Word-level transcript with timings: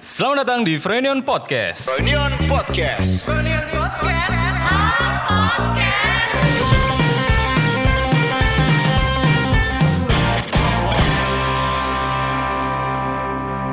Selamat 0.00 0.48
datang 0.48 0.60
di 0.64 0.80
Frenion 0.80 1.20
Podcast. 1.20 1.84
Reunion 1.92 2.32
Podcast. 2.48 3.28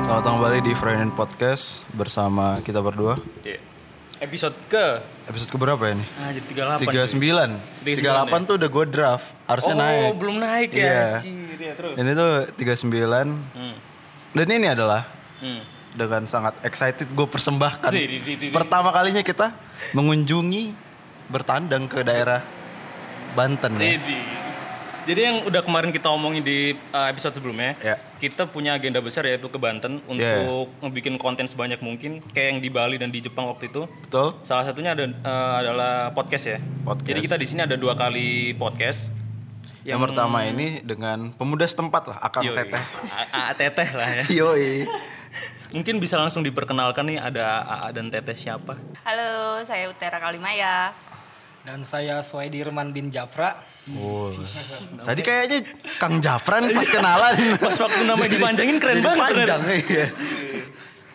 Selamat 0.08 0.24
datang 0.24 0.34
kembali 0.40 0.60
di 0.64 0.74
Friend 0.74 1.12
Podcast 1.12 1.84
bersama 1.92 2.64
kita 2.64 2.80
berdua. 2.80 3.20
Iya. 3.44 3.60
Episode 4.18 4.56
ke 4.66 4.86
Episode 5.30 5.52
keberapa 5.54 5.84
ya 5.84 5.94
nih? 6.00 6.08
ah, 6.18 6.30
jadi 6.34 6.46
38. 6.82 7.14
39. 7.14 7.86
39 7.86 8.42
38 8.42 8.48
tuh 8.50 8.56
udah 8.58 8.70
gue 8.72 8.86
draft, 8.90 9.28
harusnya 9.46 9.76
oh, 9.76 9.82
naik. 9.84 10.12
belum 10.18 10.36
naik 10.42 10.70
ya. 10.74 10.82
Iya. 10.82 11.06
Cir, 11.22 11.60
ya, 11.60 11.74
terus. 11.78 11.96
Ini 12.00 12.12
tuh 12.16 12.32
39. 12.56 12.88
Hmm. 13.54 13.76
Dan 14.34 14.48
ini 14.50 14.68
adalah 14.68 15.02
Hmm. 15.38 15.62
Dengan 15.98 16.24
sangat 16.24 16.54
excited 16.62 17.10
gue 17.10 17.26
persembahkan. 17.26 17.90
Di, 17.90 18.06
di, 18.06 18.34
di. 18.38 18.48
Pertama 18.54 18.94
kalinya 18.94 19.26
kita 19.26 19.50
mengunjungi 19.92 20.72
bertandang 21.28 21.90
ke 21.90 22.06
daerah 22.06 22.46
Banten 23.34 23.74
ya. 23.76 23.98
Jadi, 23.98 24.18
jadi 25.04 25.20
yang 25.24 25.38
udah 25.46 25.62
kemarin 25.62 25.90
kita 25.90 26.10
omongin 26.10 26.42
di 26.42 26.74
uh, 26.92 27.08
episode 27.08 27.32
sebelumnya, 27.32 27.78
Ya. 27.80 27.96
kita 28.18 28.44
punya 28.44 28.76
agenda 28.76 28.98
besar 29.00 29.24
yaitu 29.24 29.46
ke 29.46 29.56
Banten 29.56 30.04
untuk 30.04 30.22
Yeah. 30.24 30.68
ngebikin 30.82 31.16
konten 31.16 31.46
sebanyak 31.46 31.80
mungkin, 31.80 32.20
kayak 32.32 32.48
yang 32.54 32.60
di 32.60 32.68
Bali 32.68 32.96
dan 32.98 33.08
di 33.08 33.20
Jepang 33.20 33.46
waktu 33.46 33.70
itu. 33.70 33.86
Betul? 34.04 34.36
Salah 34.42 34.66
satunya 34.66 34.92
ada 34.94 35.06
uh, 35.06 35.56
adalah 35.62 35.94
podcast 36.12 36.46
ya. 36.48 36.60
Podcast. 36.84 37.08
Jadi 37.08 37.20
kita 37.24 37.36
di 37.38 37.48
sini 37.48 37.62
ada 37.64 37.76
dua 37.76 37.94
kali 37.94 38.52
podcast. 38.54 39.14
Yang, 39.88 40.12
pertama 40.12 40.44
ini 40.44 40.84
dengan 40.84 41.32
pemuda 41.32 41.64
setempat 41.64 42.12
lah, 42.12 42.18
Akang 42.20 42.44
Yoi. 42.44 42.60
Teteh. 42.60 42.84
A- 43.08 43.32
A- 43.48 43.56
teteh 43.56 43.90
lah 43.96 44.08
ya. 44.20 44.24
Yoi. 44.44 44.84
Mungkin 45.76 46.00
bisa 46.00 46.16
langsung 46.16 46.48
diperkenalkan 46.48 47.04
nih 47.12 47.20
ada 47.20 47.68
AA 47.68 47.90
dan 47.92 48.08
Teteh 48.08 48.38
siapa? 48.40 48.80
Halo, 49.04 49.60
saya 49.68 49.92
Utara 49.92 50.16
Kalimaya. 50.24 50.96
Dan 51.68 51.84
saya 51.84 52.24
Suaidirman 52.24 52.96
bin 52.96 53.12
Jafra. 53.12 53.60
Oh. 54.00 54.32
Tadi 55.04 55.20
kayaknya 55.20 55.68
Kang 56.00 56.24
Jafran 56.24 56.72
pas 56.72 56.88
kenalan. 56.88 57.36
Pas 57.64 57.76
waktu 57.76 58.08
namanya 58.08 58.32
dipanjangin 58.32 58.80
keren 58.80 59.04
Jadi 59.04 59.08
banget. 59.08 59.28
Panjang 59.36 59.62
iya. 59.68 60.08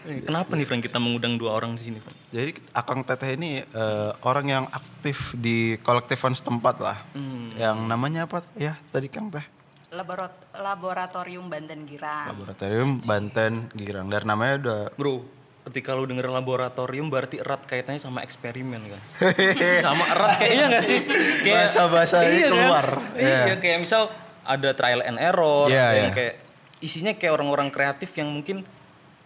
Eh, 0.03 0.21
Kenapa 0.27 0.53
nih 0.59 0.67
Frank 0.69 0.83
kita 0.85 0.99
mengundang 1.01 1.41
dua 1.41 1.57
orang 1.57 1.79
di 1.79 1.89
sini, 1.89 2.03
Frank? 2.03 2.19
Jadi 2.35 2.53
Akang 2.77 3.01
Teteh 3.01 3.33
ini 3.33 3.65
eh, 3.65 4.11
orang 4.29 4.47
yang 4.51 4.65
aktif 4.69 5.33
di 5.33 5.81
kolektifan 5.81 6.37
setempat 6.37 6.77
lah. 6.85 7.01
Hmm. 7.17 7.57
Yang 7.57 7.79
namanya 7.89 8.29
apa 8.29 8.45
ya 8.61 8.77
tadi 8.93 9.09
Kang 9.09 9.33
Teh? 9.33 9.47
Laborat- 9.93 10.49
Laboratorium 10.55 11.47
Banten 11.47 11.85
Girang. 11.85 12.33
Laboratorium 12.33 12.97
Banten 12.99 13.69
Girang. 13.75 14.09
Dari 14.09 14.25
namanya 14.25 14.55
udah 14.59 14.81
Bro, 14.93 15.21
ketika 15.63 15.93
lu 15.93 16.05
denger 16.05 16.27
laboratorium 16.27 17.07
berarti 17.07 17.39
erat 17.39 17.61
kaitannya 17.63 18.01
sama 18.01 18.21
eksperimen 18.21 18.81
kan? 18.83 19.01
sama 19.85 20.09
erat 20.09 20.33
kayak 20.39 20.51
iya 20.51 20.65
gak 20.71 20.83
sih? 20.83 21.01
Bahasa-bahasa 21.45 22.25
ini 22.27 22.41
kan? 22.41 22.51
keluar. 22.51 22.87
Iya, 23.15 23.37
Iya. 23.47 23.55
kayak 23.59 23.79
misal 23.79 24.09
ada 24.43 24.73
trial 24.73 25.05
and 25.05 25.21
error, 25.21 25.69
Iya, 25.69 25.85
ada 25.85 25.95
yang 25.95 26.09
iya. 26.09 26.17
kayak 26.17 26.35
isinya 26.81 27.13
kayak 27.13 27.33
orang-orang 27.33 27.69
kreatif 27.69 28.11
yang 28.17 28.27
mungkin 28.27 28.65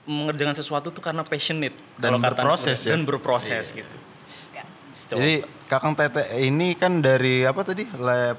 mengerjakan 0.05 0.53
sesuatu 0.53 0.91
tuh 0.91 1.01
karena 1.01 1.23
passionate 1.23 1.75
Dan 1.95 2.11
Kalau 2.11 2.19
kata- 2.21 2.31
berproses 2.37 2.79
ya. 2.81 2.91
dan 2.91 3.03
berproses 3.03 3.71
gitu. 3.71 3.97
Ya, 4.51 4.63
Coba. 5.07 5.19
Jadi 5.19 5.35
Kakang 5.67 5.95
Teteh 5.95 6.27
ini 6.41 6.75
kan 6.75 6.99
dari 6.99 7.43
apa 7.43 7.63
tadi? 7.63 7.87
Lab 7.93 8.39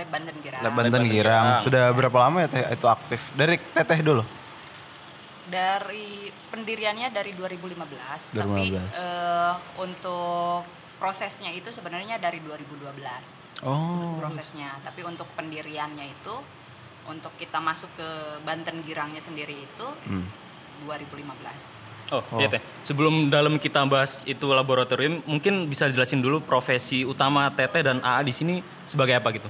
Lab 0.00 0.08
Banten 0.08 0.36
Girang. 0.40 0.62
Lab 0.62 0.72
Banten 0.72 0.92
Banten 0.92 1.04
Girang. 1.06 1.46
Sudah 1.58 1.84
berapa 1.92 2.18
lama 2.18 2.36
ya 2.40 2.48
Teh 2.48 2.64
itu 2.64 2.86
aktif? 2.86 3.20
Dari 3.34 3.56
Teteh 3.56 4.00
dulu. 4.00 4.22
Dari 5.46 6.30
pendiriannya 6.48 7.10
dari 7.10 7.34
2015, 7.34 8.38
2015. 8.38 8.38
tapi 8.38 8.64
eh, 8.78 9.54
untuk 9.82 10.62
prosesnya 10.96 11.50
itu 11.50 11.68
sebenarnya 11.68 12.22
dari 12.22 12.38
2012. 12.38 13.66
Oh. 13.66 14.14
Prosesnya, 14.16 14.78
tapi 14.80 15.02
untuk 15.02 15.26
pendiriannya 15.34 16.06
itu 16.06 16.34
untuk 17.04 17.34
kita 17.34 17.58
masuk 17.58 17.90
ke 17.92 18.08
Banten 18.40 18.86
Girangnya 18.86 19.18
sendiri 19.18 19.58
itu 19.58 19.86
Hmm. 20.06 20.26
2015. 20.86 21.82
Oh, 22.10 22.22
iya 22.38 22.50
teh. 22.50 22.58
Sebelum 22.82 23.30
dalam 23.30 23.54
kita 23.54 23.86
bahas 23.86 24.26
itu 24.26 24.42
laboratorium, 24.50 25.22
mungkin 25.26 25.66
bisa 25.66 25.86
jelasin 25.86 26.18
dulu 26.18 26.42
profesi 26.42 27.06
utama 27.06 27.46
Teteh 27.50 27.82
dan 27.82 28.02
AA 28.02 28.22
di 28.22 28.34
sini 28.34 28.54
sebagai 28.82 29.14
apa 29.14 29.30
gitu? 29.30 29.46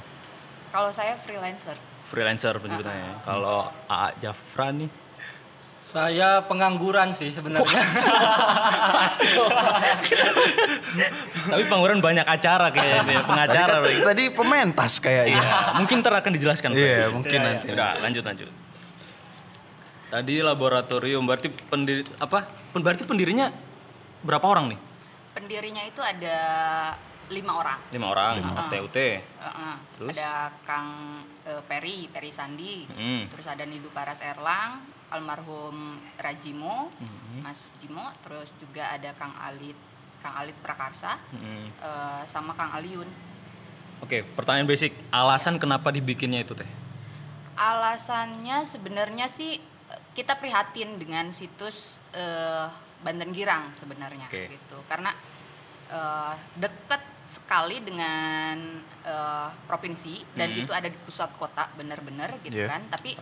Kalau 0.71 0.91
saya 0.91 1.15
freelancer. 1.15 1.75
Freelancer 2.05 2.55
penyebutannya. 2.57 3.23
Kalau 3.23 3.71
AA 3.87 4.09
Jafra 4.21 4.71
nih, 4.73 4.91
Saya 5.81 6.45
pengangguran 6.45 7.09
sih 7.09 7.33
sebenarnya. 7.33 7.81
tapi 11.49 11.63
pengangguran 11.65 11.99
banyak 11.99 12.23
acara 12.23 12.69
kayaknya, 12.69 13.25
pengacara. 13.25 13.81
Tadi, 13.81 13.95
kan- 13.95 14.07
tadi 14.07 14.25
pementas 14.29 14.93
kayaknya. 14.99 15.41
Iya, 15.41 15.57
mungkin 15.75 15.97
ntar 16.01 16.15
akan 16.15 16.33
dijelaskan. 16.33 16.71
Iya, 16.73 17.09
Frank. 17.09 17.15
mungkin 17.17 17.39
nanti. 17.41 17.67
Udah, 17.71 17.97
lanjut 17.99 18.23
lanjut. 18.23 18.49
Tadi 20.11 20.35
laboratorium 20.43 21.23
berarti 21.23 21.49
pendiri 21.49 22.03
apa? 22.19 22.45
pen- 22.45 22.83
Berarti 22.83 23.03
pendirinya 23.07 23.49
berapa 24.21 24.43
orang 24.43 24.75
nih? 24.75 24.79
Pendirinya 25.33 25.83
itu 25.87 26.03
ada 26.03 26.39
lima 27.31 27.53
orang. 27.57 27.79
Lima 27.95 28.07
orang. 28.11 28.43
Lima. 28.43 28.67
TUT. 28.67 28.97
Heeh. 28.99 29.75
Terus? 29.97 30.19
Ada 30.19 30.51
Kang 30.67 30.91
eh, 31.47 31.63
Peri, 31.65 32.11
Peri 32.11 32.31
Sandi. 32.31 32.85
Hmm. 32.91 33.31
Terus 33.31 33.47
ada 33.47 33.63
Nidu 33.63 33.89
Paras 33.89 34.19
Erlang, 34.21 34.83
almarhum 35.09 35.97
Rajimo, 36.19 36.91
Hmm. 36.99 37.47
Mas 37.47 37.71
Jimo. 37.79 38.05
Terus 38.21 38.51
juga 38.59 38.91
ada 38.91 39.15
Kang 39.15 39.33
Alit, 39.39 39.79
Kang 40.21 40.35
Alit 40.37 40.59
Prakarsa, 40.59 41.17
Mm-mm. 41.31 41.71
eh, 41.73 42.23
sama 42.27 42.53
Kang 42.53 42.75
Aliun. 42.75 43.07
Oke, 44.03 44.27
pertanyaan 44.27 44.67
basic. 44.67 44.91
Alasan 45.09 45.57
kenapa 45.57 45.89
dibikinnya 45.89 46.43
itu 46.43 46.53
teh? 46.53 46.67
Alasannya 47.55 48.65
sebenarnya 48.65 49.29
sih 49.29 49.61
eh, 49.61 50.01
kita 50.13 50.37
prihatin 50.37 50.99
dengan 50.99 51.31
situs 51.31 52.01
eh, 52.13 52.67
Banten 53.01 53.33
Girang 53.33 53.73
sebenarnya 53.73 54.27
Oke. 54.27 54.49
gitu. 54.51 54.77
Karena 54.89 55.13
eh, 55.89 56.35
dekat 56.57 57.03
sekali 57.31 57.79
dengan 57.81 58.59
eh, 59.01 59.49
provinsi 59.65 60.37
dan 60.37 60.51
Mhm. 60.51 60.61
itu 60.61 60.73
ada 60.75 60.85
di 60.85 60.99
pusat 60.99 61.31
kota 61.39 61.71
bener-bener 61.73 62.37
gitu 62.43 62.53
Iya. 62.53 62.69
kan. 62.69 62.83
Tapi 62.91 63.17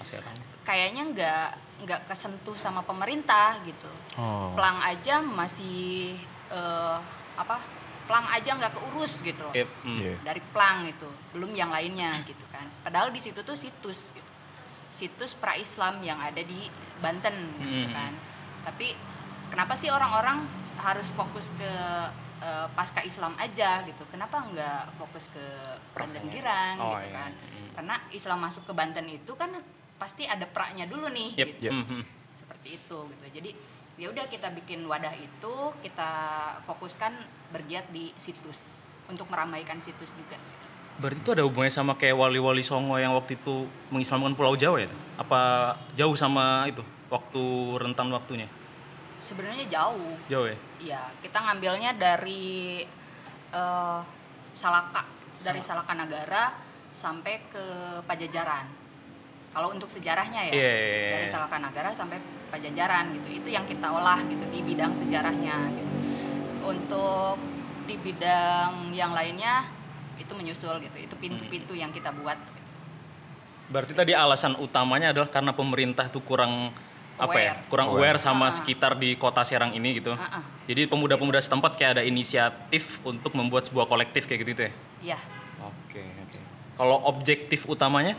kayaknya 0.65 1.03
nggak 1.07 1.49
nggak 1.87 2.01
kesentuh 2.11 2.57
sama 2.57 2.83
pemerintah 2.83 3.63
gitu. 3.63 3.87
Oh. 4.17 4.57
Plang 4.57 4.81
aja 4.83 5.21
masih 5.23 6.17
eh, 6.49 6.99
apa? 7.37 7.61
Plang 8.09 8.27
aja 8.27 8.57
nggak 8.57 8.73
keurus 8.73 9.21
gitu 9.21 9.39
loh. 9.39 9.53
Yep, 9.53 9.69
mm. 9.85 9.99
Iya. 10.01 10.15
Dari 10.25 10.41
plang 10.49 10.89
itu, 10.89 11.07
belum 11.31 11.53
yang 11.53 11.69
lainnya 11.69 12.17
gitu 12.25 12.43
kan. 12.49 12.65
Padahal 12.83 13.13
di 13.13 13.21
situ 13.21 13.45
tuh 13.45 13.55
situs 13.55 14.11
gitu. 14.11 14.33
Situs 14.89 15.37
pra-Islam 15.37 16.01
yang 16.01 16.17
ada 16.19 16.41
di 16.41 16.67
Banten 16.99 17.37
gitu 17.61 17.87
Hmm. 17.87 17.95
kan. 17.95 18.13
Tapi 18.65 18.97
kenapa 19.47 19.77
sih 19.77 19.93
orang-orang 19.93 20.43
harus 20.81 21.07
fokus 21.09 21.53
ke 21.55 21.73
eh, 22.39 22.67
pasca 22.73 23.01
Islam 23.03 23.35
aja 23.37 23.83
gitu? 23.83 24.03
Kenapa 24.09 24.43
nggak 24.43 24.95
fokus 24.97 25.29
ke 25.31 25.45
Banten 25.93 26.27
Girang 26.31 26.77
Oh, 26.79 26.95
gitu 26.99 27.11
iya. 27.11 27.17
kan? 27.19 27.33
Hmm. 27.35 27.69
Karena 27.79 27.95
Islam 28.11 28.39
masuk 28.43 28.63
ke 28.67 28.73
Banten 28.73 29.07
itu 29.07 29.33
kan 29.35 29.51
pasti 29.99 30.25
ada 30.25 30.47
praknya 30.47 30.87
dulu 30.87 31.11
nih 31.11 31.35
Yep. 31.35 31.49
gitu 31.59 31.75
mhm. 31.75 32.01
seperti 32.31 32.69
itu 32.79 32.99
gitu 33.11 33.27
jadi 33.35 33.51
ya 33.99 34.07
udah 34.15 34.31
kita 34.31 34.55
bikin 34.55 34.87
wadah 34.87 35.11
itu 35.11 35.55
kita 35.83 36.11
fokuskan 36.63 37.19
bergiat 37.51 37.91
di 37.91 38.15
situs 38.15 38.87
untuk 39.11 39.27
meramaikan 39.27 39.83
situs 39.83 40.15
juga 40.15 40.39
gitu. 40.39 40.67
Berarti 41.03 41.19
itu 41.19 41.31
ada 41.35 41.43
hubungannya 41.43 41.75
sama 41.75 41.99
kayak 41.99 42.15
wali-wali 42.15 42.63
Songo 42.63 42.95
yang 42.95 43.11
waktu 43.19 43.35
itu 43.35 43.67
mengislamkan 43.91 44.39
Pulau 44.39 44.55
Jawa 44.55 44.87
ya? 44.87 44.91
Apa 45.19 45.75
jauh 45.99 46.15
sama 46.15 46.67
itu 46.71 46.83
waktu 47.11 47.43
rentan 47.83 48.07
waktunya? 48.15 48.47
Sebenarnya 49.29 49.69
jauh. 49.69 50.17
Jauh 50.33 50.47
ya? 50.49 50.57
ya 50.81 51.03
kita 51.21 51.39
ngambilnya 51.45 51.93
dari 52.01 52.81
eh, 53.53 54.01
Salaka 54.57 55.05
dari 55.39 55.61
Salaka 55.61 55.93
Nagara 55.93 56.51
sampai 56.91 57.35
ke 57.53 57.65
Pajajaran. 58.09 58.67
Kalau 59.49 59.73
untuk 59.73 59.89
sejarahnya 59.89 60.51
ya 60.51 60.53
Iya, 60.53 60.73
iya, 60.73 60.97
iya. 60.97 61.13
dari 61.21 61.27
Salaka 61.29 61.57
Nagara 61.61 61.93
sampai 61.93 62.19
Pajajaran 62.49 63.13
gitu. 63.21 63.29
Itu 63.45 63.49
yang 63.53 63.69
kita 63.69 63.93
olah 63.93 64.25
gitu 64.25 64.45
di 64.49 64.61
bidang 64.65 64.97
sejarahnya 64.97 65.57
gitu. 65.77 65.95
Untuk 66.65 67.37
di 67.85 67.97
bidang 68.01 68.93
yang 68.93 69.13
lainnya 69.13 69.69
itu 70.17 70.33
menyusul 70.33 70.81
gitu. 70.83 70.97
Itu 70.97 71.15
pintu-pintu 71.21 71.77
yang 71.77 71.93
kita 71.93 72.11
buat. 72.17 72.41
Berarti 73.69 73.93
tadi 73.93 74.17
alasan 74.17 74.57
utamanya 74.57 75.13
adalah 75.13 75.29
karena 75.29 75.53
pemerintah 75.53 76.09
tuh 76.09 76.25
kurang 76.25 76.73
apa 77.19 77.35
ya? 77.35 77.53
Aware. 77.53 77.67
Kurang 77.67 77.89
aware 77.91 78.17
sama 78.17 78.47
Ah. 78.47 78.51
sekitar 78.51 78.95
di 78.95 79.13
kota 79.15 79.43
Serang 79.43 79.71
ini 79.71 79.99
gitu. 79.99 80.13
Ah, 80.13 80.39
ah. 80.39 80.43
Jadi 80.65 80.87
pemuda-pemuda 80.87 81.37
setempat 81.37 81.75
kayak 81.75 81.91
ada 81.93 82.03
inisiatif 82.03 83.03
untuk 83.03 83.35
membuat 83.35 83.67
sebuah 83.67 83.85
kolektif 83.85 84.25
kayak 84.25 84.47
gitu 84.47 84.63
ya. 84.63 84.73
ya 85.15 85.19
Oke, 85.61 86.01
oke. 86.01 86.39
Kalau 86.75 87.03
objektif 87.05 87.67
utamanya? 87.67 88.15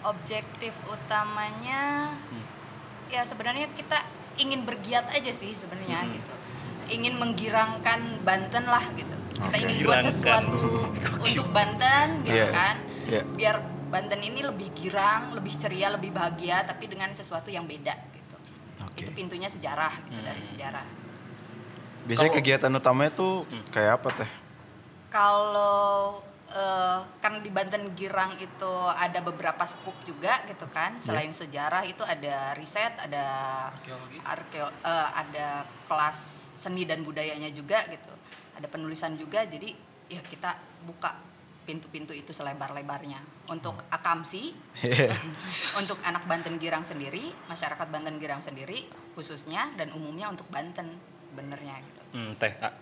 objektif 0.00 0.72
utamanya 0.86 2.14
Hmm. 2.24 2.44
ya 3.08 3.20
sebenarnya 3.22 3.66
kita 3.74 3.98
ingin 4.36 4.62
bergiat 4.62 5.10
aja 5.10 5.28
sih 5.28 5.50
sebenarnya 5.52 6.06
gitu 6.06 6.32
ingin 6.88 7.18
menggirangkan 7.18 8.22
Banten 8.22 8.64
lah 8.64 8.80
gitu 8.94 9.10
kita 9.34 9.44
Oke. 9.50 9.58
ingin 9.60 9.76
buat 9.84 10.00
sesuatu 10.00 10.60
untuk 11.26 11.48
Banten 11.50 12.22
gitu 12.22 12.38
Iya, 12.38 12.48
kan 12.48 12.76
iya. 13.04 13.22
biar 13.28 13.56
Banten 13.88 14.20
ini 14.20 14.40
lebih 14.40 14.68
girang 14.72 15.32
lebih 15.32 15.52
ceria 15.54 15.88
lebih 15.88 16.12
bahagia 16.12 16.62
tapi 16.62 16.86
dengan 16.86 17.10
sesuatu 17.10 17.48
yang 17.48 17.64
beda 17.64 17.96
gitu 18.12 18.36
Oke. 18.84 19.02
itu 19.02 19.10
pintunya 19.12 19.48
sejarah 19.48 19.92
gitu 20.04 20.20
dari 20.20 20.40
sejarah 20.40 20.84
Biasanya 22.04 22.30
Kalau- 22.30 22.40
kegiatan 22.40 22.72
utamanya 22.72 23.12
tuh 23.12 23.32
kayak 23.68 24.00
apa 24.00 24.08
teh? 24.14 24.30
Kalau 25.12 26.20
eh, 26.48 26.98
karena 27.20 27.38
di 27.38 27.52
Banten 27.52 27.92
Girang 27.92 28.32
itu 28.34 28.72
ada 28.88 29.20
beberapa 29.20 29.60
skup 29.64 29.92
juga 30.04 30.40
gitu 30.44 30.64
kan. 30.68 30.96
Selain 30.98 31.28
sejarah 31.28 31.84
itu 31.84 32.00
ada 32.00 32.56
riset, 32.56 32.96
ada 32.96 33.24
Arkeologi. 33.68 34.16
arkeo- 34.24 34.72
eh, 34.80 35.08
ada 35.12 35.48
kelas 35.84 36.18
seni 36.56 36.88
dan 36.88 37.04
budayanya 37.04 37.52
juga 37.52 37.84
gitu. 37.86 38.12
Ada 38.56 38.64
penulisan 38.66 39.12
juga. 39.14 39.44
Jadi 39.44 39.76
ya 40.08 40.24
kita 40.24 40.56
buka 40.82 41.12
pintu-pintu 41.68 42.16
itu 42.16 42.32
selebar-lebarnya 42.32 43.20
untuk 43.46 43.76
akamsi, 43.92 44.56
untuk 45.80 46.00
anak 46.00 46.24
Banten 46.24 46.56
Girang 46.56 46.80
sendiri, 46.80 47.28
masyarakat 47.44 47.84
Banten 47.86 48.16
Girang 48.16 48.40
sendiri 48.40 48.88
khususnya 49.12 49.68
dan 49.76 49.92
umumnya 49.92 50.32
untuk 50.32 50.48
Banten 50.48 50.88
benernya 51.36 51.76
gitu. 51.76 52.00
Hmm, 52.16 52.32
teh. 52.40 52.56
ah, 52.58 52.72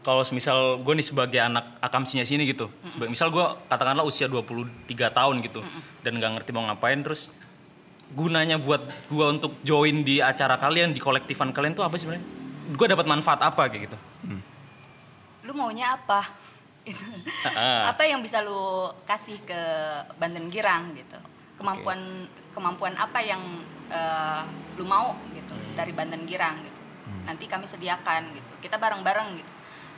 Kalau 0.00 0.22
misal 0.30 0.78
gue 0.78 0.94
nih 0.94 1.02
sebagai 1.02 1.42
anak 1.42 1.82
akamsinya 1.82 2.22
sini 2.22 2.46
gitu. 2.46 2.70
Seba- 2.86 3.10
Misal 3.10 3.34
gue 3.34 3.42
katakanlah 3.66 4.06
usia 4.06 4.30
23 4.30 4.70
tahun 5.10 5.42
gitu. 5.42 5.66
Dan 6.00 6.22
nggak 6.22 6.38
ngerti 6.38 6.54
mau 6.54 6.62
ngapain 6.62 7.02
terus 7.02 7.26
gunanya 8.14 8.54
buat 8.54 8.86
gue 9.10 9.26
untuk 9.26 9.58
join 9.66 10.06
di 10.06 10.22
acara 10.22 10.54
kalian, 10.56 10.94
di 10.94 11.02
kolektifan 11.02 11.50
kalian 11.50 11.74
tuh 11.74 11.82
apa 11.82 11.98
sih 11.98 12.06
sebenarnya? 12.06 12.22
Gue 12.70 12.86
dapat 12.86 13.02
manfaat 13.04 13.42
apa 13.42 13.66
kayak 13.66 13.90
gitu? 13.90 13.98
lu 15.46 15.54
maunya 15.54 15.94
apa 15.94 16.26
Itu. 16.86 17.02
Ah. 17.50 17.90
apa 17.90 18.06
yang 18.06 18.22
bisa 18.22 18.38
lu 18.40 18.62
kasih 19.02 19.42
ke 19.42 19.60
Banten 20.16 20.46
Girang 20.48 20.94
gitu 20.94 21.18
kemampuan 21.56 21.98
kemampuan 22.52 22.94
apa 22.94 23.18
yang 23.18 23.42
eh, 23.88 24.42
lu 24.74 24.84
mau 24.84 25.18
gitu 25.32 25.50
dari 25.74 25.90
Banten 25.90 26.22
Girang 26.24 26.62
gitu 26.62 26.78
nanti 27.26 27.44
kami 27.44 27.66
sediakan 27.66 28.30
gitu 28.32 28.52
kita 28.60 28.78
bareng-bareng 28.78 29.34
gitu 29.34 29.52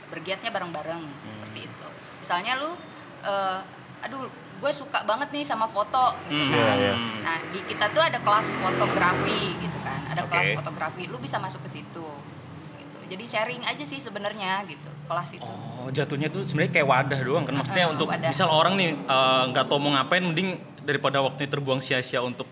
bergiatnya 0.09 0.49
bareng-bareng 0.49 1.01
seperti 1.23 1.69
itu 1.69 1.87
misalnya 2.19 2.57
lu 2.57 2.73
eh, 3.21 3.59
aduh 4.01 4.25
gue 4.59 4.71
suka 4.73 5.05
banget 5.05 5.29
nih 5.29 5.45
sama 5.45 5.67
foto 5.67 6.17
gitu 6.25 6.35
Hmm. 6.35 6.51
kan. 6.51 6.75
Iya, 6.75 6.75
iya. 6.75 6.93
nah 7.21 7.37
di 7.47 7.59
kita 7.63 7.85
tuh 7.89 8.01
ada 8.01 8.19
kelas 8.19 8.47
fotografi 8.59 9.55
gitu 9.55 9.77
kan 9.79 10.01
ada 10.09 10.25
Oke. 10.25 10.31
kelas 10.31 10.49
fotografi 10.57 11.05
lu 11.05 11.15
bisa 11.17 11.37
masuk 11.37 11.61
ke 11.63 11.79
situ 11.79 12.07
gitu 12.07 12.38
jadi 13.09 13.23
sharing 13.23 13.61
aja 13.63 13.81
sih 13.81 13.97
sebenarnya 13.97 14.63
gitu 14.63 14.87
kelas 15.05 15.29
itu 15.33 15.51
Oh, 15.79 15.89
jatuhnya 15.89 16.27
tuh 16.27 16.43
sebenarnya 16.43 16.73
kayak 16.75 16.87
wadah 16.87 17.19
doang 17.19 17.43
kan. 17.43 17.55
Maksudnya 17.55 17.85
Ah, 17.85 17.91
untuk 17.91 18.07
wadah. 18.07 18.29
misal 18.29 18.47
orang 18.47 18.73
nih 18.75 18.89
eh, 18.93 19.43
nggak 19.49 19.65
tahu 19.65 19.79
mau 19.79 19.91
ngapain 19.91 20.21
mending 20.21 20.49
daripada 20.81 21.17
waktunya 21.19 21.49
terbuang 21.49 21.79
sia-sia 21.79 22.19
untuk 22.21 22.45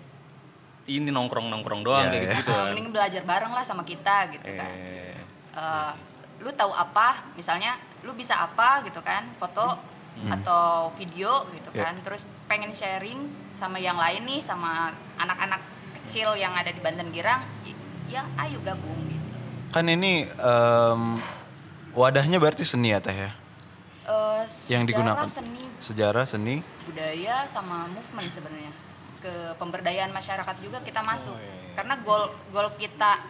ini 0.85 1.07
nongkrong-nongkrong 1.07 1.81
doang 1.81 2.03
Iya, 2.03 2.09
kayak 2.09 2.17
iya. 2.17 2.29
gitu-gitu 2.31 2.49
Ah, 2.49 2.57
kan. 2.57 2.65
mending 2.67 2.87
belajar 2.89 3.21
bareng 3.23 3.51
lah 3.51 3.61
sama 3.61 3.83
kita 3.83 4.15
gitu 4.31 4.49
kan 4.49 4.71
Eh, 4.73 5.15
Eh, 5.53 5.91
lu 6.39 6.49
tahu 6.51 6.69
apa 6.69 7.07
misalnya 7.33 7.75
lu 7.99 8.13
bisa 8.13 8.37
apa 8.37 8.81
gitu 8.81 9.01
kan 9.01 9.25
foto 9.33 9.73
atau 10.27 10.65
video 10.91 11.45
gitu 11.51 11.69
Ya. 11.71 11.83
kan 11.83 11.97
terus 11.99 12.21
pengen 12.45 12.69
sharing 12.69 13.21
sama 13.51 13.77
yang 13.77 13.95
lain 13.95 14.21
nih 14.23 14.39
sama 14.39 14.89
anak-anak 15.15 15.61
kecil 15.95 16.33
yang 16.33 16.53
ada 16.53 16.69
di 16.69 16.77
Banten 16.77 17.09
Girang 17.09 17.41
y- 17.63 17.73
ya 18.07 18.21
ayo 18.39 18.57
gabung 18.59 19.01
gitu 19.03 19.16
Kan 19.77 19.85
ini 19.85 20.25
em, 20.25 21.01
wadahnya 21.93 22.41
berarti 22.41 22.65
seni 22.65 22.89
ya 22.89 22.97
teh 22.97 23.13
ya? 23.13 23.29
Yang 23.29 24.49
sejarah, 24.49 24.85
digunakan. 24.89 25.27
seni 25.29 25.61
Sejarah, 25.77 26.25
seni. 26.25 26.55
budaya 26.89 27.45
sama 27.45 27.85
movement 27.85 28.25
sebenarnya 28.33 28.73
ke 29.21 29.53
pemberdayaan 29.61 30.09
masyarakat 30.09 30.55
juga 30.65 30.81
kita 30.81 31.05
masuk 31.05 31.29
Oh, 31.29 31.37
iya, 31.37 31.77
karena 31.77 31.93
goal 32.01 32.25
goal 32.49 32.73
kita 32.73 33.21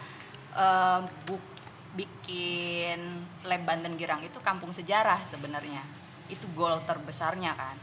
eh, 0.56 1.00
bu- 1.28 1.52
bikin 1.92 2.96
lab 3.44 3.68
Banten 3.68 4.00
Girang 4.00 4.24
itu 4.24 4.40
kampung 4.40 4.72
sejarah 4.72 5.20
sebenarnya 5.28 5.84
itu 6.32 6.48
goal 6.56 6.80
terbesarnya 6.88 7.52
kan 7.52 7.76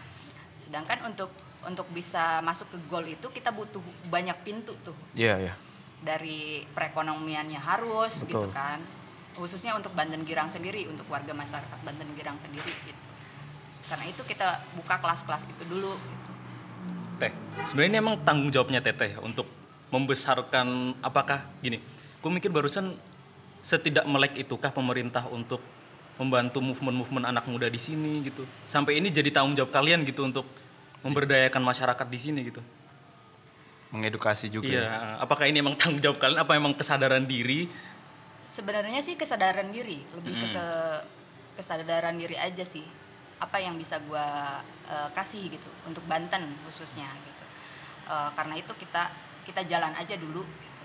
sedangkan 0.65 1.06
untuk 1.06 1.29
untuk 1.69 1.85
bisa 1.94 2.41
masuk 2.41 2.65
ke 2.73 2.77
goal 2.89 3.06
itu 3.06 3.29
kita 3.29 3.53
butuh 3.53 3.83
banyak 4.09 4.41
pintu 4.41 4.73
tuh 4.81 4.97
Iya, 5.13 5.38
iya. 5.38 5.53
Dari 6.06 6.63
perekonomiannya 6.72 7.57
harus 7.57 8.22
gitu 8.24 8.46
Betul. 8.46 8.54
kan 8.54 8.80
khususnya 9.36 9.75
untuk 9.75 9.92
Banten 9.98 10.24
Girang 10.24 10.48
sendiri 10.48 10.88
untuk 10.88 11.10
warga 11.12 11.34
masyarakat 11.36 11.80
Banten 11.81 12.07
Girang 12.16 12.38
sendiri 12.40 12.72
gitu 12.86 13.04
karena 13.86 14.06
itu 14.10 14.22
kita 14.25 14.62
buka 14.74 14.98
kelas-kelas 14.98 15.46
itu 15.46 15.63
dulu 15.69 15.94
gitu. 15.94 16.31
Teh, 17.22 17.31
sebenarnya 17.63 17.90
ini 17.96 18.00
emang 18.02 18.16
tanggung 18.25 18.50
jawabnya 18.50 18.81
Teteh 18.81 19.22
untuk 19.22 19.46
membesarkan 19.94 20.98
apakah 21.06 21.46
gini? 21.62 21.78
Gue 22.19 22.31
mikir 22.34 22.50
barusan 22.50 22.98
setidak 23.62 24.04
melek 24.10 24.36
itukah 24.42 24.74
pemerintah 24.74 25.30
untuk 25.30 25.62
membantu 26.18 26.63
movement-movement 26.63 27.25
anak 27.30 27.46
muda 27.46 27.69
di 27.69 27.78
sini 27.78 28.25
gitu. 28.25 28.44
Sampai 28.66 28.98
ini 28.98 29.13
jadi 29.13 29.30
tanggung 29.30 29.54
jawab 29.54 29.72
kalian 29.72 30.01
gitu 30.04 30.25
untuk 30.25 30.48
memberdayakan 31.06 31.62
masyarakat 31.62 32.08
di 32.10 32.19
sini 32.19 32.40
gitu. 32.50 32.62
Mengedukasi 33.95 34.47
juga. 34.47 34.68
Iya, 34.68 34.83
ya. 34.83 35.00
apakah 35.18 35.47
ini 35.47 35.59
emang 35.59 35.74
tanggung 35.75 36.00
jawab 36.00 36.18
kalian 36.18 36.38
apa 36.38 36.51
emang 36.53 36.74
kesadaran 36.74 37.24
diri? 37.24 37.68
sebenarnya 38.45 39.01
sih 39.01 39.15
kesadaran 39.15 39.68
diri 39.68 40.00
lebih 40.15 40.31
ke, 40.31 40.47
ke- 40.50 41.03
kesadaran 41.56 42.15
diri 42.15 42.38
aja 42.38 42.63
sih 42.63 42.86
apa 43.36 43.57
yang 43.57 43.75
bisa 43.75 44.00
gua 44.01 44.62
eh, 44.86 45.09
kasih 45.12 45.50
gitu 45.50 45.68
untuk 45.83 46.06
Banten 46.06 46.56
khususnya 46.63 47.09
gitu 47.21 47.44
Eh, 48.06 48.30
karena 48.31 48.53
itu 48.53 48.69
kita 48.71 49.09
kita 49.44 49.65
jalan 49.65 49.92
aja 49.92 50.13
dulu 50.15 50.39
gitu 50.45 50.83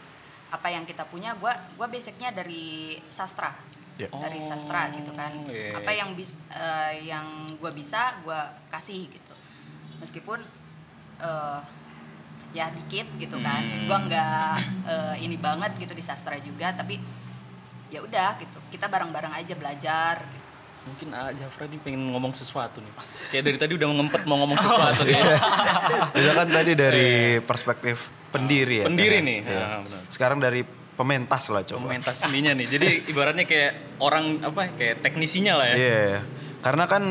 apa 0.50 0.66
yang 0.66 0.82
kita 0.82 1.04
punya 1.04 1.36
gua 1.36 1.52
gua 1.76 1.86
basicnya 1.86 2.32
dari 2.32 2.96
sastra 3.06 3.52
Ya. 3.94 4.08
dari 4.08 4.40
sastra 4.40 4.88
gitu 4.90 5.12
kan 5.12 5.28
Oh, 5.44 5.52
iya. 5.52 5.76
apa 5.76 5.92
yang 5.92 6.16
bis 6.16 6.32
eh, 6.48 7.06
yang 7.06 7.26
gua 7.60 7.70
bisa 7.70 8.18
gua 8.24 8.50
kasih 8.66 9.04
gitu 9.06 9.34
meskipun 10.00 10.40
eh, 11.20 11.60
ya 12.52 12.66
dikit 12.68 13.06
gitu 13.16 13.38
kan 13.38 13.62
Hmm. 13.62 13.86
gua 13.86 13.98
nggak 14.00 14.50
eh, 14.84 15.14
ini 15.22 15.36
banget 15.36 15.70
gitu 15.76 15.92
di 15.92 16.00
sastra 16.00 16.34
juga 16.36 16.72
tapi 16.72 16.98
ya 17.86 18.00
udah 18.00 18.38
gitu 18.38 18.58
kita 18.68 18.86
bareng-bareng 18.86 19.34
aja 19.34 19.54
belajar 19.54 20.14
gitu. 20.20 20.38
Mungkin 20.80 21.08
ah, 21.12 21.28
Jafra 21.30 21.66
nih 21.66 21.76
pengen 21.78 22.08
ngomong 22.08 22.32
sesuatu 22.32 22.80
nih. 22.80 22.88
Kayak 23.28 23.44
dari 23.44 23.56
tadi 23.58 23.72
udah 23.74 23.86
ngempet 23.92 24.22
mau 24.24 24.40
ngomong 24.40 24.56
sesuatu 24.56 25.04
nih. 25.04 25.12
Itu 26.16 26.30
kan 26.32 26.48
tadi 26.48 26.72
dari 26.72 27.08
perspektif 27.38 28.00
pendiri 28.30 28.80
ya. 28.80 28.86
Pendiri 28.88 29.18
Teh. 29.18 29.22
nih, 29.22 29.38
Iya. 29.44 29.66
benar. 29.84 30.02
Sekarang 30.08 30.38
dari 30.40 30.64
pementas 30.96 31.48
lah 31.48 31.60
coba. 31.62 31.84
Pementas 31.86 32.16
seninya 32.16 32.52
nih. 32.52 32.66
Jadi 32.66 32.88
ibaratnya 33.06 33.44
kayak 33.44 33.72
orang 33.98 34.40
apa? 34.40 34.72
Kayak 34.72 35.04
teknisinya 35.04 35.60
lah 35.60 35.66
ya. 35.68 35.76
Iya. 35.76 36.18
Karena 36.60 36.84
kan 36.86 37.02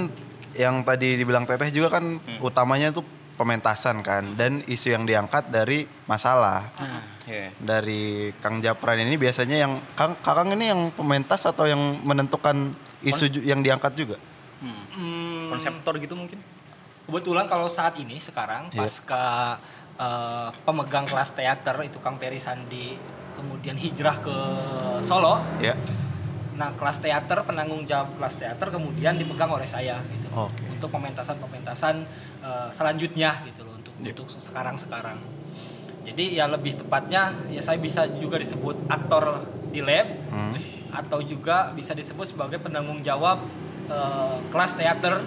yang 0.54 0.82
tadi 0.82 1.14
dibilang 1.16 1.46
Teteh 1.46 1.70
juga 1.70 1.94
kan 1.94 2.18
Hmm. 2.18 2.40
utamanya 2.42 2.90
tuh 2.90 3.06
pementasan 3.40 4.04
kan 4.04 4.36
dan 4.36 4.60
isu 4.68 4.92
yang 4.92 5.08
diangkat 5.08 5.48
dari 5.48 5.88
masalah. 6.04 6.68
Nah, 6.76 7.00
iya. 7.24 7.56
Dari 7.56 8.36
Kang 8.38 8.60
Japran 8.60 9.00
ini 9.00 9.16
biasanya 9.16 9.64
yang 9.64 9.80
Kang 9.96 10.20
Kakang 10.20 10.52
ini 10.52 10.68
yang 10.68 10.92
pementas 10.92 11.48
atau 11.48 11.64
yang 11.64 11.80
menentukan 12.04 12.76
isu 13.00 13.32
ju- 13.32 13.46
yang 13.48 13.64
diangkat 13.64 13.96
juga? 13.96 14.20
Hmm. 14.60 14.84
Hmm, 14.92 15.44
Konseptor 15.50 15.96
gitu 15.98 16.20
mungkin. 16.20 16.44
Kebetulan 17.08 17.48
kalau 17.48 17.66
saat 17.66 17.96
ini 17.96 18.20
sekarang 18.20 18.68
Iya. 18.70 18.84
pasca 18.84 19.56
eh, 19.96 20.50
pemegang 20.62 21.08
kelas 21.08 21.32
teater 21.32 21.80
itu 21.82 22.00
Kang 22.00 22.16
Peri 22.16 22.40
Sandi 22.40 23.00
kemudian 23.36 23.76
hijrah 23.76 24.20
ke 24.20 24.38
Solo. 25.00 25.40
Ya. 25.64 25.80
Nah, 26.60 26.76
kelas 26.76 27.00
teater 27.00 27.40
penanggung 27.48 27.88
jawab 27.88 28.20
kelas 28.20 28.36
teater 28.36 28.68
kemudian 28.68 29.16
dipegang 29.16 29.48
oleh 29.48 29.64
saya 29.64 30.04
gitu. 30.12 30.28
Oke. 30.36 30.60
Untuk 30.68 30.92
pementasan-pementasan 30.92 31.96
eh, 32.40 32.68
selanjutnya 32.72 33.48
gitu 33.48 33.64
loh 33.64 33.80
untuk 33.80 33.96
Iya. 34.04 34.12
untuk 34.12 34.28
sekarang-sekarang. 34.28 35.16
Jadi 36.04 36.36
ya 36.36 36.52
lebih 36.52 36.76
tepatnya 36.76 37.32
ya 37.48 37.64
saya 37.64 37.80
bisa 37.80 38.08
juga 38.12 38.36
disebut 38.36 38.76
aktor 38.88 39.48
di 39.72 39.80
lab 39.80 40.08
Hmm. 40.28 40.56
atau 40.90 41.22
juga 41.22 41.70
bisa 41.72 41.94
disebut 41.94 42.28
sebagai 42.28 42.60
penanggung 42.60 43.00
jawab 43.00 43.40
eh, 43.88 44.38
kelas 44.52 44.76
teater 44.76 45.24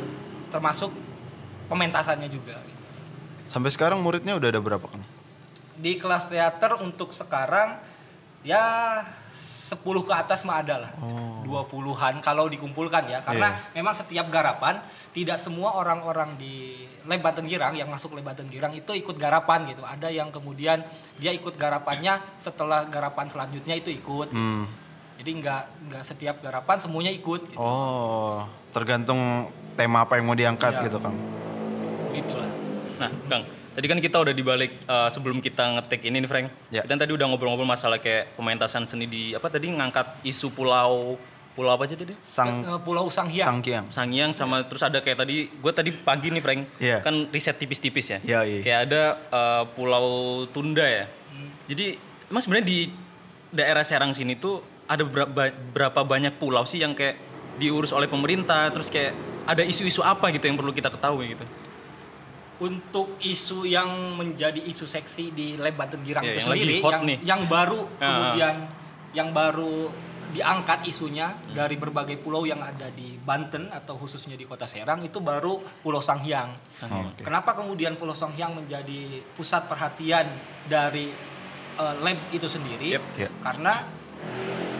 termasuk 0.52 0.92
pementasannya 1.66 2.28
juga 2.28 2.60
gitu. 2.60 2.84
Sampai 3.48 3.72
sekarang 3.72 4.04
muridnya 4.04 4.36
udah 4.36 4.48
ada 4.48 4.60
berapa 4.60 4.84
Kang? 4.84 5.00
Di 5.74 5.96
kelas 5.96 6.28
teater 6.28 6.76
untuk 6.78 7.10
sekarang 7.10 7.80
ya 8.42 9.00
10 9.72 9.80
ke 9.80 10.12
atas 10.12 10.44
mah 10.44 10.60
ada 10.60 10.76
lah. 10.84 10.92
Dua 11.42 11.64
puluhan 11.64 12.20
kalau 12.20 12.46
dikumpulkan 12.46 13.08
ya. 13.08 13.18
Karena 13.20 13.72
memang 13.72 13.92
setiap 13.92 14.28
garapan 14.28 14.78
tidak 15.10 15.36
semua 15.36 15.74
orang-orang 15.74 16.36
di 16.36 16.84
Lab 17.02 17.20
Banten 17.20 17.48
Girang 17.48 17.72
yang 17.72 17.88
masuk 17.88 18.12
Lab 18.12 18.28
Banten 18.28 18.46
Girang 18.46 18.72
itu 18.72 18.92
ikut 18.92 19.16
garapan 19.16 19.64
gitu. 19.66 19.82
Ada 19.82 20.08
yang 20.08 20.28
kemudian 20.28 20.84
dia 21.16 21.32
ikut 21.32 21.56
garapannya 21.56 22.20
setelah 22.36 22.84
garapan 22.86 23.26
selanjutnya 23.28 23.74
itu 23.74 23.88
ikut. 23.88 24.28
gitu. 24.28 24.36
Hmm. 24.36 24.68
Jadi 25.16 25.30
nggak 25.38 25.62
nggak 25.88 26.02
setiap 26.02 26.36
garapan 26.40 26.76
semuanya 26.78 27.12
ikut 27.12 27.48
gitu. 27.48 27.60
Oh, 27.60 28.42
tergantung 28.70 29.48
tema 29.72 30.02
apa 30.02 30.18
yang 30.18 30.26
mau 30.26 30.34
diangkat 30.34 30.72
Iya. 30.74 30.84
gitu, 30.88 30.98
Kang. 30.98 31.16
Gitulah. 32.12 32.50
Nah, 32.98 33.10
Kang, 33.28 33.42
tadi 33.72 33.86
kan 33.86 33.98
kita 33.98 34.16
udah 34.18 34.30
dibalik 34.30 34.72
eh, 34.78 35.08
sebelum 35.08 35.38
kita 35.38 35.64
ngetik 35.74 36.04
ini 36.04 36.18
nih, 36.18 36.28
Frank. 36.28 36.46
Ya. 36.68 36.80
Kita 36.80 36.94
tadi 36.96 37.12
udah 37.12 37.26
ngobrol-ngobrol 37.26 37.64
masalah 37.64 37.96
kayak 37.96 38.34
pementasan 38.34 38.84
seni 38.84 39.04
di 39.04 39.32
apa 39.32 39.46
tadi 39.46 39.68
ngangkat 39.68 40.22
isu 40.22 40.50
pulau 40.50 41.16
pulau 41.52 41.68
apa 41.68 41.84
aja 41.84 41.92
tadi? 41.94 42.16
Sang 42.18 42.64
Eh, 42.64 42.80
Pulau 42.80 43.12
Sanghyang. 43.12 43.60
Sangkiang. 43.60 43.84
Sangyang 43.88 44.30
sama 44.32 44.64
terus 44.64 44.80
ada 44.80 44.98
kayak 44.98 45.20
tadi 45.20 45.52
gue 45.52 45.68
tadi 45.70 45.92
pagi 45.92 46.32
nih 46.32 46.40
Frank 46.40 46.60
Iya. 46.80 47.04
kan 47.04 47.28
riset 47.28 47.60
tipis-tipis 47.60 48.08
ya 48.08 48.18
Iya, 48.24 48.40
iya. 48.42 48.60
kayak 48.64 48.80
ada 48.88 49.02
eh, 49.28 49.62
pulau 49.76 50.08
Tunda 50.48 50.80
ya 50.82 51.04
jadi 51.62 52.00
emang 52.28 52.40
sebenarnya 52.40 52.66
di 52.66 52.78
daerah 53.52 53.84
Serang 53.84 54.16
sini 54.16 54.32
tuh 54.34 54.64
ada 54.88 55.04
berapa, 55.04 55.28
berapa 55.52 56.00
banyak 56.00 56.40
pulau 56.40 56.64
sih 56.64 56.80
yang 56.80 56.96
kayak 56.96 57.20
diurus 57.56 57.92
oleh 57.92 58.08
pemerintah 58.08 58.72
terus 58.72 58.88
kayak 58.88 59.12
ada 59.44 59.60
isu-isu 59.60 60.00
apa 60.00 60.32
gitu 60.32 60.44
yang 60.44 60.56
perlu 60.56 60.72
kita 60.72 60.88
ketahui 60.88 61.36
gitu 61.36 61.44
untuk 62.58 63.16
isu 63.18 63.64
yang 63.64 63.88
menjadi 64.14 64.58
isu 64.58 64.84
seksi 64.84 65.30
di 65.30 65.56
Lab 65.56 65.74
Banten 65.74 66.02
Girang 66.02 66.22
Ya, 66.22 66.32
itu 66.32 66.40
yang 66.40 66.48
sendiri 66.50 66.76
yang 66.80 67.02
nih. 67.02 67.18
yang 67.22 67.40
baru 67.46 67.80
Ah. 67.96 68.02
kemudian 68.02 68.54
yang 69.12 69.28
baru 69.30 69.88
diangkat 70.30 70.88
isunya 70.88 71.28
Hmm. 71.28 71.52
dari 71.52 71.76
berbagai 71.76 72.16
pulau 72.16 72.42
yang 72.42 72.58
ada 72.58 72.88
di 72.88 73.20
Banten 73.20 73.68
atau 73.68 73.94
khususnya 73.94 74.32
di 74.32 74.42
Kota 74.42 74.64
Serang 74.64 75.00
itu 75.00 75.20
baru 75.20 75.60
Pulau 75.78 76.00
Sanghyang. 76.00 76.56
Oh, 76.88 77.04
oke. 77.06 77.20
Kenapa 77.20 77.52
kemudian 77.52 77.94
Pulau 77.94 78.16
Sanghyang 78.16 78.56
menjadi 78.56 79.20
pusat 79.32 79.68
perhatian 79.68 80.24
dari 80.64 81.12
eh, 81.72 81.94
lab 81.98 82.18
itu 82.28 82.48
sendiri? 82.48 82.96
Yep. 82.96 83.04
Yep. 83.18 83.30
Karena 83.40 83.72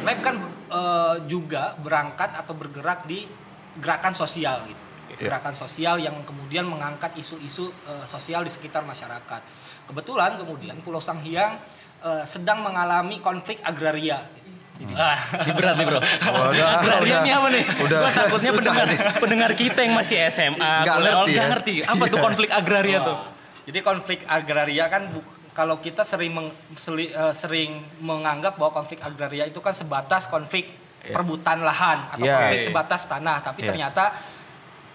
lab 0.03 0.19
kan 0.21 0.37
eh, 0.73 1.17
juga 1.27 1.77
berangkat 1.77 2.33
atau 2.35 2.53
bergerak 2.53 3.05
di 3.05 3.29
gerakan 3.75 4.13
sosial 4.13 4.65
gitu. 4.65 4.82
Yep. 5.13 5.19
Gerakan 5.23 5.55
sosial 5.55 5.97
yang 5.99 6.17
kemudian 6.23 6.65
mengangkat 6.65 7.13
isu-isu 7.15 7.69
eh, 7.85 8.05
sosial 8.07 8.41
di 8.41 8.51
sekitar 8.51 8.81
masyarakat. 8.83 9.41
Kebetulan 9.85 10.37
kemudian 10.37 10.81
Pulau 10.81 10.99
Sanghyang 10.99 11.61
eh, 12.01 12.25
sedang 12.25 12.61
mengalami 12.61 13.21
konflik 13.21 13.61
agraria. 13.61 14.25
Jadi, 14.73 14.95
ah, 14.95 15.15
ini 15.39 15.53
berat 15.53 15.77
nih 15.77 15.85
bro 15.85 16.01
Oh, 16.01 16.49
udah, 16.49 16.81
Agrarian 16.81 17.13
udah. 17.13 17.21
ini 17.21 17.31
apa 17.31 17.49
nih 17.51 17.65
Udah 17.79 17.99
Gua 17.99 18.11
takutnya 18.11 18.51
susah 18.51 18.73
pendengar, 18.73 18.87
nih. 18.89 18.99
pendengar 19.21 19.51
kita 19.55 19.81
yang 19.81 19.95
masih 19.95 20.17
SMA 20.27 20.73
Nggak 20.83 20.97
ngerti 20.99 21.31
nggak 21.31 21.39
ya. 21.39 21.51
ngerti 21.53 21.75
apa 21.85 22.05
tuh 22.05 22.19
konflik 22.19 22.51
agraria 22.51 22.99
tuh 23.01 23.17
Jadi 23.63 23.79
konflik 23.81 24.21
agraria 24.25 24.85
kan 24.89 25.03
bu- 25.07 25.23
kalau 25.53 25.77
kita 25.79 26.03
sering 26.03 26.33
meng- 26.33 26.57
seli- 26.75 27.13
eh, 27.13 27.31
sering 27.33 27.71
menganggap 28.01 28.57
bahwa 28.57 28.73
konflik 28.75 28.99
agraria 28.99 29.45
itu 29.45 29.61
kan 29.61 29.71
sebatas 29.71 30.27
konflik 30.27 30.67
Iya. 30.99 31.15
perebutan 31.15 31.59
lahan 31.61 31.99
atau 32.09 32.23
Iya. 32.23 32.35
konflik 32.41 32.63
sebatas 32.65 33.01
tanah, 33.05 33.37
tapi 33.41 33.61
Iya. 33.61 33.69
ternyata 33.69 34.05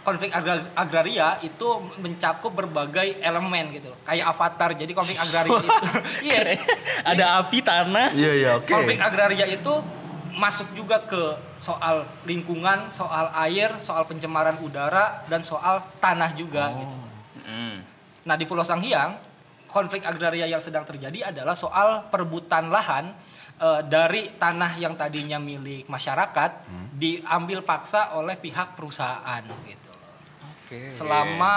konflik 0.08 0.32
agra- 0.32 0.72
agraria 0.72 1.36
itu 1.44 1.68
mencakup 2.00 2.56
berbagai 2.56 3.20
elemen 3.20 3.76
gitu 3.76 3.92
loh. 3.92 4.00
Kayak 4.08 4.32
avatar. 4.32 4.72
Jadi 4.80 4.92
konflik 4.96 5.20
agraria 5.20 5.52
itu 5.60 5.68
yes. 6.24 6.64
ada 7.04 7.44
api 7.44 7.60
tanah 7.60 8.16
Iya, 8.16 8.32
iya, 8.40 8.50
oke. 8.56 8.72
Konflik 8.72 9.04
agraria 9.04 9.44
itu 9.52 9.74
masuk 10.40 10.72
juga 10.72 11.04
ke 11.04 11.36
soal 11.60 12.08
lingkungan, 12.24 12.88
soal 12.88 13.36
air, 13.36 13.76
soal 13.84 14.08
pencemaran 14.08 14.56
udara 14.64 15.28
dan 15.28 15.44
soal 15.44 15.84
tanah 16.00 16.32
juga 16.40 16.72
gitu. 16.72 16.96
Hmm. 17.52 17.84
Nah 18.24 18.36
di 18.40 18.48
Pulau 18.48 18.64
Sanghyang 18.64 19.20
konflik 19.68 20.08
agraria 20.08 20.48
yang 20.48 20.64
sedang 20.64 20.88
terjadi 20.88 21.36
adalah 21.36 21.58
soal 21.58 22.08
perebutan 22.08 22.72
lahan 22.72 23.12
eh, 23.60 23.82
dari 23.84 24.40
tanah 24.40 24.80
yang 24.80 24.96
tadinya 24.96 25.36
milik 25.36 25.90
masyarakat 25.92 26.70
diambil 26.96 27.66
paksa 27.68 28.16
oleh 28.16 28.40
pihak 28.40 28.78
perusahaan 28.78 29.44
gitu. 29.68 29.87
Oke. 30.68 30.92
Selama 30.92 31.56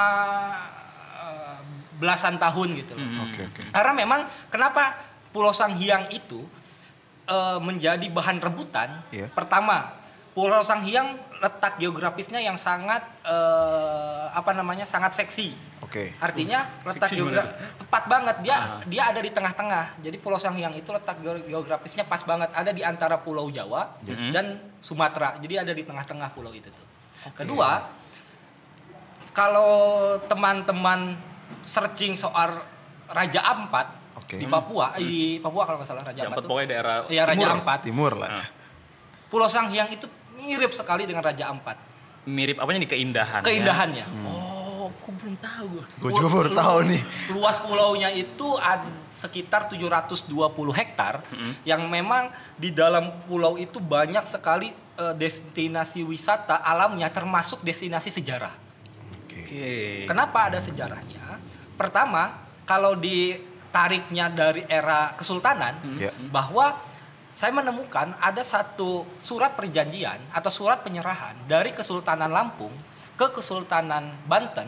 eh, 1.16 1.58
belasan 1.98 2.38
tahun 2.38 2.78
gitu. 2.78 2.94
Oke, 2.94 3.42
oke. 3.44 3.62
Karena 3.68 3.92
memang 3.92 4.20
kenapa 4.46 4.94
Pulau 5.28 5.50
Sanghyang 5.50 6.06
itu 6.08 6.46
eh, 7.26 7.58
menjadi 7.58 8.06
bahan 8.06 8.38
rebutan? 8.38 9.02
Iya. 9.10 9.26
Pertama, 9.28 9.98
Pulau 10.30 10.62
Sanghyang 10.62 11.18
letak 11.36 11.76
geografisnya 11.76 12.38
yang 12.38 12.54
sangat 12.54 13.02
eh, 13.24 14.26
apa 14.30 14.54
namanya 14.54 14.86
sangat 14.86 15.10
seksi. 15.16 15.58
Oke. 15.82 16.14
Artinya 16.16 16.70
letak 16.80 17.10
seksi 17.10 17.18
geogra 17.18 17.42
tepat 17.76 18.06
banget 18.06 18.36
dia 18.40 18.54
Ah. 18.54 18.78
dia 18.86 19.10
ada 19.10 19.18
di 19.18 19.26
tengah-tengah. 19.28 19.98
Jadi 19.98 20.16
Pulau 20.16 20.38
Sanghyang 20.38 20.70
itu 20.72 20.86
letak 20.88 21.18
geo- 21.18 21.42
geografisnya 21.42 22.06
pas 22.06 22.22
banget 22.22 22.54
ada 22.54 22.70
di 22.70 22.86
antara 22.86 23.18
Pulau 23.18 23.50
Jawa 23.50 23.98
Mhm. 24.06 24.30
dan 24.30 24.46
Sumatera. 24.78 25.34
Jadi 25.36 25.58
ada 25.58 25.74
di 25.74 25.82
tengah-tengah 25.82 26.30
pulau 26.30 26.54
itu 26.54 26.70
tuh. 26.70 26.86
Kedua, 27.34 27.84
kalau 29.30 29.72
teman-teman 30.24 31.14
searching 31.62 32.14
soal 32.14 32.50
Raja 33.06 33.42
Ampat 33.42 33.86
Oke. 34.16 34.38
di 34.38 34.46
Papua, 34.46 34.94
di 34.96 35.38
Papua 35.38 35.62
kalau 35.64 35.78
nggak 35.78 35.88
salah 35.88 36.02
Raja 36.02 36.20
Ampat 36.20 36.30
empat 36.30 36.42
tuh. 36.42 36.48
pokoknya 36.48 36.68
daerah 36.68 36.94
Iya 37.06 37.22
Raja 37.24 37.36
timur. 37.36 37.50
Ampat. 37.56 37.78
Timur 37.82 38.12
lah. 38.14 38.30
Nah, 38.32 38.46
Pulau 39.26 39.46
Sanghyang 39.46 39.88
itu 39.88 40.06
mirip 40.36 40.72
sekali 40.72 41.04
dengan 41.04 41.22
Raja 41.22 41.46
Ampat. 41.48 41.76
mirip 42.20 42.60
apanya 42.60 42.84
nih 42.84 42.90
keindahan 42.90 43.40
Keindahannya. 43.40 44.04
oh 44.28 44.92
aku 44.92 45.08
belum 45.16 45.40
tahu 45.40 45.68
Gue 45.96 46.10
juga 46.12 46.28
baru 46.28 46.50
tahu 46.52 46.78
nih. 46.84 47.02
Luas 47.32 47.56
pulaunya 47.58 48.12
itu 48.12 48.44
ada 48.56 48.84
sekitar 49.08 49.66
720 49.66 50.28
hektar 50.70 51.24
yang 51.62 51.88
memang 51.88 52.28
di 52.54 52.70
dalam 52.70 53.24
pulau 53.24 53.56
itu 53.56 53.80
banyak 53.80 54.20
sekali 54.22 54.68
eh, 54.96 55.14
destinasi 55.14 56.04
wisata 56.04 56.60
alamnya 56.60 57.08
termasuk 57.08 57.62
destinasi 57.62 58.12
sejarah. 58.12 58.52
Oke. 59.30 59.46
oke 59.46 59.70
Kenapa 60.10 60.50
ada 60.50 60.58
sejarahnya? 60.58 61.38
Pertama, 61.78 62.50
kalau 62.66 62.98
ditariknya 62.98 64.26
dari 64.30 64.66
era 64.66 65.14
kesultanan 65.14 65.78
Ya. 65.96 66.10
bahwa 66.34 66.74
saya 67.30 67.54
menemukan 67.54 68.18
ada 68.18 68.42
satu 68.42 69.06
surat 69.22 69.54
perjanjian 69.54 70.18
atau 70.34 70.50
surat 70.50 70.82
penyerahan 70.82 71.38
dari 71.46 71.70
Kesultanan 71.70 72.28
Lampung 72.28 72.74
ke 73.14 73.30
Kesultanan 73.30 74.18
Banten 74.26 74.66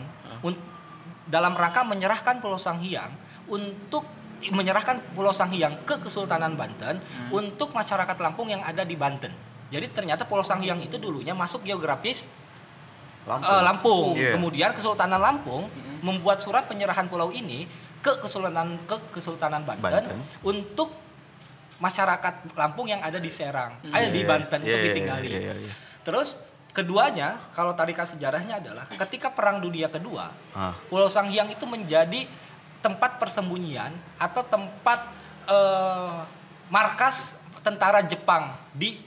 dalam 1.27 1.53
rangka 1.55 1.83
menyerahkan 1.83 2.39
Pulau 2.39 2.59
Sanghyang 2.59 3.11
untuk 3.51 4.07
menyerahkan 4.51 4.99
Pulau 5.15 5.35
Sanghyang 5.35 5.83
ke 5.87 5.99
Kesultanan 6.03 6.55
Banten 6.55 7.03
untuk 7.31 7.75
masyarakat 7.75 8.15
Lampung 8.19 8.51
yang 8.51 8.63
ada 8.63 8.83
di 8.87 8.95
Banten. 8.95 9.31
Jadi 9.71 9.91
ternyata 9.91 10.23
Pulau 10.27 10.43
Sanghyang 10.43 10.79
itu 10.83 10.95
dulunya 10.99 11.35
masuk 11.35 11.67
geografis 11.67 12.27
Lampung. 13.23 13.49
eh, 13.49 13.61
Lampung. 13.61 14.07
Iya. 14.13 14.31
Kemudian 14.33 14.69
Kesultanan 14.71 15.17
Lampung 15.17 15.67
membuat 15.99 16.39
surat 16.39 16.65
penyerahan 16.65 17.07
pulau 17.07 17.29
ini 17.29 17.63
ke 17.99 18.19
Kesultanan 18.19 18.75
ke 18.83 18.99
Kesultanan 19.11 19.63
Banten, 19.63 19.87
Banten. 20.03 20.19
untuk 20.43 20.91
masyarakat 21.77 22.53
Lampung 22.53 22.87
yang 22.87 22.99
ada 22.99 23.17
di 23.17 23.27
Serang, 23.27 23.79
ada 23.85 24.07
di 24.07 24.21
Iya, 24.21 24.27
Banten 24.27 24.59
iya, 24.59 24.65
untuk 24.65 24.79
iya, 24.79 24.87
ditinggali. 24.87 25.27
iya, 25.29 25.39
iya, 25.41 25.55
iya. 25.63 25.73
Terus 26.01 26.39
keduanya 26.69 27.39
kalau 27.51 27.71
tarikan 27.71 28.03
sejarahnya 28.03 28.59
adalah 28.59 28.87
ketika 28.89 29.31
Perang 29.31 29.59
Dunia 29.59 29.87
Kedua, 29.87 30.31
Ah. 30.51 30.75
Pulau 30.87 31.07
Sanghyang 31.07 31.47
itu 31.47 31.63
menjadi 31.63 32.27
tempat 32.79 33.15
persembunyian 33.17 33.91
atau 34.17 34.43
tempat 34.43 34.99
eh, 35.43 36.19
markas 36.67 37.35
tentara 37.59 37.99
Jepang 38.01 38.55
di 38.71 38.99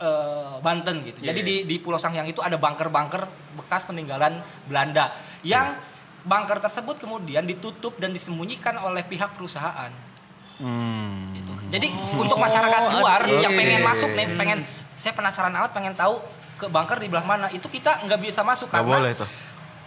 eh, 0.00 0.54
Banten 0.64 1.04
gitu. 1.04 1.20
Iya, 1.20 1.32
Jadi 1.32 1.40
iya. 1.44 1.48
di 1.48 1.56
di 1.68 1.76
Pulau 1.78 2.00
Sanghyang 2.00 2.26
itu 2.26 2.40
ada 2.40 2.56
bunker-bunker 2.56 3.28
bekas 3.60 3.84
peninggalan 3.84 4.40
Belanda 4.64 5.12
yang 5.44 5.76
bunker 6.20 6.60
tersebut 6.60 7.00
kemudian 7.00 7.44
ditutup 7.48 7.96
dan 7.96 8.12
disembunyikan 8.12 8.76
oleh 8.80 9.04
pihak 9.04 9.32
perusahaan. 9.36 9.92
Hmm. 10.60 11.32
Gitu. 11.32 11.52
Jadi 11.72 11.88
untuk 12.20 12.36
masyarakat 12.36 12.82
luar 13.00 13.24
oke. 13.24 13.40
yang 13.40 13.52
pengen 13.56 13.80
masuk 13.80 14.10
nih, 14.12 14.26
pengen 14.36 14.60
saya 14.92 15.16
penasaran 15.16 15.52
amat 15.56 15.72
pengen 15.72 15.96
tahu 15.96 16.20
ke 16.60 16.68
bunker 16.68 17.00
di 17.00 17.08
belah 17.08 17.24
mana. 17.24 17.48
Itu 17.48 17.72
kita 17.72 18.04
nggak 18.04 18.20
bisa 18.20 18.44
masuk 18.44 18.68
Gak 18.68 18.84
karena 18.84 18.96
boleh 19.00 19.12
tuh. 19.16 19.28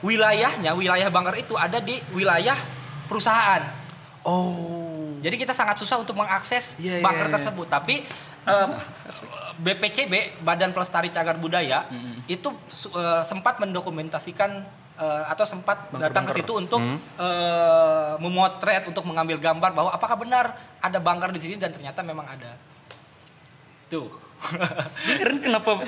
wilayahnya, 0.02 0.74
wilayah 0.74 1.08
bunker 1.14 1.38
itu 1.38 1.54
ada 1.54 1.78
di 1.78 2.02
wilayah 2.18 2.58
perusahaan. 3.06 3.62
Oh. 4.26 5.14
Jadi 5.22 5.36
kita 5.38 5.54
sangat 5.54 5.78
susah 5.80 6.02
untuk 6.02 6.18
mengakses 6.18 6.82
Iya, 6.82 7.00
iya, 7.00 7.04
bunker 7.06 7.28
iya. 7.30 7.34
tersebut. 7.38 7.68
Tapi 7.70 7.96
eh, 8.50 8.68
BPCB 9.58 10.42
Badan 10.42 10.72
Pelestari 10.72 11.10
Cagar 11.10 11.36
Budaya 11.36 11.86
itu 12.26 12.50
su- 12.68 12.90
eh, 12.90 13.24
sempat 13.24 13.58
mendokumentasikan 13.58 14.52
eh, 14.96 15.24
atau 15.28 15.44
sempat 15.44 15.90
datang 15.94 16.26
ke 16.26 16.38
situ 16.38 16.54
untuk 16.56 16.82
eh, 17.18 18.14
memotret 18.18 18.86
untuk 18.86 19.04
mengambil 19.04 19.38
gambar 19.38 19.72
bahwa 19.72 19.90
apakah 19.90 20.16
benar 20.16 20.46
ada 20.80 20.98
bunker 20.98 21.30
di 21.30 21.40
sini 21.40 21.56
dan 21.58 21.70
ternyata 21.70 22.02
memang 22.02 22.26
ada. 22.26 22.58
Tuh. 23.88 24.10
Heran 25.08 25.40
kenapa 25.40 25.80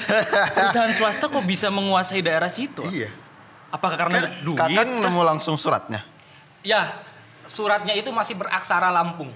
perusahaan 0.56 0.94
swasta 0.96 1.28
kok 1.28 1.44
bisa 1.44 1.68
menguasai 1.68 2.24
daerah 2.24 2.48
situ? 2.48 2.80
Iya. 2.88 3.12
Apakah 3.68 3.98
karena 4.00 4.18
Kan 4.24 4.32
duit? 4.48 4.56
Kakang 4.56 5.04
nemu 5.04 5.22
langsung 5.28 5.60
suratnya. 5.60 6.00
Ya, 6.64 6.96
suratnya 7.52 7.92
itu 7.92 8.08
masih 8.16 8.40
beraksara 8.40 8.88
Lampung. 8.90 9.30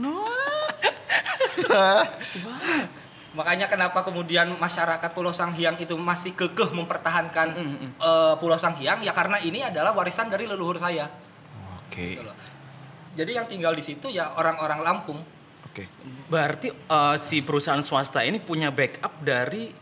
Makanya 3.32 3.64
kenapa 3.64 4.04
kemudian 4.04 4.60
masyarakat 4.60 5.10
Pulau 5.16 5.32
Sanghyang 5.32 5.80
itu 5.80 5.96
masih 5.96 6.36
kekeh 6.36 6.68
mempertahankan 6.72 7.48
eh, 7.96 8.34
Pulau 8.36 8.60
Sanghyang 8.60 9.00
ya 9.00 9.16
karena 9.16 9.40
ini 9.40 9.64
adalah 9.64 9.96
warisan 9.96 10.28
dari 10.28 10.44
leluhur 10.44 10.76
saya. 10.76 11.08
Oke. 11.80 12.16
gitu 12.16 12.24
loh. 12.24 12.36
Jadi 13.12 13.30
yang 13.36 13.46
tinggal 13.48 13.72
di 13.76 13.84
situ 13.84 14.08
ya 14.08 14.36
orang-orang 14.36 14.80
Lampung. 14.84 15.20
Oke. 15.68 15.88
Berarti 16.28 16.68
eh, 16.72 17.16
si 17.16 17.40
perusahaan 17.40 17.80
swasta 17.80 18.20
ini 18.24 18.40
punya 18.40 18.68
backup 18.68 19.24
dari 19.24 19.72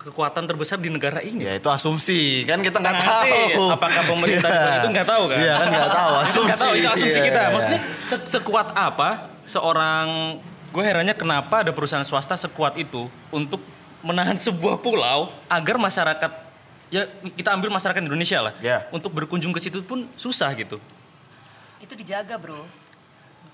kekuatan 0.00 0.48
terbesar 0.48 0.80
di 0.80 0.88
negara 0.88 1.20
ini. 1.20 1.44
Ya 1.44 1.54
itu 1.54 1.68
asumsi 1.68 2.42
kan 2.42 2.58
kita 2.58 2.80
nggak 2.80 2.94
Nanti, 2.94 3.06
tahu. 3.52 3.68
apakah 3.70 4.02
pemerintah 4.02 4.48
Iya. 4.48 4.72
itu 4.80 4.86
nggak 4.88 5.06
tahu 5.06 5.22
kan? 5.26 5.36
Iya 5.36 5.54
kan 5.54 5.68
nggak 5.68 5.90
tahu 5.92 6.10
Itu 6.10 6.20
asumsi. 6.24 6.46
nggak 6.48 6.58
tahu 6.58 6.72
itu 6.74 6.88
asumsi 6.88 7.12
Iya, 7.14 7.26
kita. 7.26 7.38
iya. 7.38 7.50
Maksudnya 7.52 7.80
se- 8.06 8.26
sekuat 8.30 8.68
apa 8.72 9.08
seorang 9.44 10.06
gue 10.70 10.82
herannya 10.82 11.12
kenapa 11.12 11.60
ada 11.60 11.70
perusahaan 11.70 12.00
swasta 12.02 12.32
sekuat 12.34 12.74
itu 12.74 13.02
untuk 13.28 13.60
menahan 14.00 14.40
sebuah 14.48 14.80
pulau 14.80 15.28
agar 15.46 15.76
masyarakat 15.76 16.32
ya 16.88 17.04
kita 17.30 17.52
ambil 17.52 17.68
masyarakat 17.68 18.00
Indonesia 18.00 18.40
lah 18.40 18.54
Ya. 18.58 18.88
untuk 18.88 19.12
berkunjung 19.12 19.52
ke 19.52 19.60
situ 19.60 19.78
pun 19.80 20.08
susah 20.16 20.48
gitu. 20.54 20.80
Itu 21.76 21.92
dijaga, 21.92 22.34
Bro. 22.34 22.64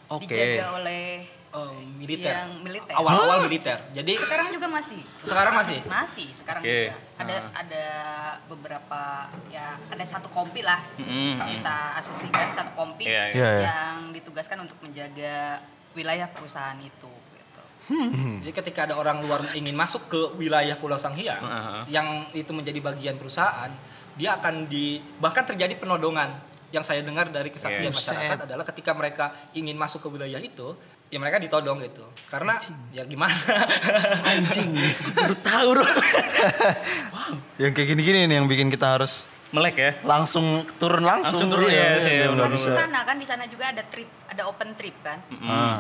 Oke. 0.09 0.31
Dijaga 0.31 0.79
oleh 0.79 1.27
eh, 1.55 1.79
militer. 1.99 2.33
Yang 2.33 2.51
militer. 2.63 2.93
Awal-awal 2.97 3.39
militer. 3.47 3.79
Jadi 3.93 4.13
sekarang 4.19 4.49
juga 4.51 4.67
masih. 4.67 5.01
sekarang 5.23 5.55
masih. 5.55 5.79
Masih 5.87 6.29
sekarang 6.35 6.63
Oke. 6.63 6.91
juga. 6.91 6.97
Ada 7.17 7.37
ada 7.55 7.87
beberapa 8.47 9.03
ya 9.49 9.79
ada 9.89 10.05
satu 10.05 10.29
kompi 10.31 10.61
lah. 10.61 10.81
Mm-mm. 10.99 11.39
Kita 11.39 11.77
asumsikan 11.99 12.53
satu 12.53 12.73
kompi 12.77 13.09
Iya, 13.09 13.25
iya. 13.31 13.37
Iya, 13.37 13.49
iya. 13.49 13.63
yang 13.67 13.97
ditugaskan 14.13 14.63
untuk 14.63 14.77
menjaga 14.85 15.61
wilayah 15.97 16.29
perusahaan 16.29 16.77
itu 16.77 17.09
gitu. 17.09 17.63
Jadi 18.45 18.53
ketika 18.53 18.85
ada 18.91 18.95
orang 18.99 19.23
luar 19.25 19.41
ingin 19.57 19.73
masuk 19.73 20.11
ke 20.11 20.21
wilayah 20.37 20.77
Pulau 20.77 21.01
Sanghyang 21.01 21.41
Heeh. 21.41 21.83
yang 21.89 22.29
itu 22.35 22.53
menjadi 22.53 22.79
bagian 22.85 23.17
perusahaan, 23.17 23.73
dia 24.19 24.37
akan 24.37 24.69
di 24.69 25.01
bahkan 25.17 25.47
terjadi 25.47 25.73
penodongan. 25.81 26.53
Yang 26.75 26.85
saya 26.93 27.01
dengar 27.07 27.31
dari 27.31 27.49
kesaksian 27.49 27.89
Iya. 27.89 27.95
masyarakat 27.95 28.39
adalah 28.43 28.67
ketika 28.67 28.91
mereka 28.93 29.31
ingin 29.55 29.79
masuk 29.79 30.03
ke 30.03 30.09
wilayah 30.11 30.43
itu, 30.43 30.75
ya 31.07 31.19
mereka 31.23 31.39
ditodong 31.39 31.79
gitu. 31.83 32.03
Karena 32.27 32.59
ya 32.91 33.07
gimana? 33.07 33.35
Anjing. 34.27 34.75
Baru 35.17 35.35
tahu 35.39 35.69
bro. 35.79 35.87
yang 37.63 37.73
kayak 37.73 37.89
gini-gini 37.95 38.27
nih 38.27 38.37
yang 38.43 38.49
bikin 38.51 38.69
kita 38.69 38.99
harus 38.99 39.27
Melek 39.55 39.77
ya. 39.79 39.91
langsung 40.03 40.67
turun 40.77 41.07
langsung. 41.07 41.47
Langsung 41.47 41.49
turun, 41.55 41.71
Iya, 41.71 41.97
ya, 41.97 42.03
saya 42.03 42.15
iya, 42.19 42.27
nggak 42.35 42.51
bisa. 42.51 42.69
Di 42.69 42.77
sana 42.83 42.99
kan 43.07 43.17
di 43.17 43.27
sana 43.27 43.45
juga 43.47 43.71
ada 43.71 43.83
trip, 43.87 44.11
ada 44.27 44.43
open 44.51 44.75
trip 44.75 44.97
kan. 45.07 45.23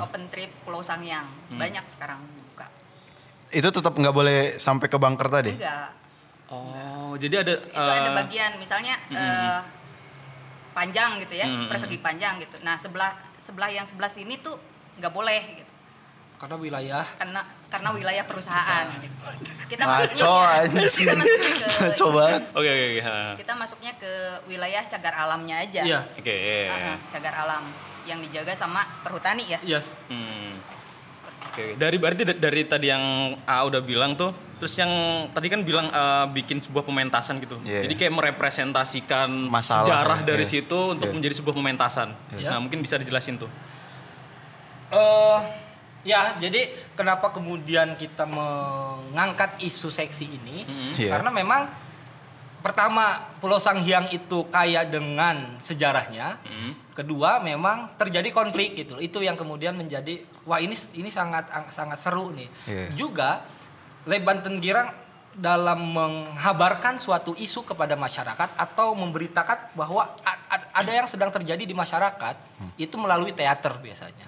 Open 0.06 0.30
trip 0.30 0.50
Pulau 0.62 0.86
Sangyang. 0.86 1.26
Banyak 1.50 1.84
sekarang 1.90 2.22
buka. 2.54 2.70
Itu 3.50 3.68
tetap 3.74 3.98
nggak 3.98 4.14
boleh 4.14 4.54
sampai 4.56 4.86
ke 4.86 4.96
bunker 4.96 5.26
tadi. 5.26 5.52
Enggak. 5.58 5.90
Oh, 6.46 7.18
jadi 7.18 7.42
ada 7.42 7.58
Itu 7.58 7.74
ada 7.74 8.06
eh, 8.06 8.14
bagian 8.14 8.54
misalnya 8.62 8.94
eh, 9.10 9.60
panjang 10.70 11.18
gitu 11.26 11.34
ya, 11.34 11.46
Mm-mm. 11.50 11.66
persegi 11.66 11.98
panjang 11.98 12.38
gitu. 12.38 12.62
Nah, 12.62 12.78
sebelah 12.78 13.10
sebelah 13.42 13.66
yang 13.66 13.82
sebelah 13.82 14.06
sini 14.06 14.38
tuh 14.38 14.54
nggak 14.96 15.12
boleh 15.12 15.42
gitu. 15.54 15.72
Karena 16.36 16.56
wilayah 16.56 17.04
Karena 17.16 17.40
karena 17.66 17.88
wilayah 17.90 18.24
perusahaan. 18.24 18.86
gitu. 19.00 19.16
Kita 19.66 19.82
masuknya, 19.82 20.68
masuknya 20.68 21.14
ke 21.96 22.04
banget. 22.06 22.42
Oke 22.52 22.68
oke 22.68 22.86
oke. 22.92 23.00
kita 23.40 23.52
masuknya 23.56 23.92
ke 23.96 24.12
wilayah 24.46 24.82
cagar 24.86 25.14
alamnya 25.16 25.56
aja. 25.58 25.82
Iya. 25.82 26.00
Oke. 26.12 26.28
iya, 26.28 26.56
iya. 26.62 26.70
Ah, 26.70 26.86
ah, 26.92 26.98
cagar 27.08 27.34
alam 27.36 27.64
yang 28.06 28.20
dijaga 28.20 28.54
sama 28.54 28.84
perhutani 29.02 29.48
ya. 29.48 29.58
yes. 29.64 29.98
Hmm. 30.06 30.54
Oke, 31.46 31.72
dari 31.74 31.96
berarti 31.96 32.22
da- 32.22 32.36
dari 32.38 32.68
tadi 32.68 32.86
yang 32.86 33.00
A 33.42 33.64
udah 33.64 33.80
bilang 33.80 34.12
tuh, 34.12 34.28
terus 34.60 34.76
yang 34.76 34.92
tadi 35.32 35.48
kan 35.48 35.64
bilang 35.64 35.88
eh, 35.88 36.26
bikin 36.30 36.60
sebuah 36.60 36.84
pementasan 36.84 37.40
gitu. 37.40 37.56
Iya. 37.64 37.88
Jadi 37.88 37.94
kayak 37.96 38.12
merepresentasikan 38.12 39.32
Masalah, 39.48 39.82
sejarah 39.82 40.18
ya. 40.20 40.26
dari 40.28 40.44
Iya. 40.44 40.52
situ 40.52 40.78
untuk 40.92 41.08
Iya. 41.08 41.16
menjadi 41.16 41.34
sebuah 41.34 41.54
pementasan. 41.56 42.12
Iya. 42.36 42.52
Nah, 42.52 42.58
mungkin 42.60 42.78
bisa 42.78 43.00
dijelasin 43.00 43.40
tuh. 43.40 43.48
Eh 44.92 45.40
ya, 46.06 46.38
jadi 46.38 46.70
kenapa 46.94 47.34
kemudian 47.34 47.98
kita 47.98 48.24
mengangkat 48.26 49.58
isu 49.62 49.90
seksi 49.90 50.26
ini? 50.38 50.56
Iya. 50.94 51.18
Karena 51.18 51.30
memang 51.34 51.66
pertama 52.62 53.34
Pulau 53.38 53.62
Sanghyang 53.62 54.10
itu 54.10 54.46
kaya 54.50 54.82
dengan 54.86 55.58
sejarahnya. 55.62 56.38
Kedua, 56.96 57.38
memang 57.42 57.94
terjadi 57.98 58.32
konflik 58.32 58.74
gitu. 58.74 58.98
Itu 58.98 59.22
yang 59.22 59.38
kemudian 59.38 59.76
menjadi 59.76 60.22
wah 60.48 60.58
ini 60.58 60.74
ini 60.96 61.10
sangat 61.12 61.50
sangat 61.70 61.98
seru 62.00 62.32
nih. 62.32 62.48
Iya. 62.66 62.86
Juga 62.94 63.44
Le 64.06 64.22
Banten 64.22 64.62
Girang 64.62 64.90
dalam 65.36 65.92
menghabarkan 65.92 66.96
suatu 66.96 67.36
isu 67.36 67.68
kepada 67.68 67.92
masyarakat 67.92 68.56
atau 68.56 68.96
memberitakan 68.96 69.76
bahwa 69.76 70.16
ada 70.72 70.92
yang 70.92 71.04
sedang 71.04 71.28
terjadi 71.28 71.60
di 71.68 71.76
masyarakat 71.76 72.40
itu 72.80 72.96
melalui 72.96 73.36
teater 73.36 73.76
biasanya. 73.76 74.24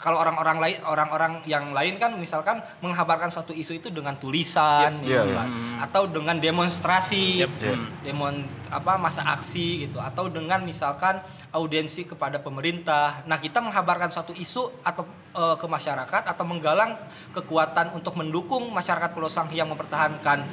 Kalau 0.00 0.16
orang-orang 0.16 0.56
lain 0.58 0.78
orang-orang 0.82 1.32
yang 1.44 1.76
lain 1.76 2.00
kan 2.00 2.16
misalkan 2.16 2.64
menghabarkan 2.80 3.28
suatu 3.28 3.52
isu 3.52 3.78
itu 3.84 3.88
dengan 3.92 4.16
tulisan 4.16 4.96
Yep. 5.00 5.04
Misalkan 5.04 5.48
atau 5.84 6.02
dengan 6.08 6.36
demonstrasi 6.40 7.44
Yep. 7.44 7.52
Iya. 7.60 7.76
demon 8.04 8.48
apa 8.72 8.96
masa 8.96 9.22
aksi 9.36 9.84
gitu 9.86 10.00
atau 10.00 10.32
dengan 10.32 10.64
misalkan 10.64 11.20
audiensi 11.52 12.06
kepada 12.08 12.40
pemerintah. 12.40 13.26
Nah, 13.26 13.36
kita 13.36 13.60
menghabarkan 13.60 14.08
suatu 14.08 14.32
isu 14.32 14.80
atau 14.86 15.04
eh, 15.36 15.56
ke 15.60 15.66
masyarakat 15.68 16.22
atau 16.24 16.44
menggalang 16.48 16.96
kekuatan 17.36 17.92
untuk 17.92 18.16
mendukung 18.16 18.72
masyarakat 18.72 19.10
Pulau 19.12 19.28
Sanghyang 19.28 19.68
mempertahankan 19.68 20.46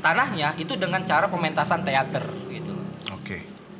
tanahnya 0.00 0.52
itu 0.60 0.76
dengan 0.76 1.00
cara 1.04 1.26
pementasan 1.32 1.80
teater 1.80 2.24
gitu. 2.52 2.63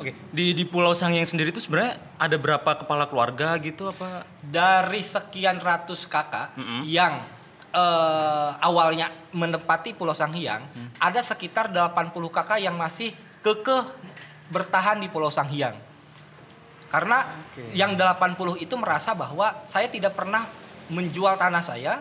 Oke. 0.05 0.13
Di 0.37 0.53
di 0.53 0.69
Pulau 0.69 0.93
Sangyang 0.93 1.25
sendiri 1.25 1.49
tuh 1.49 1.65
sebenarnya 1.65 1.97
ada 2.21 2.37
berapa 2.37 2.71
kepala 2.85 3.09
keluarga 3.09 3.57
gitu 3.57 3.89
apa? 3.89 4.29
Dari 4.45 5.01
sekian 5.01 5.57
ratus 5.65 6.05
kakak 6.05 6.53
yang 6.85 7.25
eh, 7.73 8.51
awalnya 8.61 9.09
menempati 9.33 9.97
Pulau 9.97 10.13
Sanghyang, 10.13 10.93
ada 11.01 11.21
sekitar 11.25 11.73
80 11.73 12.13
kakak 12.29 12.61
yang 12.61 12.77
masih 12.77 13.17
kekeh 13.41 13.89
bertahan 14.53 15.01
di 15.01 15.09
Pulau 15.09 15.33
Sanghyang. 15.33 15.75
Karena 16.93 17.27
yang 17.75 17.99
80 17.99 18.61
itu 18.61 18.77
merasa 18.79 19.19
bahwa 19.19 19.65
saya 19.67 19.91
tidak 19.91 20.15
pernah 20.15 20.47
menjual 20.93 21.35
tanah 21.41 21.65
saya. 21.65 21.99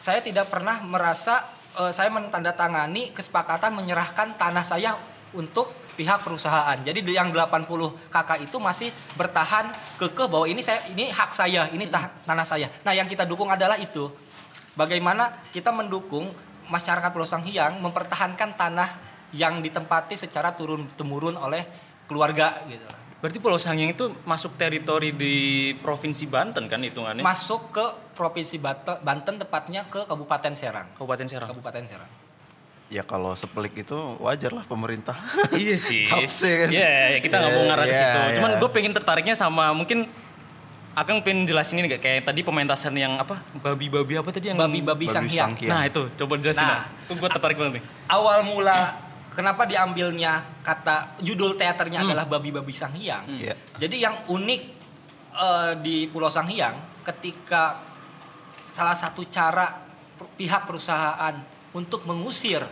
Saya 0.00 0.24
tidak 0.24 0.48
pernah 0.48 0.80
merasa 0.80 1.44
eh, 1.76 1.92
saya 1.92 2.08
menandatangani 2.08 3.12
kesepakatan 3.12 3.76
menyerahkan 3.76 4.40
tanah 4.40 4.64
saya 4.64 4.96
untuk 5.36 5.70
pihak 5.98 6.22
perusahaan. 6.22 6.78
Jadi 6.78 7.02
yang 7.10 7.34
80 7.34 7.66
kakak 8.06 8.46
itu 8.46 8.62
masih 8.62 8.94
bertahan 9.18 9.66
kekeh 9.98 10.30
bahwa 10.30 10.46
ini 10.46 10.62
saya 10.62 10.78
ini 10.94 11.10
hak 11.10 11.34
saya, 11.34 11.66
ini 11.74 11.90
tanah 11.90 12.46
saya. 12.46 12.70
Nah, 12.86 12.94
yang 12.94 13.10
kita 13.10 13.26
dukung 13.26 13.50
adalah 13.50 13.74
itu. 13.74 14.06
Bagaimana 14.78 15.42
kita 15.50 15.74
mendukung 15.74 16.30
masyarakat 16.70 17.10
Pulau 17.10 17.26
Sanghyang 17.26 17.82
mempertahankan 17.82 18.54
tanah 18.54 18.88
yang 19.34 19.58
ditempati 19.58 20.14
secara 20.14 20.54
turun 20.54 20.86
temurun 20.94 21.34
oleh 21.34 21.66
keluarga 22.06 22.62
gitu. 22.70 22.86
Berarti 23.18 23.42
Pulau 23.42 23.58
Sangyang 23.58 23.98
itu 23.98 24.06
masuk 24.22 24.54
teritori 24.54 25.10
di 25.10 25.74
Provinsi 25.82 26.30
Banten 26.30 26.70
kan 26.70 26.78
hitungannya? 26.78 27.26
Masuk 27.26 27.74
ke 27.74 27.84
Provinsi 28.14 28.62
Bate- 28.62 29.02
Banten 29.02 29.42
tepatnya 29.42 29.90
ke 29.90 30.06
Kabupaten 30.06 30.54
Serang. 30.54 30.86
Kabupaten 30.94 31.26
Serang. 31.26 31.50
Kabupaten 31.50 31.82
Serang. 31.82 32.10
Ya 32.88 33.04
kalau 33.04 33.36
sepelik 33.36 33.84
itu 33.84 33.96
wajar 34.16 34.56
lah 34.56 34.64
pemerintah. 34.64 35.12
iya 35.60 35.76
sih. 35.76 36.08
Capsnya 36.08 36.54
kan. 36.64 36.68
Iya, 36.72 36.88
iya, 36.88 37.18
kita 37.20 37.36
nggak 37.36 37.52
mau 37.52 37.60
Iya, 37.60 37.68
ngarah 37.68 37.84
ke 37.84 37.92
iya, 37.92 38.00
situ. 38.00 38.18
Cuman 38.40 38.50
iya. 38.50 38.58
gue 38.64 38.70
pengen 38.72 38.92
tertariknya 38.96 39.34
sama 39.36 39.76
mungkin 39.76 40.08
Akang 40.98 41.22
pengen 41.22 41.46
jelasin 41.46 41.78
ini 41.78 41.86
gak 41.94 42.02
kayak 42.02 42.26
tadi 42.26 42.42
pementasan 42.42 42.90
yang 42.98 43.22
apa 43.22 43.38
babi-babi 43.62 44.18
apa 44.18 44.34
tadi 44.34 44.50
yang 44.50 44.58
Babi-babi 44.58 45.06
Babi 45.06 45.14
Sanghyang. 45.14 45.54
Sanghyang. 45.54 45.70
Nah 45.70 45.82
itu 45.86 46.02
coba 46.18 46.34
jelasin. 46.42 46.66
Nah. 46.66 46.90
Nah. 46.90 47.06
Itu 47.06 47.12
gue 47.14 47.28
tertarik 47.30 47.54
banget 47.54 47.72
nih. 47.78 47.84
Awal 48.10 48.38
mula 48.42 48.78
kenapa 49.30 49.62
diambilnya 49.62 50.42
kata 50.66 51.22
judul 51.22 51.54
teaternya 51.54 52.02
adalah 52.02 52.26
Babi-babi 52.26 52.74
Sanghyang. 52.74 53.30
Iya. 53.30 53.54
Jadi 53.78 53.96
yang 54.02 54.26
unik 54.26 54.62
eh, 55.38 55.72
di 55.78 56.10
Pulau 56.10 56.34
Sanghyang 56.34 57.04
ketika 57.06 57.78
salah 58.66 58.98
satu 58.98 59.22
cara 59.30 59.78
pihak 60.34 60.66
perusahaan 60.66 61.34
untuk 61.78 62.10
mengusir 62.10 62.66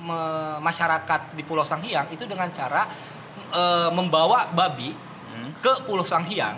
me- 0.00 0.58
masyarakat 0.60 1.36
di 1.36 1.42
Pulau 1.44 1.62
Sanghyang 1.62 2.08
itu 2.10 2.24
dengan 2.24 2.48
cara 2.50 2.88
eh, 3.52 3.90
membawa 3.92 4.48
babi 4.50 4.92
ke 5.60 5.84
Pulau 5.84 6.04
Sanghyang 6.04 6.56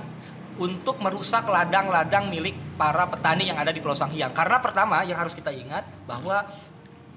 untuk 0.61 1.01
merusak 1.01 1.49
ladang-ladang 1.49 2.29
milik 2.29 2.53
para 2.77 3.09
petani 3.09 3.49
yang 3.49 3.57
ada 3.57 3.73
di 3.73 3.81
Pulau 3.81 3.97
Sanghyang. 3.97 4.31
Karena 4.37 4.61
pertama 4.61 5.01
yang 5.03 5.17
harus 5.17 5.33
kita 5.33 5.49
ingat 5.49 5.83
bahwa 6.05 6.45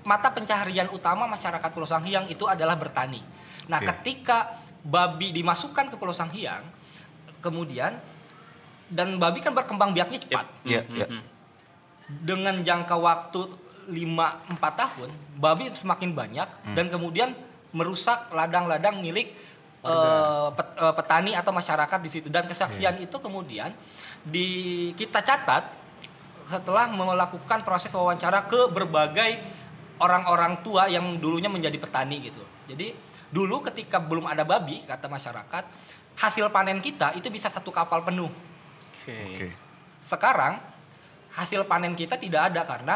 mata 0.05 0.31
pencaharian 0.31 0.87
utama 0.89 1.27
masyarakat 1.27 1.69
Pulau 1.73 1.85
Sanghyang 1.85 2.25
itu 2.31 2.47
adalah 2.47 2.79
bertani. 2.79 3.19
Nah, 3.67 3.81
Oke. 3.81 3.91
ketika 3.91 4.55
babi 4.85 5.35
dimasukkan 5.35 5.91
ke 5.91 5.95
Pulau 5.97 6.15
Sanghyang, 6.15 6.63
kemudian 7.41 7.97
dan 8.85 9.17
babi 9.17 9.41
kan 9.41 9.51
berkembang 9.51 9.91
biaknya 9.91 10.21
cepat 10.21 10.45
Iya, 10.61 10.85
iya. 10.93 11.07
Mhm. 11.09 11.21
dengan 12.21 12.55
jangka 12.61 12.95
waktu 12.95 13.41
5-4 13.87 14.57
tahun 14.57 15.09
babi 15.37 15.69
semakin 15.73 16.11
banyak 16.11 16.47
dan 16.73 16.85
kemudian 16.89 17.33
merusak 17.75 18.31
ladang-ladang 18.31 19.03
milik 19.03 19.35
pet- 20.57 20.75
eh, 20.81 20.93
petani 20.97 21.31
atau 21.37 21.51
masyarakat 21.53 21.99
di 22.01 22.09
situ 22.09 22.27
dan 22.33 22.49
kesaksian 22.49 22.97
itu 22.97 23.17
kemudian 23.21 23.69
di 24.25 24.91
kita 24.97 25.21
catat 25.21 25.69
setelah 26.45 26.89
melakukan 26.89 27.61
proses 27.65 27.93
wawancara 27.93 28.45
ke 28.45 28.69
berbagai 28.69 29.41
orang-orang 30.01 30.61
tua 30.61 30.85
yang 30.89 31.17
dulunya 31.17 31.49
menjadi 31.49 31.77
petani 31.77 32.21
gitu. 32.21 32.41
Jadi 32.69 32.93
dulu 33.29 33.65
ketika 33.65 33.97
belum 33.97 34.29
ada 34.29 34.45
babi 34.45 34.81
kata 34.85 35.09
masyarakat 35.09 35.63
hasil 36.15 36.47
panen 36.53 36.79
kita 36.79 37.17
itu 37.19 37.27
bisa 37.27 37.51
satu 37.51 37.73
kapal 37.73 38.05
penuh 38.05 38.31
Oke. 39.03 39.11
Oke. 39.11 39.47
sekarang 39.99 40.61
hasil 41.35 41.67
panen 41.67 41.97
kita 41.99 42.15
tidak 42.15 42.53
ada 42.53 42.63
karena 42.63 42.95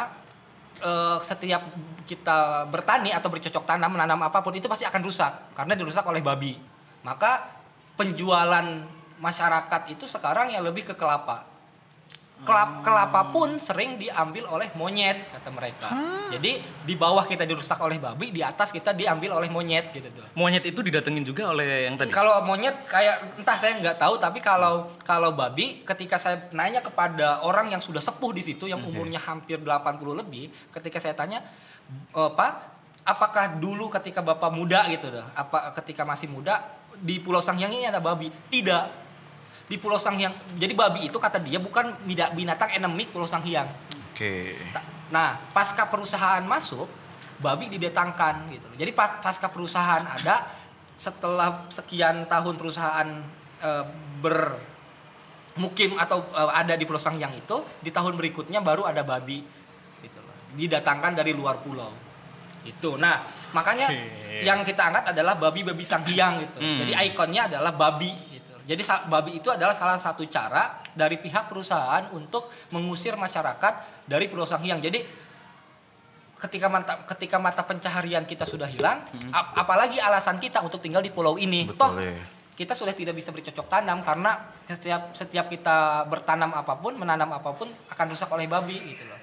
eh, 0.80 1.18
setiap 1.22 1.62
kita 2.10 2.65
bertani 2.72 3.13
atau 3.13 3.30
bercocok 3.30 3.63
tanam 3.70 3.94
menanam 3.94 4.18
apa 4.26 4.42
pun 4.42 4.56
itu 4.56 4.65
pasti 4.65 4.88
akan 4.88 5.02
rusak. 5.06 5.54
Karena 5.54 5.78
dirusak 5.78 6.04
oleh 6.08 6.24
babi. 6.24 6.58
Maka 7.06 7.46
penjualan 8.00 8.65
masyarakat 9.20 9.92
itu 9.92 10.08
sekarang 10.08 10.56
yang 10.56 10.63
lebih 10.63 10.88
ke 10.88 10.96
kelapa 10.96 11.44
Kelap, 12.39 12.80
kelapa 12.88 13.36
pun 13.36 13.60
sering 13.60 13.99
diambil 13.99 14.47
oleh 14.47 14.71
monyet 14.80 15.28
kata 15.28 15.52
mereka. 15.52 15.91
Jadi 16.32 16.63
di 16.88 16.95
bawah 16.95 17.28
kita 17.28 17.43
dirusak 17.43 17.75
oleh 17.84 17.99
babi 17.99 18.32
di 18.32 18.39
atas 18.39 18.71
kita 18.71 18.95
diambil 18.95 19.36
oleh 19.36 19.52
monyet 19.52 19.91
gitu 19.91 20.08
tuh. 20.08 20.23
Monyet 20.39 20.63
itu 20.63 20.80
didatengin 20.80 21.28
juga 21.28 21.52
oleh 21.52 21.91
yang 21.91 21.99
tadi. 21.99 22.15
kalau 22.15 22.39
monyet 22.47 22.80
kayak 22.88 23.36
entah 23.43 23.60
saya 23.60 23.75
nggak 23.78 23.99
tahu 23.99 24.15
tapi 24.23 24.39
kalau 24.39 24.88
kalau 25.04 25.36
babi 25.36 25.84
ketika 25.84 26.15
saya 26.15 26.47
nanya 26.56 26.80
kepada 26.80 27.43
orang 27.43 27.75
yang 27.75 27.84
sudah 27.84 27.99
sepuh 27.99 28.32
di 28.32 28.39
situ 28.39 28.71
yang 28.71 28.80
umurnya 28.88 29.19
hampir 29.19 29.60
80 29.60 30.15
lebih 30.15 30.47
ketika 30.71 30.97
saya 30.97 31.19
tanya 31.19 31.43
"Eh, 32.15 32.32
Pak 32.32 32.52
apakah 33.04 33.60
dulu 33.60 33.89
ketika 33.89 34.23
Bapak 34.23 34.54
muda 34.54 34.88
gitu 34.88 35.12
dah 35.12 35.28
apa 35.36 35.75
ketika 35.82 36.08
masih 36.08 36.32
muda 36.32 36.62
di 36.95 37.19
Pulau 37.19 37.39
Sanghyang 37.39 37.71
ini 37.71 37.88
ada 37.88 37.99
babi? 37.99 38.32
Tidak 38.32 39.09
di 39.69 39.77
Pulau 39.77 39.95
Sanghyang 39.95 40.34
jadi 40.58 40.73
babi 40.73 41.05
itu 41.05 41.15
kata 41.15 41.38
dia 41.39 41.62
bukan 41.62 41.93
binatang 42.34 42.73
endemik 42.73 43.13
Pulau 43.13 43.29
Sanghyang 43.29 43.69
Oke. 44.12 44.51
Ta- 44.75 44.84
Nah, 45.10 45.41
pasca 45.49 45.89
perusahaan 45.89 46.43
masuk, 46.43 46.86
babi 47.39 47.65
didatangkan 47.65 48.45
gitu. 48.53 48.69
Jadi 48.75 48.91
pas- 48.91 49.17
pasca 49.17 49.49
perusahaan 49.49 50.05
ada 50.05 50.45
setelah 50.93 51.65
sekian 51.71 52.27
tahun 52.27 52.53
perusahaan 52.53 53.10
eh, 53.58 53.86
bermukim 55.55 55.97
atau 55.97 56.23
eh, 56.29 56.51
ada 56.53 56.75
di 56.75 56.86
Pulau 56.86 56.99
Sangyang 56.99 57.34
itu, 57.34 57.63
di 57.79 57.89
tahun 57.89 58.15
berikutnya 58.15 58.62
baru 58.62 58.86
ada 58.86 59.01
babi 59.01 59.41
gitu 59.99 60.19
loh. 60.19 60.36
Didatangkan 60.53 61.15
dari 61.15 61.34
luar 61.34 61.58
pulau. 61.60 61.89
Itu. 62.62 62.99
Nah, 62.99 63.23
makanya 63.49 63.88
yang 64.43 64.62
kita 64.62 64.84
angkat 64.84 65.10
adalah 65.10 65.36
babi-babi 65.36 65.82
Sanghyang 65.82 66.43
gitu. 66.43 66.60
Hmm. 66.60 66.77
Jadi 66.77 66.91
ikonnya 67.08 67.49
adalah 67.49 67.73
babi 67.73 68.12
gitu. 68.29 68.38
Jadi 68.69 68.86
babi 69.10 69.41
itu 69.41 69.49
adalah 69.49 69.73
salah 69.73 69.97
satu 69.97 70.21
cara 70.29 70.77
dari 70.93 71.17
pihak 71.17 71.49
perusahaan 71.49 72.05
untuk 72.13 72.53
mengusir 72.69 73.17
masyarakat 73.17 74.05
dari 74.05 74.29
Pulau 74.29 74.45
Sanghyang. 74.45 74.77
Jadi 74.77 75.01
ketika 76.38 76.69
mata 76.69 76.93
ketika 77.10 77.41
mata 77.41 77.65
pencaharian 77.65 78.29
kita 78.29 78.45
sudah 78.45 78.69
hilang, 78.69 79.01
ap- 79.34 79.58
apalagi 79.65 79.97
alasan 79.97 80.38
kita 80.38 80.62
untuk 80.62 80.86
tinggal 80.86 81.01
di 81.01 81.10
pulau 81.10 81.41
ini. 81.41 81.65
Betul, 81.65 81.82
Toh 81.82 81.91
ya. 81.97 82.13
kita 82.53 82.77
sudah 82.77 82.93
tidak 82.93 83.17
bisa 83.17 83.34
bercocok 83.34 83.65
tanam 83.67 84.05
karena 84.05 84.38
setiap 84.69 85.17
setiap 85.17 85.49
kita 85.49 86.05
bertanam 86.05 86.53
apa 86.53 86.77
pun, 86.77 86.93
menanam 86.93 87.34
apa 87.34 87.49
pun 87.58 87.67
akan 87.89 88.05
rusak 88.13 88.29
oleh 88.29 88.45
babi 88.45 88.77
gitu 88.95 89.03
loh. 89.10 89.19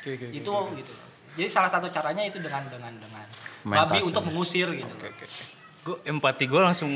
Oke, 0.00 0.18
oke, 0.18 0.24
oke, 0.32 0.34
itu 0.34 0.50
oke. 0.50 0.74
gitu. 0.80 0.92
loh. 0.96 1.08
Jadi 1.38 1.48
salah 1.52 1.68
satu 1.68 1.92
caranya 1.92 2.24
itu 2.24 2.40
dengan 2.40 2.64
dengan 2.72 2.92
dengan 2.96 3.24
Main 3.68 3.84
babi 3.84 4.00
untuk 4.02 4.24
mengusir 4.26 4.66
gitu. 4.72 4.94
Oke, 4.96 5.12
oke. 5.12 5.24
oke. 5.28 5.44
Gue 5.82 5.96
empati 6.08 6.44
gue 6.50 6.60
langsung 6.64 6.90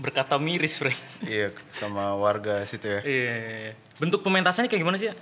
berkata 0.00 0.40
miris, 0.40 0.80
Frank. 0.80 0.96
Iya, 1.22 1.52
sama 1.68 2.16
warga 2.16 2.64
situ 2.64 2.88
ya. 2.88 3.00
Iya. 3.04 3.76
Bentuk 4.00 4.24
pementasannya 4.24 4.66
kayak 4.66 4.80
gimana 4.80 4.96
sih 4.96 5.12
ya? 5.12 5.14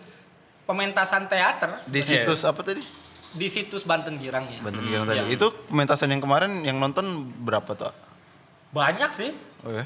Pementasan 0.64 1.26
teater 1.26 1.80
Di 1.84 2.00
situs 2.00 2.44
apa 2.44 2.62
tadi? 2.62 2.80
di 3.28 3.44
situs 3.52 3.84
Banten 3.84 4.16
Girang 4.16 4.48
ya. 4.48 4.56
Banten 4.64 4.80
Hmm, 4.80 4.88
Girang 4.88 5.04
tadi. 5.04 5.20
iya. 5.20 5.24
Itu 5.28 5.52
pementasan 5.68 6.08
yang 6.08 6.22
kemarin 6.22 6.64
yang 6.64 6.80
nonton 6.80 7.04
berapa 7.44 7.76
tuh? 7.76 7.92
Banyak 8.72 9.10
sih. 9.12 9.36
Oh 9.64 9.72
ya. 9.72 9.84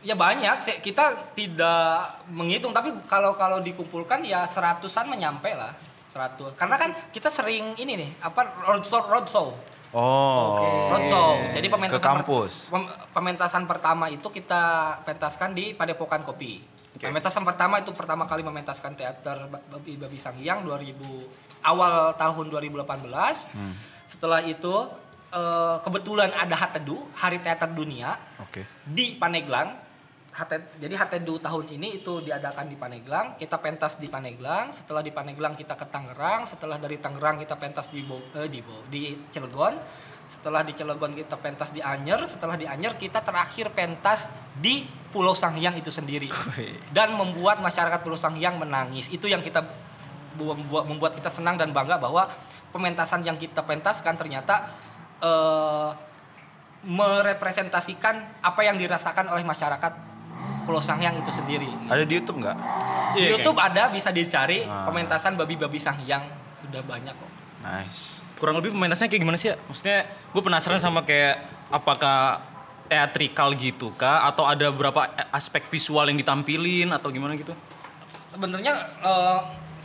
Ya 0.00 0.14
banyak 0.16 0.56
sih. 0.58 0.80
Kita 0.80 1.36
tidak 1.36 2.24
menghitung 2.32 2.72
tapi 2.72 2.88
kalau 3.04 3.36
kalau 3.36 3.60
dikumpulkan 3.60 4.24
ya 4.24 4.48
seratusan 4.48 5.12
menyampe 5.12 5.52
lah. 5.52 5.76
Seratus. 6.08 6.56
Karena 6.56 6.76
kan 6.76 6.90
kita 7.12 7.28
sering 7.28 7.76
ini 7.76 8.00
nih 8.00 8.10
apa 8.20 8.64
roadshow 8.64 9.04
roadshow. 9.04 9.52
Oh. 9.92 10.56
Roadshow. 10.88 11.52
Jadi 11.52 11.66
Ke 11.66 11.72
pementasan 11.72 12.00
per- 12.00 12.08
kampus. 12.24 12.52
pem- 12.68 12.92
pementasan 13.12 13.64
pertama 13.64 14.08
itu 14.08 14.24
kita 14.26 14.62
pentaskan 15.02 15.52
di 15.52 15.72
Padepokan 15.72 16.24
Kopi. 16.24 16.64
Oke. 16.92 17.08
Pementasan 17.08 17.40
pertama 17.42 17.76
itu 17.76 17.92
pertama 17.92 18.24
kali 18.24 18.40
mementaskan 18.40 18.92
teater 18.92 19.48
Ba- 19.48 19.64
Babi 19.70 19.96
Babi 19.96 20.16
Sanghyang 20.16 20.60
2000 20.62 21.28
awal 21.62 22.12
tahun 22.14 22.46
2018. 22.48 23.52
Hmm. 23.52 23.74
Setelah 24.04 24.40
itu 24.40 24.72
eh, 25.28 25.76
kebetulan 25.80 26.28
ada 26.30 26.52
Hatedu, 26.54 27.08
Hari 27.14 27.40
Teater 27.40 27.72
Dunia 27.72 28.16
Oke. 28.38 28.64
di 28.82 29.16
Paneglang. 29.16 29.81
HT, 30.32 30.80
jadi 30.80 30.96
HTDU 30.96 31.44
tahun 31.44 31.68
ini 31.76 32.00
itu 32.00 32.24
diadakan 32.24 32.64
di 32.72 32.76
Paneglang, 32.80 33.36
kita 33.36 33.60
pentas 33.60 34.00
di 34.00 34.08
Paneglang, 34.08 34.72
setelah 34.72 35.04
di 35.04 35.12
Paneglang 35.12 35.52
kita 35.52 35.76
ke 35.76 35.84
Tangerang, 35.92 36.48
setelah 36.48 36.80
dari 36.80 36.96
Tangerang 36.96 37.36
kita 37.36 37.52
pentas 37.60 37.92
di 37.92 38.00
Bo, 38.00 38.16
eh, 38.40 38.48
di, 38.48 38.64
Bo, 38.64 38.80
di 38.88 39.12
Cilegon, 39.28 39.76
setelah 40.32 40.64
di 40.64 40.72
Cilegon 40.72 41.12
kita 41.12 41.36
pentas 41.36 41.76
di 41.76 41.84
Anyer, 41.84 42.24
setelah 42.24 42.56
di 42.56 42.64
Anyer 42.64 42.96
kita 42.96 43.20
terakhir 43.20 43.76
pentas 43.76 44.32
di 44.56 44.88
Pulau 45.12 45.36
Sanghyang 45.36 45.76
itu 45.76 45.92
sendiri 45.92 46.32
dan 46.96 47.12
membuat 47.12 47.60
masyarakat 47.60 48.00
Pulau 48.00 48.16
Sanghyang 48.16 48.56
menangis. 48.56 49.12
Itu 49.12 49.28
yang 49.28 49.44
kita 49.44 49.60
bu- 50.40 50.56
membuat, 50.56 50.88
membuat 50.88 51.12
kita 51.12 51.28
senang 51.28 51.60
dan 51.60 51.76
bangga 51.76 52.00
bahwa 52.00 52.32
pementasan 52.72 53.20
yang 53.20 53.36
kita 53.36 53.60
pentaskan 53.60 54.16
ternyata 54.16 54.72
eh, 55.20 55.90
merepresentasikan 56.88 58.40
apa 58.40 58.60
yang 58.64 58.80
dirasakan 58.80 59.28
oleh 59.28 59.44
masyarakat 59.44 60.11
Pulau 60.62 60.78
Sanghyang 60.78 61.18
itu 61.18 61.30
sendiri. 61.34 61.66
Ada 61.90 62.06
di 62.06 62.14
YouTube 62.16 62.38
nggak? 62.38 62.56
Di 63.12 63.18
Iya, 63.18 63.28
YouTube 63.34 63.58
ada 63.58 63.90
bisa 63.90 64.14
dicari 64.14 64.62
Ah. 64.62 64.86
pementasan 64.86 65.34
babi-babi 65.34 65.78
Sanghyang 65.78 66.22
sudah 66.58 66.80
banyak 66.82 67.12
kok. 67.12 67.30
Nice. 67.62 68.22
Kurang 68.38 68.58
lebih 68.58 68.70
pementasannya 68.70 69.10
kayak 69.10 69.22
gimana 69.22 69.38
sih 69.38 69.50
ya? 69.50 69.56
Maksudnya 69.66 70.06
gue 70.06 70.42
penasaran 70.42 70.78
sama 70.78 71.02
kayak 71.02 71.42
apakah 71.68 72.42
teatrikal 72.86 73.54
gitu 73.54 73.90
kah? 73.94 74.26
Atau 74.26 74.46
ada 74.46 74.70
beberapa 74.70 75.06
aspek 75.30 75.66
visual 75.66 76.06
yang 76.06 76.18
ditampilin 76.18 76.90
atau 76.90 77.10
gimana 77.10 77.34
gitu? 77.34 77.54
sebenarnya 78.28 78.72
eh, 79.00 79.38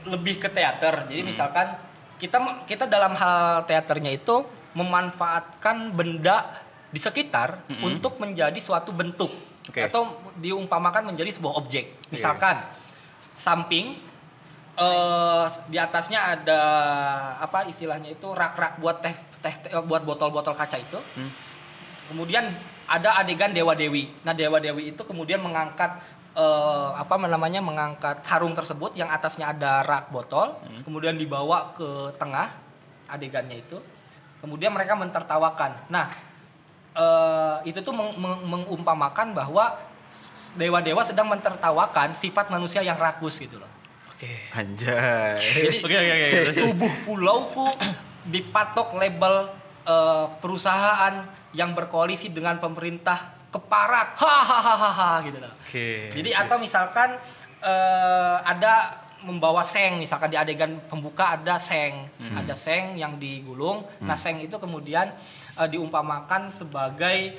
lebih 0.07 0.39
ke 0.39 0.51
teater. 0.51 1.07
Jadi 1.07 1.23
misalkan 1.23 1.79
kita 2.17 2.39
kita 2.67 2.87
dalam 2.87 3.13
hal 3.15 3.63
teaternya 3.63 4.11
itu 4.11 4.43
memanfaatkan 4.75 5.91
benda 5.95 6.43
di 6.87 6.99
sekitar 6.99 7.67
untuk 7.83 8.17
menjadi 8.17 8.55
suatu 8.57 8.95
bentuk 8.95 9.29
Oke. 9.67 9.83
atau 9.83 10.15
diumpamakan 10.39 11.11
menjadi 11.11 11.35
sebuah 11.35 11.59
objek. 11.59 11.91
Misalkan 12.07 12.55
samping 13.35 13.99
eh 14.77 15.45
di 15.67 15.77
atasnya 15.81 16.37
ada 16.37 16.61
apa 17.41 17.65
istilahnya 17.65 18.13
itu 18.13 18.29
rak-rak 18.29 18.77
buat 18.77 19.01
teh 19.01 19.15
teh 19.41 19.55
teh- 19.65 19.73
buat 19.83 20.05
botol-botol 20.05 20.53
kaca 20.55 20.77
itu. 20.77 20.99
Kemudian 22.07 22.47
ada 22.87 23.19
adegan 23.19 23.51
dewa 23.51 23.75
dewi. 23.75 24.07
Nah 24.23 24.31
dewa 24.31 24.61
dewi 24.63 24.95
itu 24.95 25.01
kemudian 25.03 25.43
mengangkat 25.43 25.99
eh, 26.37 26.89
apa 26.95 27.19
namanya 27.19 27.59
mengangkat 27.59 28.23
karung 28.23 28.55
tersebut 28.55 28.95
yang 28.95 29.09
atasnya 29.11 29.51
ada 29.51 29.83
rak 29.83 30.13
botol, 30.13 30.55
kemudian 30.85 31.17
dibawa 31.19 31.73
ke 31.75 32.15
tengah 32.15 32.47
adegannya 33.09 33.59
itu. 33.59 33.81
Kemudian 34.37 34.69
mereka 34.69 34.93
mentertawakan. 34.93 35.89
Nah 35.89 36.07
eh, 36.97 37.55
itu 37.63 37.79
tuh 37.79 37.93
meng- 37.93 38.17
meng- 38.17 38.43
mengumpamakan 38.43 39.31
bahwa 39.31 39.77
dewa-dewa 40.53 41.05
sedang 41.05 41.29
mentertawakan 41.29 42.11
sifat 42.11 42.49
manusia 42.49 42.81
yang 42.81 42.97
rakus 42.97 43.37
gitu 43.37 43.61
loh. 43.61 43.69
Oke. 44.09 44.49
Anjay. 44.51 45.37
Jadi 45.37 45.77
Oke 45.85 45.93
oke 45.93 46.09
oke. 46.11 46.27
terus- 46.43 46.57
tubuh 46.57 46.93
pulauku 47.05 47.67
dipatok 48.25 48.97
label 48.97 49.53
eh, 49.85 50.25
perusahaan 50.41 51.21
yang 51.53 51.71
berkoalisi 51.71 52.29
dengan 52.29 52.57
pemerintah 52.57 53.37
keparat 53.47 54.17
hahaha 54.19 55.23
gitu 55.23 55.37
lah. 55.37 55.53
Oke. 55.53 56.11
Jadi 56.11 56.29
atau 56.33 56.57
misalkan 56.57 57.15
eh, 57.61 58.37
ada 58.43 59.05
membawa 59.17 59.61
seng 59.61 59.97
misalkan 59.97 60.29
di 60.29 60.37
adegan 60.37 60.77
pembuka 60.85 61.33
ada 61.33 61.57
seng, 61.57 62.05
ada 62.33 62.53
seng 62.53 62.93
yang 62.95 63.17
digulung. 63.17 63.81
Nah, 63.99 64.13
seng 64.13 64.37
itu 64.37 64.53
kemudian 64.57 65.09
eh, 65.57 65.69
diumpamakan 65.69 66.53
sebagai 66.53 67.37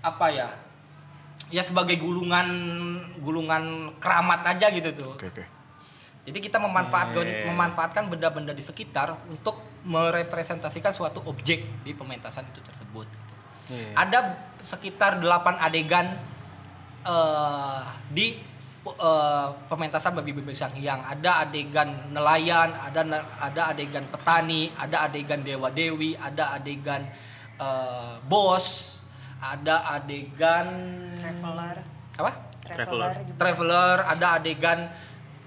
apa 0.00 0.26
ya? 0.30 0.48
Ya 1.48 1.64
sebagai 1.64 1.96
gulungan 1.96 2.48
gulungan 3.24 3.94
keramat 3.98 4.44
aja 4.46 4.68
gitu 4.70 4.90
tuh. 4.94 5.10
Oke 5.16 5.28
oke. 5.32 5.44
Jadi 6.28 6.38
kita 6.44 6.60
memanfaatkan 6.60 7.24
Yeah. 7.24 7.48
memanfaatkan 7.48 8.12
benda-benda 8.12 8.52
di 8.52 8.60
sekitar 8.60 9.16
untuk 9.32 9.64
merepresentasikan 9.88 10.92
suatu 10.92 11.24
objek 11.24 11.64
di 11.80 11.96
pementasan 11.96 12.44
itu 12.52 12.60
tersebut. 12.60 13.08
gitu. 13.08 13.34
Iya. 13.72 13.92
Ada 13.96 14.18
sekitar 14.60 15.24
8 15.24 15.56
adegan 15.56 16.20
eh, 17.08 17.80
di 18.12 18.36
eh, 18.84 19.48
pementasan 19.72 20.12
babi 20.16 20.36
babi 20.36 20.52
sang 20.52 20.76
hyang. 20.76 21.00
Ada 21.00 21.48
adegan 21.48 22.12
nelayan, 22.12 22.76
ada 22.76 23.00
ada 23.40 23.62
adegan 23.72 24.04
petani, 24.12 24.68
ada 24.76 25.08
adegan 25.08 25.40
dewa 25.40 25.72
dewi, 25.72 26.12
ada 26.12 26.60
adegan 26.60 27.08
eh, 27.58 28.14
bos, 28.24 28.98
ada 29.38 29.98
adegan 29.98 30.68
traveler. 31.18 31.76
Apa? 32.16 32.32
traveler. 32.62 33.10
Traveler. 33.34 33.96
Ada 34.04 34.26
adegan 34.38 34.78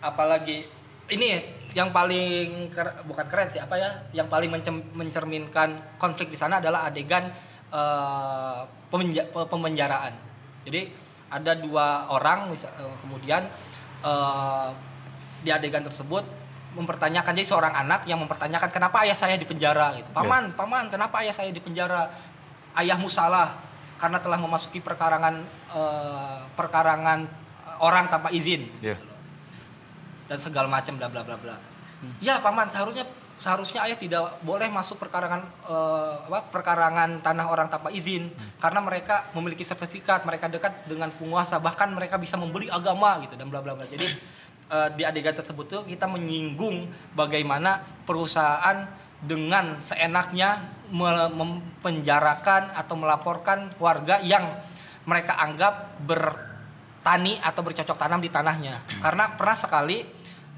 apalagi 0.02 0.66
ini 1.08 1.38
yang 1.72 1.94
paling 1.94 2.68
ker- 2.74 3.06
bukan 3.06 3.26
keren 3.30 3.48
sih 3.48 3.62
apa 3.62 3.80
ya 3.80 3.90
yang 4.12 4.28
paling 4.28 4.52
mencem- 4.52 4.92
mencerminkan 4.92 5.96
konflik 5.96 6.28
di 6.28 6.36
sana 6.36 6.60
adalah 6.60 6.90
adegan 6.90 7.30
eh, 7.72 8.60
pemenja- 8.90 9.28
pe- 9.30 9.48
pemenjaraan. 9.48 10.12
Jadi 10.68 10.92
ada 11.32 11.56
dua 11.56 12.12
orang 12.12 12.52
eh, 12.52 12.96
kemudian 13.00 13.48
eh, 14.04 14.68
di 15.42 15.50
adegan 15.50 15.82
tersebut 15.82 16.41
mempertanyakan 16.72 17.36
jadi 17.36 17.48
seorang 17.48 17.74
anak 17.76 18.08
yang 18.08 18.20
mempertanyakan 18.24 18.72
kenapa 18.72 19.04
ayah 19.04 19.18
saya 19.18 19.36
di 19.36 19.44
penjara? 19.44 19.92
Gitu. 20.00 20.08
Paman 20.16 20.56
paman 20.56 20.88
kenapa 20.88 21.20
ayah 21.24 21.36
saya 21.36 21.52
di 21.52 21.60
penjara? 21.60 22.08
Ayahmu 22.72 23.12
salah 23.12 23.60
karena 24.00 24.18
telah 24.24 24.40
memasuki 24.40 24.80
perkarangan 24.80 25.36
eh, 25.76 26.40
perkarangan 26.56 27.20
orang 27.84 28.08
tanpa 28.08 28.32
izin. 28.32 28.72
Iya. 28.80 28.98
dan 30.32 30.40
segala 30.40 30.72
macam 30.72 30.96
bla 30.96 31.12
bla 31.12 31.28
bla 31.28 31.36
bla. 31.36 31.60
Ya 32.24 32.40
paman 32.40 32.72
seharusnya 32.72 33.04
seharusnya 33.36 33.84
ayah 33.84 34.00
tidak 34.00 34.40
boleh 34.48 34.72
masuk 34.72 34.96
perkarangan 34.96 35.44
eh, 35.68 36.16
apa 36.32 36.40
perkarangan 36.48 37.20
tanah 37.20 37.52
orang 37.52 37.68
tanpa 37.68 37.92
izin 37.92 38.32
karena 38.64 38.80
mereka 38.80 39.28
memiliki 39.36 39.68
sertifikat 39.68 40.24
mereka 40.24 40.48
dekat 40.48 40.88
dengan 40.88 41.12
penguasa 41.12 41.60
bahkan 41.60 41.92
mereka 41.92 42.16
bisa 42.16 42.40
membeli 42.40 42.72
agama 42.72 43.20
gitu 43.28 43.36
dan 43.36 43.52
bla 43.52 43.60
bla 43.60 43.76
bla. 43.76 43.84
Jadi 43.84 44.08
eh, 44.72 44.90
di 44.96 45.04
adegan 45.04 45.36
tersebut 45.36 45.66
tuh 45.68 45.82
kita 45.84 46.08
menyinggung 46.08 46.88
bagaimana 47.12 47.84
perusahaan 48.08 48.88
dengan 49.22 49.78
seenaknya 49.78 50.66
me- 50.90 51.30
mempenjarakan 51.30 52.74
atau 52.74 52.96
melaporkan 52.98 53.70
warga 53.78 54.18
yang 54.24 54.50
mereka 55.06 55.38
anggap 55.38 56.00
bertani 56.02 57.38
atau 57.42 57.62
bercocok 57.62 57.98
tanam 57.98 58.22
di 58.22 58.30
tanahnya. 58.30 58.82
Karena 58.98 59.34
pernah 59.36 59.58
sekali 59.58 60.02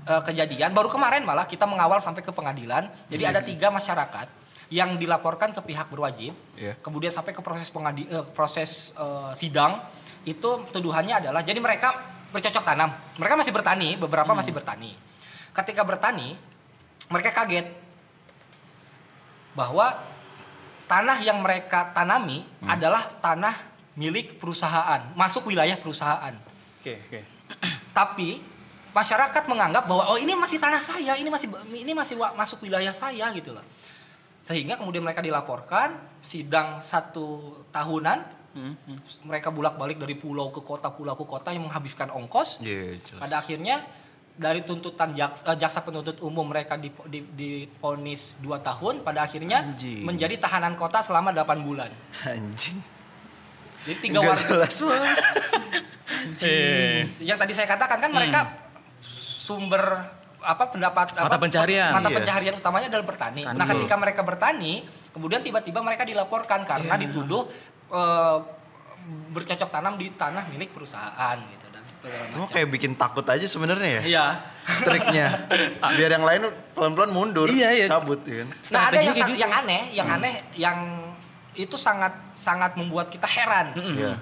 eh, 0.03 0.21
kejadian 0.23 0.71
baru 0.71 0.87
kemarin 0.87 1.23
malah 1.23 1.43
kita 1.43 1.67
mengawal 1.67 1.99
sampai 1.99 2.23
ke 2.23 2.31
pengadilan. 2.31 2.87
Jadi 3.09 3.23
ada 3.23 3.41
tiga 3.41 3.67
masyarakat 3.67 4.27
yang 4.71 4.97
dilaporkan 4.97 5.53
ke 5.53 5.61
pihak 5.61 5.85
berwajib, 5.91 6.33
Iya. 6.57 6.73
kemudian 6.81 7.13
sampai 7.13 7.35
ke 7.35 7.43
proses 7.45 7.67
pengadi 7.69 8.07
eh, 8.07 8.25
proses 8.31 8.95
eh, 8.95 9.31
sidang 9.35 9.79
itu 10.23 10.63
tuduhannya 10.71 11.19
adalah 11.19 11.43
jadi 11.43 11.59
mereka 11.59 12.12
bercocok 12.33 12.63
tanam. 12.65 12.89
Mereka 13.21 13.33
masih 13.37 13.53
bertani, 13.53 13.89
beberapa 13.95 14.33
masih 14.33 14.51
bertani. 14.51 14.97
Ketika 15.53 15.85
bertani, 15.85 16.33
mereka 17.13 17.29
kaget 17.29 17.69
bahwa 19.53 20.01
tanah 20.89 21.21
yang 21.21 21.39
mereka 21.45 21.93
tanami 21.93 22.41
adalah 22.65 23.05
tanah 23.21 23.53
milik 23.93 24.41
perusahaan, 24.41 25.13
masuk 25.13 25.53
wilayah 25.53 25.77
perusahaan. 25.77 26.33
Oke, 26.81 26.97
oke. 27.05 27.19
Tapi 27.93 28.41
masyarakat 28.89 29.43
menganggap 29.45 29.85
bahwa 29.85 30.09
oh 30.09 30.17
ini 30.17 30.33
masih 30.33 30.57
tanah 30.57 30.81
saya, 30.81 31.13
ini 31.13 31.29
masih 31.29 31.53
ini 31.77 31.93
masih 31.93 32.17
masuk 32.17 32.65
wilayah 32.65 32.93
saya 32.93 33.29
gitu 33.37 33.53
loh. 33.53 33.61
Sehingga 34.41 34.75
kemudian 34.75 35.05
mereka 35.05 35.21
dilaporkan 35.21 35.95
sidang 36.19 36.81
satu 36.81 37.61
tahunan, 37.69 38.42
Hmm, 38.53 38.77
hmm. 38.77 38.97
mereka 39.25 39.49
bolak-balik 39.49 39.97
dari 39.97 40.13
pulau 40.13 40.53
ke 40.53 40.61
kota, 40.61 40.93
pulau 40.93 41.17
ke 41.17 41.25
kota 41.25 41.49
yang 41.49 41.65
menghabiskan 41.65 42.13
ongkos. 42.13 42.61
Iya 42.61 43.01
jelas. 43.01 43.21
Pada 43.25 43.35
akhirnya 43.41 43.81
dari 44.33 44.61
tuntutan 44.61 45.13
jaksa, 45.13 45.41
eh, 45.49 45.57
jaksa 45.57 45.81
penuntut 45.81 46.17
umum 46.21 46.45
mereka 46.45 46.77
di, 46.77 46.89
di, 47.09 47.19
diponis 47.33 48.37
2 48.41 48.61
tahun, 48.61 49.01
pada 49.01 49.25
akhirnya 49.25 49.73
Anjing. 49.73 50.05
menjadi 50.05 50.37
tahanan 50.37 50.73
kota 50.73 51.01
selama 51.01 51.29
8 51.29 51.61
bulan. 51.61 51.89
Anjing. 52.25 52.77
Jadi 53.83 53.97
tiga 53.99 54.21
Nggak 54.21 54.31
warga 54.31 54.45
jelas 54.47 54.75
banget. 54.79 55.17
Eh, 56.43 56.99
yang 57.21 57.35
tadi 57.35 57.51
saya 57.51 57.67
katakan 57.67 57.99
kan 57.99 58.11
mereka 58.11 58.39
sumber 59.03 59.81
apa 60.43 60.63
pendapat 60.67 61.15
Mata 61.15 61.25
apa, 61.25 61.39
pencaharian. 61.39 61.91
mata 61.95 62.09
Iya. 62.11 62.17
pencaharian 62.19 62.53
utamanya 62.59 62.87
adalah 62.91 63.05
bertani. 63.07 63.41
Tani. 63.47 63.57
Nah, 63.59 63.65
ketika 63.65 63.95
mereka 63.95 64.21
bertani, 64.23 64.73
kemudian 65.15 65.39
tiba-tiba 65.39 65.79
mereka 65.79 66.03
dilaporkan 66.03 66.67
karena 66.67 66.95
Iya. 66.99 67.03
dituduh 67.07 67.47
eh, 67.93 68.37
bercocok 69.29 69.69
tanam 69.69 69.93
di 69.95 70.09
tanah 70.11 70.47
milik 70.47 70.71
perusahaan 70.71 71.37
gitu 71.37 71.67
dan 71.69 71.83
Cuma 72.31 72.47
macam. 72.47 72.55
kayak 72.55 72.69
bikin 72.71 72.93
takut 72.95 73.23
aja 73.23 73.43
sebenarnya 73.43 73.89
ya 73.99 74.01
Iya. 74.03 74.25
triknya. 74.81 75.27
Biar 75.99 76.11
yang 76.11 76.23
lain 76.23 76.41
pelan-pelan 76.71 77.11
mundur, 77.11 77.47
Iya, 77.47 77.69
iya. 77.73 77.85
cabut 77.85 78.23
ya 78.23 78.43
kan. 78.43 78.49
Nah, 78.71 78.81
ada 78.87 78.99
yang 78.99 79.15
gitu. 79.15 79.33
yang 79.35 79.51
aneh, 79.51 79.83
yang 79.91 80.07
aneh 80.09 80.33
yang 80.55 80.79
itu 81.53 81.75
sangat 81.75 82.11
sangat 82.33 82.73
membuat 82.75 83.07
kita 83.07 83.27
heran. 83.27 83.75
Iya. 83.75 84.13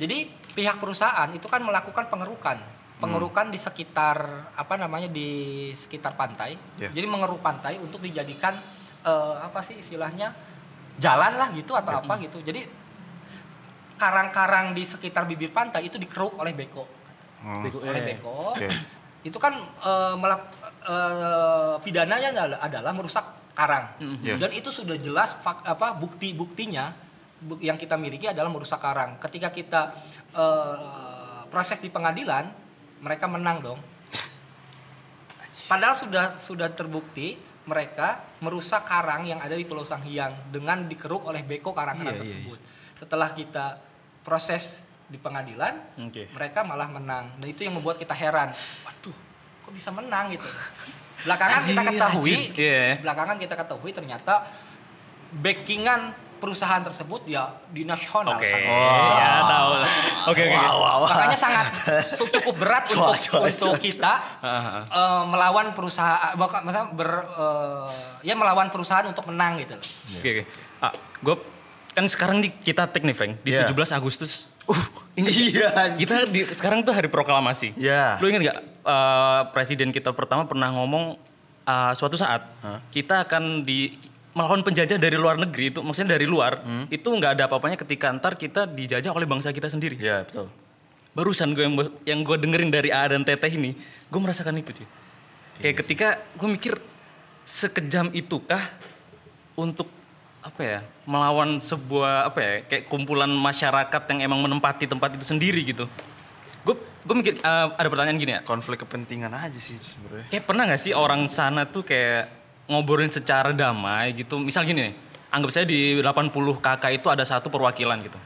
Jadi 0.00 0.24
pihak 0.50 0.80
perusahaan 0.80 1.28
itu 1.30 1.46
kan 1.46 1.60
melakukan 1.60 2.08
pengerukan, 2.08 2.58
pengerukan 2.96 3.46
di 3.48 3.58
sekitar 3.60 4.16
apa 4.50 4.74
namanya 4.74 5.06
di 5.06 5.28
sekitar 5.72 6.16
pantai. 6.16 6.56
Ya. 6.76 6.88
Jadi 6.90 7.06
mengeruk 7.06 7.38
pantai 7.38 7.76
untuk 7.76 8.00
dijadikan 8.00 8.56
eh, 9.00 9.34
apa 9.38 9.60
sih 9.60 9.76
istilahnya 9.76 10.32
jalan 10.96 11.32
lah 11.34 11.48
gitu 11.52 11.72
atau 11.72 11.92
apa 11.96 12.18
gitu. 12.18 12.40
Jadi 12.40 12.64
karang-karang 13.94 14.72
di 14.72 14.82
sekitar 14.82 15.24
bibir 15.24 15.50
pantai 15.50 15.84
itu 15.84 15.96
dikeruk 15.96 16.36
oleh 16.36 16.56
beko, 16.56 16.84
Hmm. 17.40 17.64
Bego, 17.64 17.80
oleh 17.80 18.00
eh. 18.00 18.06
beko. 18.10 18.52
Oke. 18.52 18.68
Itu 19.22 19.36
kan 19.36 19.52
eh, 19.60 20.14
melak- 20.16 20.56
eh, 20.82 21.74
pidananya 21.78 22.28
adalah, 22.34 22.58
adalah 22.60 22.92
merusak 22.92 23.24
karang. 23.52 23.92
Ya. 24.20 24.36
Dan 24.36 24.52
itu 24.52 24.68
sudah 24.68 24.96
jelas 24.96 25.36
fak- 25.36 25.64
apa 25.64 25.92
bukti-buktinya 25.94 26.92
bu- 27.38 27.60
yang 27.60 27.76
kita 27.76 27.96
miliki 27.96 28.24
adalah 28.26 28.48
merusak 28.48 28.76
karang. 28.78 29.16
Ketika 29.18 29.48
kita 29.48 29.80
eh, 30.32 31.40
proses 31.48 31.76
di 31.76 31.88
pengadilan, 31.88 32.48
mereka 33.00 33.24
menang 33.24 33.60
dong. 33.60 33.80
Padahal 35.70 35.92
sudah 35.92 36.36
sudah 36.36 36.68
terbukti 36.70 37.36
mereka 37.70 38.34
merusak 38.42 38.82
karang 38.82 39.22
yang 39.22 39.38
ada 39.38 39.54
di 39.54 39.62
Pulau 39.62 39.86
Sanghyang 39.86 40.50
dengan 40.50 40.90
dikeruk 40.90 41.30
oleh 41.30 41.46
beko 41.46 41.70
karang-karang 41.70 42.18
Iya, 42.18 42.18
iya, 42.18 42.22
tersebut. 42.26 42.58
Setelah 42.98 43.30
kita 43.30 43.78
proses 44.26 44.82
di 45.06 45.18
pengadilan, 45.22 46.02
Oke. 46.10 46.26
mereka 46.34 46.66
malah 46.66 46.90
menang. 46.90 47.38
Dan 47.38 47.46
itu 47.46 47.62
yang 47.62 47.78
membuat 47.78 48.02
kita 48.02 48.14
heran. 48.14 48.50
Waduh, 48.82 49.16
kok 49.62 49.72
bisa 49.72 49.94
menang 49.94 50.34
gitu. 50.34 50.46
Belakangan 51.22 51.60
kita 51.62 51.82
ketahui. 51.86 52.36
Iya. 52.58 52.98
belakangan 52.98 53.36
kita 53.38 53.54
ketahui 53.54 53.90
ternyata 53.94 54.34
backingan 55.30 56.29
perusahaan 56.40 56.80
tersebut 56.80 57.28
ya 57.28 57.52
di 57.68 57.84
nasional 57.84 58.40
Oke. 58.40 58.48
Ya, 58.48 59.44
tahu 59.44 59.70
lah. 59.76 59.90
Oke, 60.32 60.42
oke. 60.48 60.56
Makanya 61.06 61.38
sangat 61.38 61.66
cukup 62.34 62.56
berat 62.56 62.88
Cua, 62.88 63.12
untuk 63.12 63.16
cua, 63.28 63.40
untuk 63.46 63.76
cua. 63.76 63.78
kita 63.78 64.12
eh, 64.40 65.22
melawan 65.28 65.76
perusahaan, 65.76 66.32
maksudnya 66.34 66.84
ber 66.96 67.10
eh, 67.30 67.88
ya 68.24 68.34
melawan 68.34 68.72
perusahaan 68.72 69.04
untuk 69.04 69.28
menang 69.28 69.60
gitu 69.60 69.76
loh. 69.76 69.86
Oke, 70.18 70.28
oke. 70.40 70.42
Ah, 70.80 70.92
gue 71.20 71.36
kan 71.90 72.06
sekarang 72.06 72.40
di 72.40 72.48
kita 72.48 72.88
take 72.88 73.04
nih 73.04 73.12
Frank 73.12 73.42
di 73.44 73.50
Iya. 73.52 73.66
17 73.68 73.92
Agustus. 73.92 74.48
Uh, 74.64 74.78
iya. 75.18 75.92
Kita 75.98 76.22
di 76.24 76.46
sekarang 76.54 76.86
tuh 76.86 76.94
hari 76.94 77.10
proklamasi. 77.10 77.74
Iya. 77.74 78.22
Lu 78.22 78.30
ingat 78.30 78.42
gak 78.46 78.58
eh, 78.86 79.40
presiden 79.50 79.90
kita 79.90 80.14
pertama 80.14 80.46
pernah 80.46 80.70
ngomong 80.70 81.18
eh, 81.66 81.92
suatu 81.92 82.14
saat 82.14 82.46
Hah? 82.62 82.78
kita 82.88 83.26
akan 83.26 83.66
di 83.66 83.90
melawan 84.40 84.64
penjajah 84.64 84.96
dari 84.96 85.20
luar 85.20 85.36
negeri 85.36 85.68
itu 85.68 85.84
maksudnya 85.84 86.16
dari 86.16 86.24
luar 86.24 86.64
Hmm. 86.64 86.88
itu 86.88 87.04
nggak 87.04 87.36
ada 87.36 87.44
apa-apanya 87.44 87.76
ketika 87.76 88.08
ntar 88.16 88.40
kita 88.40 88.64
dijajah 88.64 89.12
oleh 89.12 89.28
bangsa 89.28 89.52
kita 89.52 89.68
sendiri. 89.68 90.00
Iya, 90.00 90.24
betul. 90.24 90.48
Barusan 91.12 91.52
gue 91.52 91.68
yang 91.68 91.76
yang 92.08 92.20
gue 92.24 92.36
dengerin 92.40 92.72
dari 92.72 92.88
A 92.88 93.04
dan 93.04 93.20
Teteh 93.20 93.52
ini, 93.52 93.76
gue 94.08 94.20
merasakan 94.22 94.56
itu 94.56 94.72
cuy. 94.80 94.88
Kayak 95.60 95.76
ketika 95.84 96.08
gue 96.40 96.48
mikir 96.48 96.74
sekejam 97.44 98.16
itukah 98.16 98.62
untuk 99.60 99.92
apa 100.40 100.60
ya 100.64 100.78
melawan 101.04 101.60
sebuah 101.60 102.32
apa 102.32 102.38
ya 102.40 102.52
kayak 102.64 102.88
kumpulan 102.88 103.28
masyarakat 103.28 104.02
yang 104.16 104.32
emang 104.32 104.40
menempati 104.40 104.88
tempat 104.88 105.20
itu 105.20 105.28
sendiri 105.28 105.60
gitu. 105.68 105.84
Gue 106.64 106.80
gue 106.80 107.14
mikir 107.16 107.44
eh, 107.44 107.66
ada 107.76 107.88
pertanyaan 107.92 108.16
gini 108.16 108.32
ya. 108.38 108.40
Konflik 108.40 108.80
kepentingan 108.88 109.36
aja 109.36 109.58
sih 109.60 109.76
sebenarnya. 109.76 110.32
Kayak 110.32 110.44
pernah 110.48 110.62
nggak 110.64 110.80
sih 110.80 110.92
orang 110.96 111.28
sana 111.28 111.68
tuh 111.68 111.84
kayak 111.84 112.39
ngobrolin 112.70 113.10
secara 113.10 113.50
damai 113.50 114.14
gitu. 114.14 114.38
Misal 114.38 114.62
gini 114.62 114.86
nih, 114.86 114.92
anggap 115.34 115.50
saya 115.50 115.66
di 115.66 115.98
80 115.98 116.30
KK 116.62 116.84
itu 116.94 117.06
ada 117.10 117.26
satu 117.26 117.50
perwakilan 117.50 117.98
gitu. 118.06 118.18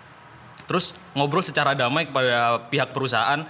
Terus 0.69 0.93
ngobrol 1.17 1.41
secara 1.41 1.73
damai 1.73 2.05
kepada 2.05 2.69
pihak 2.69 2.93
perusahaan, 2.93 3.41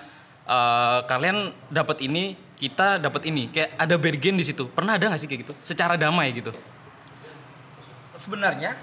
eh, 0.47 0.99
kalian 1.11 1.51
dapat 1.67 1.99
ini, 2.07 2.39
kita 2.55 3.03
dapat 3.03 3.27
ini. 3.27 3.51
Kayak 3.51 3.75
ada 3.75 3.95
bargain 3.99 4.39
di 4.39 4.47
situ. 4.47 4.71
Pernah 4.71 4.95
ada 4.95 5.11
nggak 5.11 5.19
sih 5.19 5.27
kayak 5.27 5.51
gitu? 5.51 5.55
Secara 5.67 5.99
damai 5.99 6.31
gitu. 6.31 6.55
sebenarnya 8.15 8.79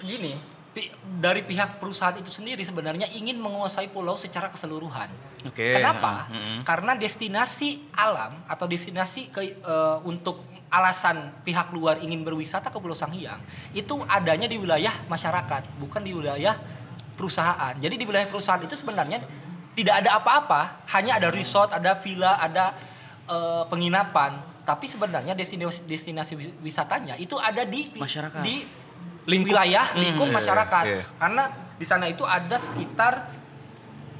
gini 0.00 0.38
pi- 0.70 0.94
dari 1.02 1.42
pihak 1.42 1.82
perusahaan 1.82 2.14
itu 2.14 2.30
sendiri 2.30 2.62
sebenarnya 2.62 3.10
ingin 3.10 3.36
menguasai 3.42 3.90
pulau 3.90 4.14
secara 4.14 4.46
keseluruhan. 4.54 5.10
Oke. 5.50 5.74
Kenapa? 5.74 6.30
Mm-mm. 6.30 6.62
Karena 6.62 6.94
destinasi 6.94 7.90
alam 7.90 8.38
atau 8.46 8.70
destinasi 8.70 9.34
ke, 9.34 9.58
eh, 9.58 9.98
untuk 10.06 10.46
alasan 10.68 11.32
pihak 11.42 11.72
luar 11.72 11.96
ingin 11.98 12.20
berwisata 12.20 12.68
ke 12.68 12.76
Pulau 12.76 12.92
Sanghyang 12.92 13.40
itu 13.72 14.04
adanya 14.04 14.44
di 14.44 14.60
wilayah 14.60 14.92
masyarakat, 15.06 15.64
bukan 15.80 16.04
di 16.04 16.12
wilayah 16.12 16.54
perusahaan. 17.16 17.72
Jadi 17.74 17.96
di 17.96 18.04
wilayah 18.04 18.28
perusahaan 18.28 18.60
itu 18.60 18.76
sebenarnya 18.76 19.24
tidak 19.72 20.04
ada 20.04 20.18
apa-apa, 20.18 20.84
hanya 20.92 21.16
ada 21.16 21.30
resort, 21.30 21.72
ada 21.72 21.96
villa, 21.96 22.36
ada 22.36 22.76
eh, 23.24 23.64
penginapan. 23.66 24.36
Tapi 24.62 24.84
sebenarnya 24.84 25.32
destinasi 25.32 25.88
destinasi 25.88 26.32
wi- 26.36 26.56
wisatanya 26.60 27.16
itu 27.16 27.36
ada 27.36 27.64
di 27.64 27.88
Masyarakat. 27.96 28.44
di 28.44 28.68
Lingkup. 29.24 29.48
wilayah 29.48 29.86
Hmm. 29.92 30.00
lingkup 30.00 30.28
Iya, 30.28 30.36
masyarakat. 30.36 30.84
iya. 30.84 31.02
Karena 31.16 31.42
di 31.76 31.84
sana 31.84 32.04
itu 32.04 32.24
ada 32.24 32.56
sekitar 32.56 33.14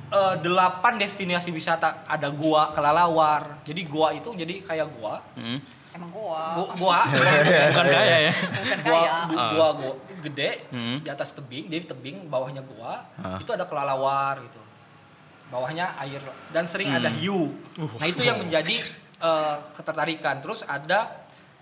eh, 0.08 0.34
delapan 0.40 0.96
destinasi 0.96 1.52
wisata. 1.52 2.08
Ada 2.08 2.32
gua 2.32 2.72
Kelalawar. 2.72 3.61
Jadi 3.62 3.84
gua 3.84 4.08
itu 4.12 4.32
jadi 4.32 4.64
kayak 4.64 4.88
gua. 4.96 5.20
Mm. 5.37 5.61
Emang 5.98 6.11
gua. 6.11 6.42
Gua, 6.54 6.66
gua, 6.78 6.98
Bukan 7.74 7.87
kaya 7.88 8.16
ya. 8.22 8.32
Bukan 8.32 8.78
gua, 8.80 8.94
kaya. 8.94 9.11
gua, 9.26 9.34
Ah. 9.34 9.50
gua, 9.50 9.68
gua 9.74 9.92
gede 10.20 10.50
Hmm. 10.70 11.02
di 11.02 11.08
atas 11.08 11.34
tebing, 11.34 11.66
jadi 11.66 11.84
tebing 11.84 12.16
bawahnya 12.24 12.62
gua. 12.62 13.02
Ah. 13.16 13.37
Itu 13.37 13.50
ada 13.50 13.66
Kelalawar 13.66 14.38
gitu. 14.40 14.62
Bawahnya 15.48 15.96
air 15.98 16.22
dan 16.48 16.64
sering 16.64 16.87
ada 16.88 17.08
Hmm. 17.08 17.18
hiu. 17.18 17.56
Uh. 17.74 17.90
Nah, 17.98 18.06
itu 18.06 18.22
yang 18.22 18.38
menjadi 18.38 18.78
eh, 19.18 19.56
ketertarikan. 19.74 20.38
Terus 20.38 20.62
ada 20.62 21.11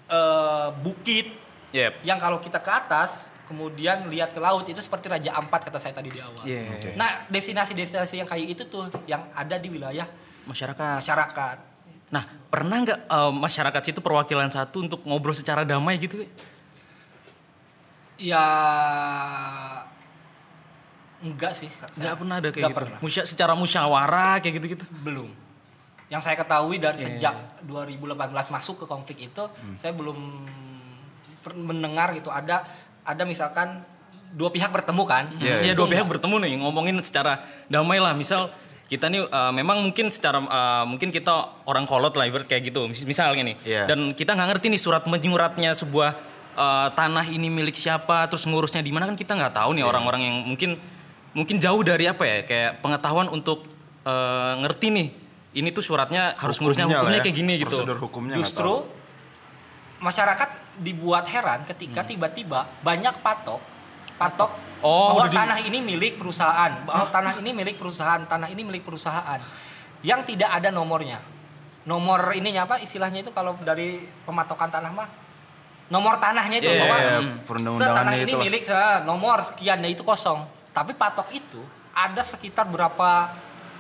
eh, 0.06 0.68
bukit 0.76 1.32
Yep. 1.72 2.04
yang 2.04 2.16
kalau 2.16 2.36
kita 2.38 2.60
ke 2.60 2.68
atas 2.68 3.26
kemudian 3.42 4.06
lihat 4.06 4.30
ke 4.30 4.38
laut 4.38 4.62
itu 4.62 4.76
seperti 4.76 5.06
Raja 5.06 5.32
Ampat 5.34 5.64
kata 5.64 5.78
saya 5.78 5.90
tadi 5.92 6.10
di 6.10 6.18
awal. 6.18 6.42
Yeah. 6.42 6.68
Oke. 6.68 6.92
Nah, 6.94 7.24
destinasi-destinasi 7.26 8.18
yang 8.18 8.26
kayak 8.26 8.46
itu 8.50 8.62
tuh 8.66 8.86
yang 9.04 9.24
ada 9.32 9.56
di 9.56 9.66
wilayah 9.66 10.04
Masyarakat. 10.44 10.98
masyarakat. 11.00 11.56
Nah, 12.06 12.22
pernah 12.46 12.76
nggak 12.80 12.98
eh, 13.04 13.32
masyarakat 13.34 13.82
situ 13.82 13.98
perwakilan 13.98 14.46
satu 14.48 14.82
untuk 14.82 15.00
ngobrol 15.02 15.34
secara 15.34 15.66
damai 15.66 15.98
gitu? 15.98 16.22
Ya 18.16 18.44
enggak 21.20 21.52
sih. 21.52 21.68
Nggak 21.98 22.14
pernah 22.16 22.34
ada 22.38 22.48
kayak 22.48 22.62
Nggak 22.62 22.70
gitu. 22.72 22.78
pernah. 22.78 22.98
Musya, 23.02 23.22
secara 23.26 23.52
musyawarah 23.52 24.34
kayak 24.40 24.54
gitu-gitu. 24.60 24.84
Belum. 25.02 25.28
Yang 26.06 26.22
saya 26.22 26.36
ketahui 26.38 26.78
dari 26.78 26.96
Iya, 26.96 27.18
sejak 27.18 27.36
2018 27.66 28.30
masuk 28.54 28.84
ke 28.84 28.86
konflik 28.86 29.18
itu, 29.26 29.42
Hmm. 29.42 29.74
saya 29.74 29.90
belum 29.90 30.14
mendengar 31.58 32.10
gitu 32.10 32.30
ada 32.30 32.62
ada 33.02 33.22
misalkan 33.22 33.82
dua 34.30 34.50
pihak 34.50 34.70
bertemu 34.70 35.02
kan? 35.02 35.24
Iya, 35.38 35.42
Iya, 35.42 35.56
iya. 35.62 35.72
dua 35.74 35.86
pihak 35.86 36.06
bertemu 36.06 36.36
nih 36.42 36.52
ngomongin 36.58 36.96
secara 37.02 37.42
damai 37.66 37.98
lah. 37.98 38.14
Misal 38.14 38.50
kita 38.86 39.06
nih 39.06 39.26
eh, 39.26 39.52
memang 39.52 39.82
mungkin 39.82 40.08
secara 40.08 40.38
eh, 40.38 40.84
mungkin 40.86 41.10
kita 41.10 41.64
orang 41.66 41.84
kolot 41.84 42.14
lah 42.14 42.24
ibarat 42.24 42.46
kayak 42.46 42.70
gitu. 42.70 42.86
Mis- 42.86 43.02
Misalnya 43.02 43.42
nih. 43.42 43.56
Iya. 43.62 43.82
Dan 43.86 44.12
kita 44.12 44.32
nggak 44.32 44.48
ngerti 44.54 44.66
nih 44.70 44.78
surat 44.78 45.02
menyuratnya 45.04 45.74
sebuah 45.74 46.10
eh, 46.54 46.88
tanah 46.94 47.26
ini 47.26 47.48
milik 47.48 47.74
siapa, 47.74 48.26
terus 48.26 48.46
ngurusnya 48.46 48.80
di 48.80 48.90
mana 48.90 49.04
kan 49.04 49.14
kita 49.14 49.34
nggak 49.34 49.52
tahu 49.52 49.74
nih 49.74 49.82
Iya. 49.82 49.90
orang-orang 49.90 50.20
yang 50.22 50.36
mungkin 50.46 50.70
mungkin 51.32 51.56
jauh 51.58 51.82
dari 51.82 52.06
apa 52.06 52.24
ya 52.24 52.38
kayak 52.42 52.70
pengetahuan 52.80 53.26
untuk 53.26 53.66
eh, 54.02 54.52
ngerti 54.60 54.88
nih. 54.88 55.08
Ini 55.56 55.72
tuh 55.72 55.80
suratnya 55.80 56.36
harus 56.36 56.60
ngurusnya 56.60 56.84
Hukumnya 56.84 57.00
lah 57.00 57.02
hukumnya 57.08 57.20
ya. 57.20 57.24
kayak 57.24 57.36
gini 57.36 57.52
gitu. 57.56 57.72
Prosedur 57.72 57.96
hukumnya 57.98 58.34
nggak 58.36 58.44
Justru 58.44 58.72
masyarakat 59.96 60.48
dibuat 60.76 61.24
heran 61.26 61.64
ketika 61.64 62.04
Hmm. 62.04 62.10
tiba-tiba 62.12 62.68
banyak 62.84 63.14
patok 63.24 63.60
patok 64.14 64.52
Oh, 64.84 65.16
bahwa 65.16 65.32
di- 65.32 65.36
tanah 65.36 65.58
ini 65.64 65.78
milik 65.80 66.20
perusahaan, 66.20 66.72
bahwa 66.84 67.08
tanah 67.08 67.40
ini 67.40 67.50
milik 67.52 67.76
perusahaan, 67.80 68.20
tanah 68.24 68.48
ini 68.52 68.60
milik 68.60 68.84
perusahaan. 68.84 69.40
Yang 70.04 70.36
tidak 70.36 70.50
ada 70.52 70.68
nomornya. 70.68 71.18
Nomor 71.86 72.34
ininya 72.34 72.66
apa 72.66 72.82
istilahnya 72.82 73.22
itu 73.22 73.30
kalau 73.30 73.56
dari 73.62 74.04
pematokan 74.26 74.68
tanah 74.68 74.90
mah? 74.92 75.08
Nomor 75.86 76.18
tanahnya 76.18 76.58
itu 76.58 76.66
Iya, 76.66 76.82
bahwa 76.82 76.96
Iya, 76.98 77.16
se- 77.78 77.94
tanah 77.94 78.14
ini 78.18 78.26
itu 78.26 78.36
milik 78.42 78.62
se- 78.66 79.00
nomor 79.06 79.38
sekian 79.46 79.78
itu 79.86 80.02
kosong. 80.02 80.42
Tapi 80.74 80.92
patok 80.92 81.30
itu 81.30 81.62
ada 81.94 82.20
sekitar 82.20 82.66
berapa 82.66 83.32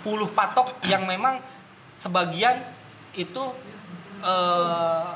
puluh 0.06 0.30
patok 0.30 0.80
yang 0.86 1.02
memang 1.02 1.42
sebagian 1.98 2.62
itu 3.12 3.42
eh, 4.22 5.08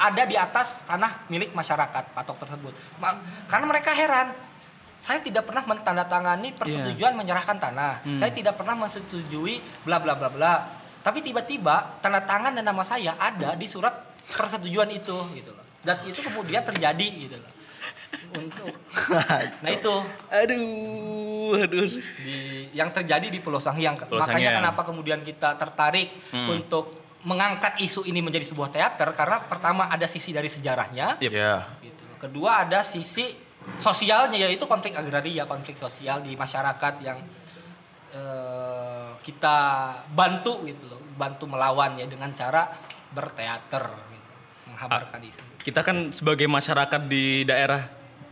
ada 0.00 0.22
di 0.24 0.34
atas 0.34 0.82
tanah 0.84 1.28
milik 1.28 1.52
masyarakat 1.52 2.16
patok 2.16 2.36
tersebut. 2.40 2.72
Karena 3.46 3.64
mereka 3.68 3.92
heran, 3.92 4.32
saya 5.00 5.24
tidak 5.24 5.48
pernah 5.48 5.64
mentandatangani 5.64 6.52
persetujuan 6.54 7.16
menyerahkan 7.16 7.56
tanah. 7.56 8.04
Hmm. 8.04 8.20
Saya 8.20 8.30
tidak 8.30 8.60
pernah 8.60 8.76
menyetujui 8.76 9.64
bla 9.82 9.96
bla 9.96 10.12
bla 10.12 10.28
bla. 10.28 10.54
Tapi 11.00 11.24
tiba-tiba 11.24 11.96
tanda 12.04 12.20
tangan 12.20 12.52
dan 12.52 12.68
nama 12.68 12.84
saya 12.84 13.16
ada 13.16 13.56
di 13.56 13.64
surat 13.64 13.96
persetujuan 14.28 14.92
itu 14.92 15.16
gitu 15.32 15.50
loh. 15.50 15.64
Dan 15.80 16.04
itu 16.04 16.20
kemudian 16.20 16.60
terjadi 16.60 17.08
gitu 17.16 17.36
loh. 17.40 17.50
Untuk 18.36 18.68
nah 19.64 19.70
itu 19.72 19.94
Aduh, 20.28 21.56
aduh. 21.56 21.88
di 22.20 22.68
yang 22.76 22.92
terjadi 22.92 23.32
di 23.32 23.40
Pulau 23.40 23.56
Sanghyang. 23.56 23.96
Pulau 24.04 24.20
Makanya 24.20 24.60
kenapa 24.60 24.84
kemudian 24.84 25.24
kita 25.24 25.56
tertarik 25.56 26.12
Hmm. 26.28 26.60
untuk 26.60 27.00
mengangkat 27.24 27.80
isu 27.80 28.04
ini 28.04 28.20
menjadi 28.20 28.48
sebuah 28.48 28.68
teater 28.68 29.08
karena 29.12 29.44
pertama 29.44 29.88
ada 29.88 30.04
sisi 30.08 30.32
dari 30.32 30.48
sejarahnya, 30.48 31.20
Yep. 31.20 31.30
Iya. 31.32 31.54
gitu. 31.84 32.04
Kedua 32.16 32.64
ada 32.64 32.80
sisi 32.80 33.32
sosialnya 33.76 34.36
yaitu 34.38 34.64
konflik 34.64 34.94
agraria, 34.94 35.44
konflik 35.44 35.76
sosial 35.76 36.20
di 36.20 36.34
masyarakat 36.34 36.94
yang 37.00 37.18
eh, 38.10 39.10
kita 39.20 39.56
bantu 40.10 40.64
gitu 40.64 40.88
loh, 40.88 41.00
bantu 41.14 41.46
melawan 41.46 41.94
ya 41.94 42.06
dengan 42.06 42.32
cara 42.32 42.66
berteater 43.10 43.84
gitu, 43.86 44.32
menghabarkan 44.70 45.20
isu. 45.22 45.42
kita 45.60 45.80
kan 45.82 46.10
sebagai 46.10 46.46
masyarakat 46.46 47.02
di 47.04 47.44
daerah 47.44 47.82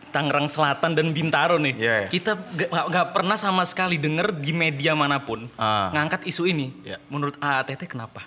Tangerang 0.08 0.48
Selatan 0.48 0.96
dan 0.96 1.12
Bintaro 1.12 1.60
nih, 1.60 1.76
Iya, 1.76 1.94
iya. 2.00 2.08
kita 2.08 2.32
gak, 2.32 2.70
nggak- 2.88 3.10
pernah 3.12 3.36
sama 3.36 3.60
sekali 3.68 4.00
dengar 4.00 4.32
di 4.32 4.56
media 4.56 4.96
mana 4.96 5.20
pun 5.20 5.44
Ah. 5.54 5.92
ngangkat 5.92 6.24
isu 6.24 6.48
ini. 6.48 6.72
Iya. 6.80 6.96
Menurut 7.12 7.36
AATT 7.36 7.84
kenapa? 7.84 8.24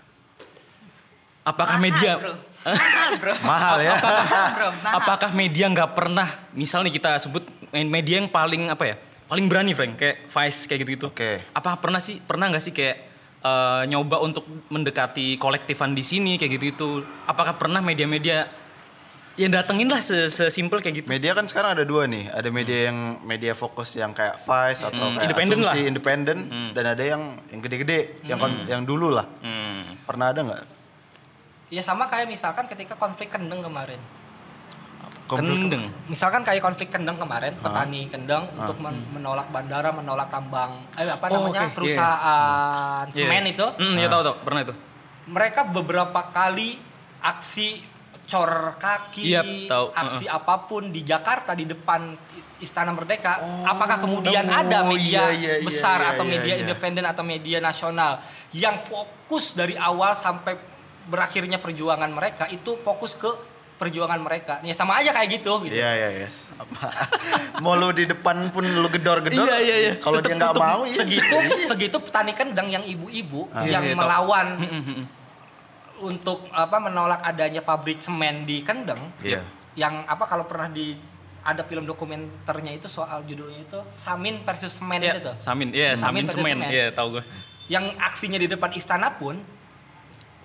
Apakah 1.42 1.82
Mahal, 1.82 1.86
media, 1.90 2.12
bro. 2.22 2.38
Mahal, 2.64 3.12
bro. 3.18 3.34
Mahal 3.42 3.76
ya. 3.80 3.94
Mahal, 3.96 4.48
bro. 4.54 4.70
Mahal. 4.76 4.94
apakah 4.98 5.30
media 5.32 5.66
nggak 5.68 5.92
pernah, 5.92 6.28
misalnya 6.52 6.88
kita 6.88 7.18
sebut 7.18 7.44
media 7.72 8.18
yang 8.18 8.28
paling 8.28 8.68
apa 8.68 8.84
ya, 8.86 8.96
paling 9.26 9.46
berani, 9.46 9.72
Frank, 9.72 9.96
kayak 9.96 10.28
Vice 10.28 10.60
kayak 10.66 10.80
gitu-gitu. 10.82 11.06
Oke. 11.08 11.42
Apa 11.52 11.76
pernah 11.76 11.98
sih, 11.98 12.20
pernah 12.20 12.48
nggak 12.48 12.62
sih 12.62 12.72
kayak 12.72 12.98
eh, 13.42 13.84
nyoba 13.88 14.20
untuk 14.20 14.44
mendekati 14.68 15.36
kolektifan 15.36 15.92
di 15.92 16.02
sini 16.02 16.36
kayak 16.36 16.52
gitu-gitu? 16.54 17.02
Apakah 17.26 17.56
pernah 17.56 17.80
media-media 17.80 18.46
yang 19.34 19.48
datengin 19.50 19.88
lah 19.88 19.98
se- 19.98 20.28
sesimpel 20.30 20.78
kayak 20.78 21.02
gitu? 21.02 21.08
Media 21.08 21.32
kan 21.32 21.48
sekarang 21.48 21.74
ada 21.74 21.82
dua 21.82 22.06
nih. 22.06 22.30
Ada 22.30 22.52
media 22.52 22.92
yang 22.92 23.24
media 23.24 23.56
fokus 23.56 23.96
yang 23.96 24.12
kayak 24.12 24.38
Vice 24.38 24.84
atau 24.84 24.92
Hmm, 25.02 25.16
kayak 25.16 25.26
independen 25.26 25.58
Asumsi 25.58 25.80
lah. 25.80 25.88
independen 25.88 26.38
dan 26.76 26.86
ada 26.86 27.04
yang 27.04 27.22
yang 27.48 27.60
gede-gede, 27.60 28.00
yang 28.22 28.38
kon- 28.38 28.62
yang 28.68 28.84
dulu 28.84 29.10
lah. 29.10 29.26
Hmm. 29.42 29.98
Pernah 30.04 30.28
ada 30.30 30.42
nggak? 30.44 30.64
Ya 31.72 31.80
sama 31.80 32.06
kayak 32.06 32.28
misalkan 32.28 32.68
ketika 32.68 32.94
konflik 32.94 33.32
kendeng 33.32 33.64
kemarin. 33.64 33.98
Konflik- 35.24 35.56
Kendeng. 35.64 35.88
Misalkan 36.12 36.44
kayak 36.44 36.60
konflik 36.60 36.92
kendeng 36.92 37.16
kemarin, 37.16 37.56
petani 37.56 38.12
kendeng 38.12 38.44
Ah. 38.52 38.68
untuk 38.68 38.84
men- 38.84 39.08
menolak 39.16 39.48
bandara, 39.48 39.88
menolak 39.90 40.28
tambang, 40.28 40.84
eh 40.94 41.08
apa 41.08 41.32
Oh, 41.32 41.48
namanya 41.48 41.72
oke, 41.72 41.76
perusahaan 41.80 43.06
Iya. 43.08 43.16
semen 43.16 43.44
itu, 43.48 43.64
Hmm, 43.64 43.96
ya 43.96 44.12
tahu 44.12 44.22
tahu, 44.22 44.36
pernah 44.44 44.62
itu. 44.62 44.76
mereka 45.26 45.64
beberapa 45.66 46.20
kali 46.28 46.76
aksi 47.24 47.80
cor 48.28 48.76
kaki, 48.76 49.24
Yap, 49.32 49.48
tahu. 49.68 49.86
aksi 49.94 50.26
apa 50.28 50.68
pun 50.68 50.92
di 50.92 51.00
Jakarta 51.02 51.56
di 51.56 51.64
depan 51.64 52.12
Istana 52.60 52.92
Merdeka. 52.92 53.40
Oh, 53.40 53.66
apakah 53.66 53.98
kemudian 53.98 54.44
oh, 54.46 54.54
ada 54.54 54.84
media 54.84 55.32
iya, 55.32 55.58
iya, 55.58 55.66
besar 55.66 55.98
iya, 55.98 56.12
atau 56.12 56.24
iya, 56.24 56.32
media 56.36 56.54
iya. 56.54 56.62
independen 56.62 57.04
atau 57.04 57.24
media 57.24 57.58
nasional 57.58 58.20
yang 58.52 58.78
fokus 58.80 59.56
dari 59.56 59.74
awal 59.74 60.12
sampai 60.14 60.60
berakhirnya 61.06 61.58
perjuangan 61.58 62.10
mereka 62.10 62.46
itu 62.48 62.78
fokus 62.82 63.14
ke 63.14 63.30
perjuangan 63.76 64.22
mereka. 64.22 64.62
Ya 64.62 64.78
sama 64.78 65.02
aja 65.02 65.10
kayak 65.10 65.42
gitu 65.42 65.66
gitu. 65.66 65.74
Iya 65.74 65.90
iya 65.92 66.10
iya. 66.22 66.30
Apa? 66.56 66.86
mau 67.66 67.74
lu 67.74 67.90
di 67.90 68.06
depan 68.06 68.54
pun 68.54 68.62
lu 68.62 68.86
gedor-gedor. 68.88 69.42
Iya, 69.42 69.58
iya, 69.58 69.76
iya. 69.82 69.94
Kalau 69.98 70.22
dia 70.22 70.38
nggak 70.38 70.54
mau 70.54 70.86
ya. 70.86 71.02
Segitu 71.02 71.36
segitu 71.70 71.98
petani 71.98 72.32
kendang 72.32 72.70
yang 72.70 72.86
ibu-ibu 72.86 73.50
Ah. 73.50 73.66
yang 73.66 73.82
Iya, 73.82 73.94
iya, 73.94 73.98
melawan 73.98 74.48
Mm-mm. 74.62 75.02
untuk 76.02 76.46
apa 76.52 76.78
menolak 76.78 77.22
adanya 77.22 77.62
pabrik 77.62 77.98
semen 77.98 78.46
di 78.46 78.62
Kendeng. 78.62 79.02
Iya. 79.22 79.42
Yang 79.74 79.94
apa 80.06 80.24
kalau 80.26 80.46
pernah 80.46 80.70
di 80.70 80.94
ada 81.42 81.66
film 81.66 81.90
dokumenternya 81.90 82.78
itu 82.78 82.86
soal 82.86 83.26
judulnya 83.26 83.66
itu 83.66 83.82
Samin 83.90 84.46
versus 84.46 84.78
Semen 84.78 85.02
Iya, 85.02 85.18
itu 85.18 85.20
tuh. 85.26 85.36
Samin, 85.42 85.74
iya, 85.74 85.98
Samin 85.98 85.98
Samin 85.98 86.24
versus 86.30 86.38
semen, 86.38 86.58
semen. 86.62 86.70
iya 86.70 86.86
tahu 86.94 87.18
gue. 87.18 87.24
Yang 87.66 87.86
aksinya 87.98 88.38
di 88.38 88.46
depan 88.46 88.70
istana 88.74 89.18
pun 89.18 89.42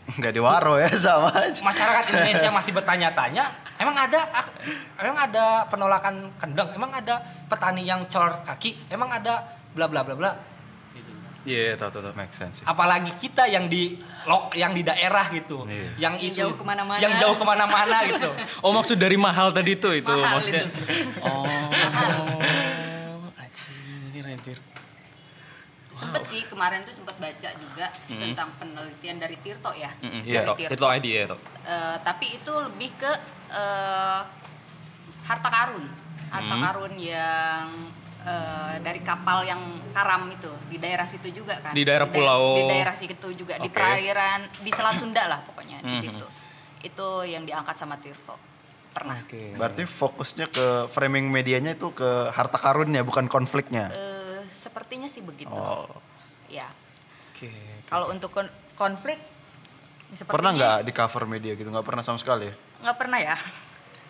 Nggak 0.06 0.32
diwaro 0.32 0.78
ya 0.78 0.86
sama 0.94 1.34
aja. 1.34 1.58
masyarakat 1.60 2.04
Indonesia 2.08 2.48
masih 2.48 2.70
bertanya-tanya, 2.70 3.42
emang 3.76 3.96
ada 3.98 4.20
emang 4.96 5.18
ada 5.18 5.66
penolakan 5.66 6.30
kendeng, 6.38 6.70
emang 6.72 6.94
ada 6.94 7.18
petani 7.44 7.82
yang 7.82 8.06
cor 8.06 8.38
kaki, 8.40 8.86
emang 8.86 9.10
ada 9.10 9.42
bla 9.74 9.90
bla 9.90 10.06
bla 10.06 10.14
bla. 10.14 10.30
Gitu. 10.94 11.10
Iya, 11.42 11.74
tahu 11.74 11.90
tahu 11.90 12.02
tahu. 12.06 12.14
Make 12.14 12.30
sense. 12.30 12.62
sih. 12.62 12.64
Apalagi 12.64 13.10
kita 13.18 13.50
yang 13.50 13.66
di 13.66 13.98
lok 14.24 14.54
yang 14.54 14.70
di 14.70 14.80
daerah 14.80 15.26
gitu, 15.28 15.66
Iya. 15.66 15.90
yang 15.98 16.14
Yang 16.16 16.30
isu 16.30 16.38
jauh 16.38 16.54
ke 16.54 16.64
mana-mana. 16.64 17.00
yang 17.02 17.12
jauh 17.18 17.34
ke 17.34 17.44
mana-mana 17.44 17.96
gitu. 18.06 18.30
Oh, 18.62 18.70
maksud 18.70 18.96
dari 18.96 19.18
mahal 19.18 19.50
tadi 19.50 19.74
tuh 19.74 19.90
itu 19.92 20.06
Mahal 20.06 20.38
maksudnya. 20.38 20.70
itu. 20.70 20.82
Oh. 21.18 21.34
Anjir, 23.36 24.24
anjir. 24.24 24.58
Sempet 25.96 26.22
sih 26.24 26.44
kemarin 26.44 26.84
tuh 26.84 26.92
sempat 26.92 27.16
baca 27.16 27.48
juga 27.50 27.86
tentang 28.06 28.52
penelitian 28.54 29.16
dari 29.16 29.36
Tirto 29.38 29.72
ya. 29.72 29.88
Iya. 29.98 30.44
Dari 30.44 30.60
Tirto, 30.60 30.72
Tirto 30.76 30.86
ID 30.92 31.06
ya, 31.06 31.20
Tirto. 31.24 31.36
Eh, 31.62 31.96
tapi 32.02 32.26
itu 32.34 32.52
lebih 32.52 32.90
ke 32.94 33.12
eh, 33.48 34.20
harta 35.24 35.48
karun, 35.48 35.84
harta 36.28 36.52
Hmm. 36.52 36.62
karun 36.62 36.94
yang 36.94 37.68
eh, 38.22 38.76
dari 38.82 39.00
kapal 39.00 39.42
yang 39.42 39.62
karam 39.90 40.26
itu 40.28 40.50
di 40.66 40.76
daerah 40.76 41.06
situ 41.06 41.30
juga 41.32 41.56
kan. 41.60 41.70
Di 41.70 41.80
daerah 41.80 42.04
da- 42.04 42.12
pulau- 42.12 42.58
Di 42.58 42.64
daerah 42.68 42.90
situ 42.92 43.28
juga 43.32 43.54
di 43.54 43.70
Oke. 43.70 43.72
perairan 43.72 44.42
di 44.58 44.68
Selat 44.68 44.98
Sunda 44.98 45.24
lah 45.24 45.40
pokoknya 45.42 45.78
di 45.80 45.88
Mhm. 45.88 46.02
situ. 46.02 46.26
Itu 46.82 47.08
yang 47.22 47.42
diangkat 47.42 47.76
sama 47.76 47.94
Tirto. 47.96 48.34
Pernah. 48.90 49.22
Oke. 49.22 49.54
Berarti 49.54 49.84
fokusnya 49.84 50.46
ke 50.48 50.66
framing 50.88 51.28
medianya 51.28 51.72
itu 51.72 51.92
ke 51.92 52.06
harta 52.28 52.56
karunnya 52.56 53.00
bukan 53.00 53.24
konfliknya. 53.26 53.88
Eh, 53.88 54.15
sepertinya 54.76 55.08
sih 55.08 55.24
begitu. 55.24 55.48
Oh. 55.48 55.88
Ya. 56.52 56.68
Oke. 57.32 57.48
Kalau 57.88 58.12
untuk 58.12 58.28
kon- 58.28 58.52
konflik 58.76 59.16
sepertinya 60.12 60.36
Pernah 60.36 60.50
nggak 60.52 60.76
di 60.84 60.92
cover 60.92 61.24
media 61.24 61.56
gitu? 61.56 61.72
Nggak 61.72 61.86
pernah 61.88 62.04
sama 62.04 62.20
sekali 62.20 62.52
ya? 62.52 62.54
nggak 62.76 62.96
pernah 63.00 63.16
ya 63.16 63.36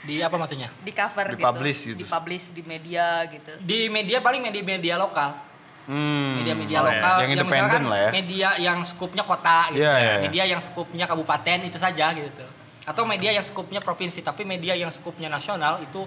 Di 0.03 0.19
apa 0.27 0.35
maksudnya? 0.35 0.67
di 0.83 0.91
cover 0.91 1.39
Di-publish 1.39 1.81
gitu, 1.87 2.03
gitu. 2.03 2.11
dipublish 2.11 2.51
di 2.51 2.63
media 2.67 3.23
gitu 3.31 3.53
Di 3.63 3.87
media 3.87 4.19
paling 4.19 4.43
media-media 4.43 4.99
lokal. 4.99 5.39
Hmm. 5.87 6.43
Media-media 6.43 6.83
Oh, 6.83 6.91
lokal 6.91 7.15
Yang 7.23 7.31
independen 7.39 7.63
misalkan 7.63 7.85
lah 7.87 7.99
ya. 8.03 8.11
Media 8.11 8.49
yang 8.59 8.79
skupnya 8.83 9.23
kota 9.23 9.59
gitu. 9.71 9.87
Iya, 9.87 9.95
iya, 9.95 10.13
iya. 10.19 10.25
Media 10.27 10.45
yang 10.51 10.59
skupnya 10.59 11.07
kabupaten 11.07 11.59
itu 11.63 11.79
saja 11.79 12.11
gitu. 12.11 12.43
Atau 12.83 13.07
media 13.07 13.31
yang 13.31 13.47
skupnya 13.47 13.79
provinsi 13.79 14.19
tapi 14.19 14.43
media 14.43 14.75
yang 14.75 14.91
skupnya 14.91 15.31
nasional 15.31 15.79
itu 15.79 16.03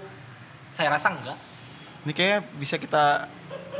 saya 0.68 0.92
rasa 0.92 1.16
enggak. 1.16 1.38
Ini 2.04 2.12
kayaknya 2.12 2.40
bisa 2.60 2.76
kita 2.76 3.24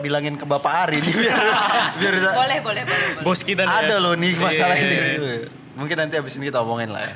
bilangin 0.00 0.34
ke 0.34 0.44
Bapak 0.44 0.88
Ari 0.88 0.98
nih 1.00 1.14
biar 1.14 1.36
biar 2.00 2.12
bisa 2.16 2.30
boleh 2.32 2.58
boleh 2.60 2.82
boleh, 2.82 3.06
boleh. 3.14 3.22
Bos 3.22 3.40
kita 3.40 3.62
nih 3.62 3.76
ada 3.84 3.94
ya. 3.96 4.02
loh 4.02 4.14
nih 4.16 4.32
masalah 4.36 4.74
Iya, 4.74 4.84
ini. 4.84 4.94
iya, 4.96 5.06
iya. 5.16 5.48
Mungkin 5.76 5.96
nanti 5.96 6.14
abis 6.16 6.36
ini 6.36 6.48
kita 6.48 6.60
omongin 6.60 6.90
lah 6.90 7.00
ya. 7.00 7.14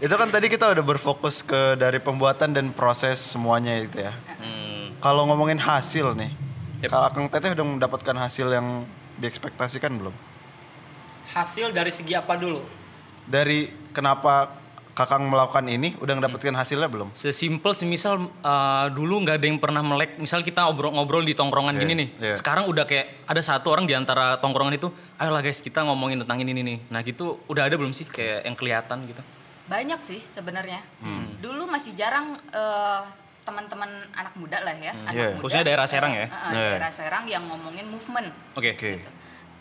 Itu 0.00 0.14
kan 0.14 0.28
tadi 0.28 0.46
kita 0.46 0.68
udah 0.68 0.84
berfokus 0.84 1.40
ke 1.40 1.74
dari 1.74 1.98
pembuatan 1.98 2.52
dan 2.52 2.70
proses 2.70 3.20
semuanya 3.20 3.76
itu 3.76 3.98
ya. 3.98 4.12
Hmm. 4.38 4.92
Kalau 4.98 5.24
ngomongin 5.24 5.56
hasil 5.56 6.12
nih, 6.14 6.32
Yep. 6.80 6.88
kalau 6.88 7.04
Akang 7.08 7.26
Teteh 7.28 7.52
udah 7.52 7.64
mendapatkan 7.64 8.16
hasil 8.18 8.48
yang 8.48 8.84
diekspektasikan 9.16 9.92
belum? 9.96 10.12
Hasil 11.32 11.72
dari 11.72 11.88
segi 11.88 12.12
apa 12.12 12.36
dulu? 12.36 12.60
Dari 13.24 13.72
kenapa 13.90 14.52
Kakang 14.94 15.26
melakukan 15.26 15.66
ini, 15.66 15.98
udah 15.98 16.14
mendapatkan 16.14 16.54
hasilnya 16.54 16.86
belum? 16.86 17.10
Sesimpel 17.12 17.74
semisal 17.74 18.14
uh, 18.40 18.86
dulu 18.88 19.20
nggak 19.20 19.42
ada 19.42 19.46
yang 19.46 19.58
pernah 19.58 19.82
melek, 19.82 20.16
misal 20.16 20.38
kita 20.38 20.62
ngobrol-ngobrol 20.62 21.18
di 21.20 21.34
tongkrongan 21.34 21.74
Iya, 21.74 21.82
gini 21.82 21.92
nih. 21.98 22.08
iya. 22.22 22.32
Sekarang 22.32 22.70
udah 22.70 22.86
kayak 22.86 23.26
ada 23.26 23.42
satu 23.42 23.68
orang 23.68 23.84
di 23.84 23.92
antara 23.92 24.38
tongkrongan 24.38 24.70
itu, 24.72 24.86
ayolah 25.18 25.42
guys 25.42 25.58
kita 25.58 25.82
ngomongin 25.82 26.22
tentang 26.22 26.38
ini 26.38 26.54
nih. 26.54 26.78
Nah 26.88 27.02
gitu 27.02 27.42
udah 27.44 27.66
ada 27.66 27.74
belum 27.74 27.90
sih 27.90 28.06
kayak 28.06 28.44
yang 28.44 28.54
kelihatan 28.54 29.02
gitu? 29.04 29.22
banyak 29.64 29.96
sih 30.04 30.20
sebenarnya 30.20 30.76
Hmm. 31.00 31.40
dulu 31.40 31.64
masih 31.64 31.96
jarang 31.96 32.36
eh, 32.52 33.00
teman-teman 33.42 33.88
anak 34.12 34.36
muda 34.36 34.60
lah 34.60 34.76
ya 34.76 34.92
anak 34.92 35.08
Iya. 35.10 35.28
muda 35.30 35.40
Khususnya 35.40 35.64
daerah 35.64 35.86
Serang 35.88 36.12
eh, 36.12 36.20
ya? 36.20 36.26
eh, 36.28 36.52
Iya. 36.52 36.68
daerah 36.76 36.92
Serang 36.92 37.24
yang 37.24 37.48
ngomongin 37.48 37.88
movement 37.88 38.28
Oke. 38.52 38.76
Oke. 38.76 39.00
gitu. 39.00 39.10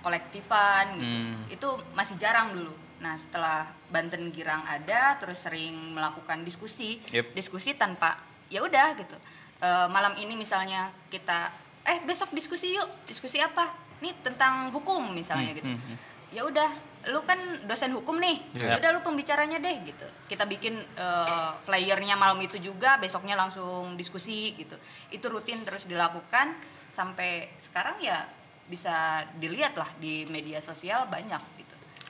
kolektifan 0.04 1.00
gitu 1.00 1.08
Hmm. 1.08 1.40
itu 1.48 1.68
masih 1.96 2.16
jarang 2.18 2.52
dulu 2.52 2.76
nah 3.04 3.20
setelah 3.20 3.68
Banten 3.92 4.32
Girang 4.32 4.64
ada 4.64 5.20
terus 5.20 5.44
sering 5.44 5.76
melakukan 5.92 6.48
diskusi 6.48 7.04
Yep. 7.12 7.36
diskusi 7.36 7.76
tanpa 7.76 8.16
ya 8.48 8.64
udah 8.64 8.96
gitu. 8.96 9.20
Eh, 9.60 9.88
malam 9.92 10.16
ini 10.16 10.40
misalnya 10.40 10.88
kita 11.12 11.52
eh 11.84 12.00
besok 12.08 12.32
diskusi 12.32 12.80
yuk 12.80 12.88
diskusi 13.04 13.44
apa? 13.44 13.76
Nih 14.00 14.16
tentang 14.24 14.72
hukum 14.72 15.12
misalnya 15.12 15.52
gitu. 15.52 15.68
hmm, 15.68 15.80
hmm. 15.80 15.98
ya 16.32 16.48
udah 16.48 16.70
lu 17.12 17.20
kan 17.28 17.36
dosen 17.68 17.92
hukum 17.92 18.16
nih 18.16 18.40
ya 18.56 18.80
udah 18.80 18.96
lu 18.96 19.04
pembicaranya 19.04 19.60
deh 19.60 19.84
gitu. 19.84 20.08
Kita 20.32 20.48
bikin 20.48 20.80
eh, 20.80 21.52
flyernya 21.68 22.16
malam 22.16 22.40
itu 22.40 22.56
juga 22.64 22.96
besoknya 23.04 23.36
langsung 23.36 24.00
diskusi 24.00 24.56
gitu. 24.56 24.80
Itu 25.12 25.28
rutin 25.28 25.68
terus 25.68 25.84
dilakukan 25.92 26.56
sampai 26.88 27.52
sekarang 27.60 28.00
ya 28.00 28.24
bisa 28.64 29.28
dilihat 29.44 29.76
lah 29.76 29.92
di 30.00 30.24
media 30.32 30.64
sosial 30.64 31.12
banyak 31.12 31.63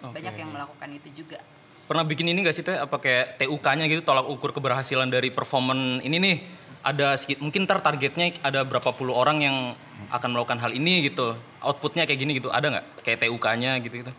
gitu 0.04 0.12
Oke. 0.12 0.20
banyak 0.20 0.36
yang 0.36 0.52
melakukan 0.52 0.90
itu 0.92 1.24
juga 1.24 1.40
Pernah 1.84 2.08
bikin 2.08 2.32
ini 2.32 2.40
gak 2.48 2.56
sih 2.56 2.64
teh? 2.64 2.80
Apa 2.80 2.96
kayak 2.96 3.44
TUK-nya 3.44 3.92
gitu 3.92 4.08
tolak 4.08 4.24
ukur 4.32 4.56
keberhasilan 4.56 5.12
dari 5.12 5.28
performan 5.36 6.00
ini 6.00 6.16
nih? 6.16 6.36
Ada 6.80 7.20
sedikit, 7.20 7.44
mungkin 7.44 7.68
ntar 7.68 7.84
targetnya 7.84 8.40
ada 8.40 8.64
berapa 8.64 8.96
puluh 8.96 9.12
orang 9.12 9.44
yang 9.44 9.56
akan 10.08 10.30
melakukan 10.32 10.64
hal 10.64 10.72
ini 10.72 11.12
gitu. 11.12 11.36
Outputnya 11.60 12.08
kayak 12.08 12.20
gini 12.24 12.40
gitu, 12.40 12.48
ada 12.48 12.72
nggak? 12.72 13.04
Kayak 13.04 13.28
TUK-nya 13.28 13.72
gitu 13.84 14.00
gitu. 14.00 14.12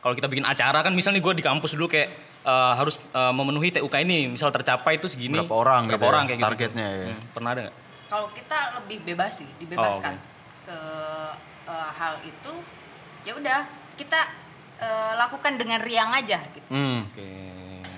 Kalau 0.00 0.14
kita 0.16 0.24
bikin 0.24 0.48
acara 0.48 0.80
kan 0.80 0.96
misalnya 0.96 1.20
gue 1.20 1.36
di 1.36 1.44
kampus 1.44 1.76
dulu 1.76 1.84
kayak 1.92 2.08
eh, 2.48 2.72
harus 2.80 2.96
eh, 2.96 3.32
memenuhi 3.36 3.68
TUK 3.76 3.94
ini, 4.08 4.32
misal 4.32 4.48
tercapai 4.48 4.96
itu 4.96 5.04
segini. 5.04 5.36
Berapa 5.36 5.52
orang 5.52 5.82
berapa 5.92 6.00
gitu 6.00 6.04
ya, 6.08 6.12
orang 6.16 6.24
kayak 6.24 6.38
gitu. 6.40 6.48
targetnya 6.48 6.86
ya. 6.88 7.06
Hmm, 7.12 7.20
pernah 7.36 7.50
ada 7.52 7.60
nggak? 7.68 7.76
kalau 8.08 8.28
kita 8.32 8.58
lebih 8.80 8.98
bebas 9.04 9.32
sih 9.40 9.48
dibebaskan 9.60 10.16
Oh, 10.16 10.64
ke 10.64 10.78
eh, 11.68 11.90
hal 11.92 12.14
itu 12.24 12.52
ya 13.28 13.36
udah 13.36 13.60
kita 14.00 14.20
eh, 14.78 15.12
lakukan 15.18 15.58
dengan 15.58 15.80
riang 15.82 16.14
aja 16.14 16.38
gitu 16.54 16.68
Hmm. 16.70 17.04
Oke. 17.04 17.28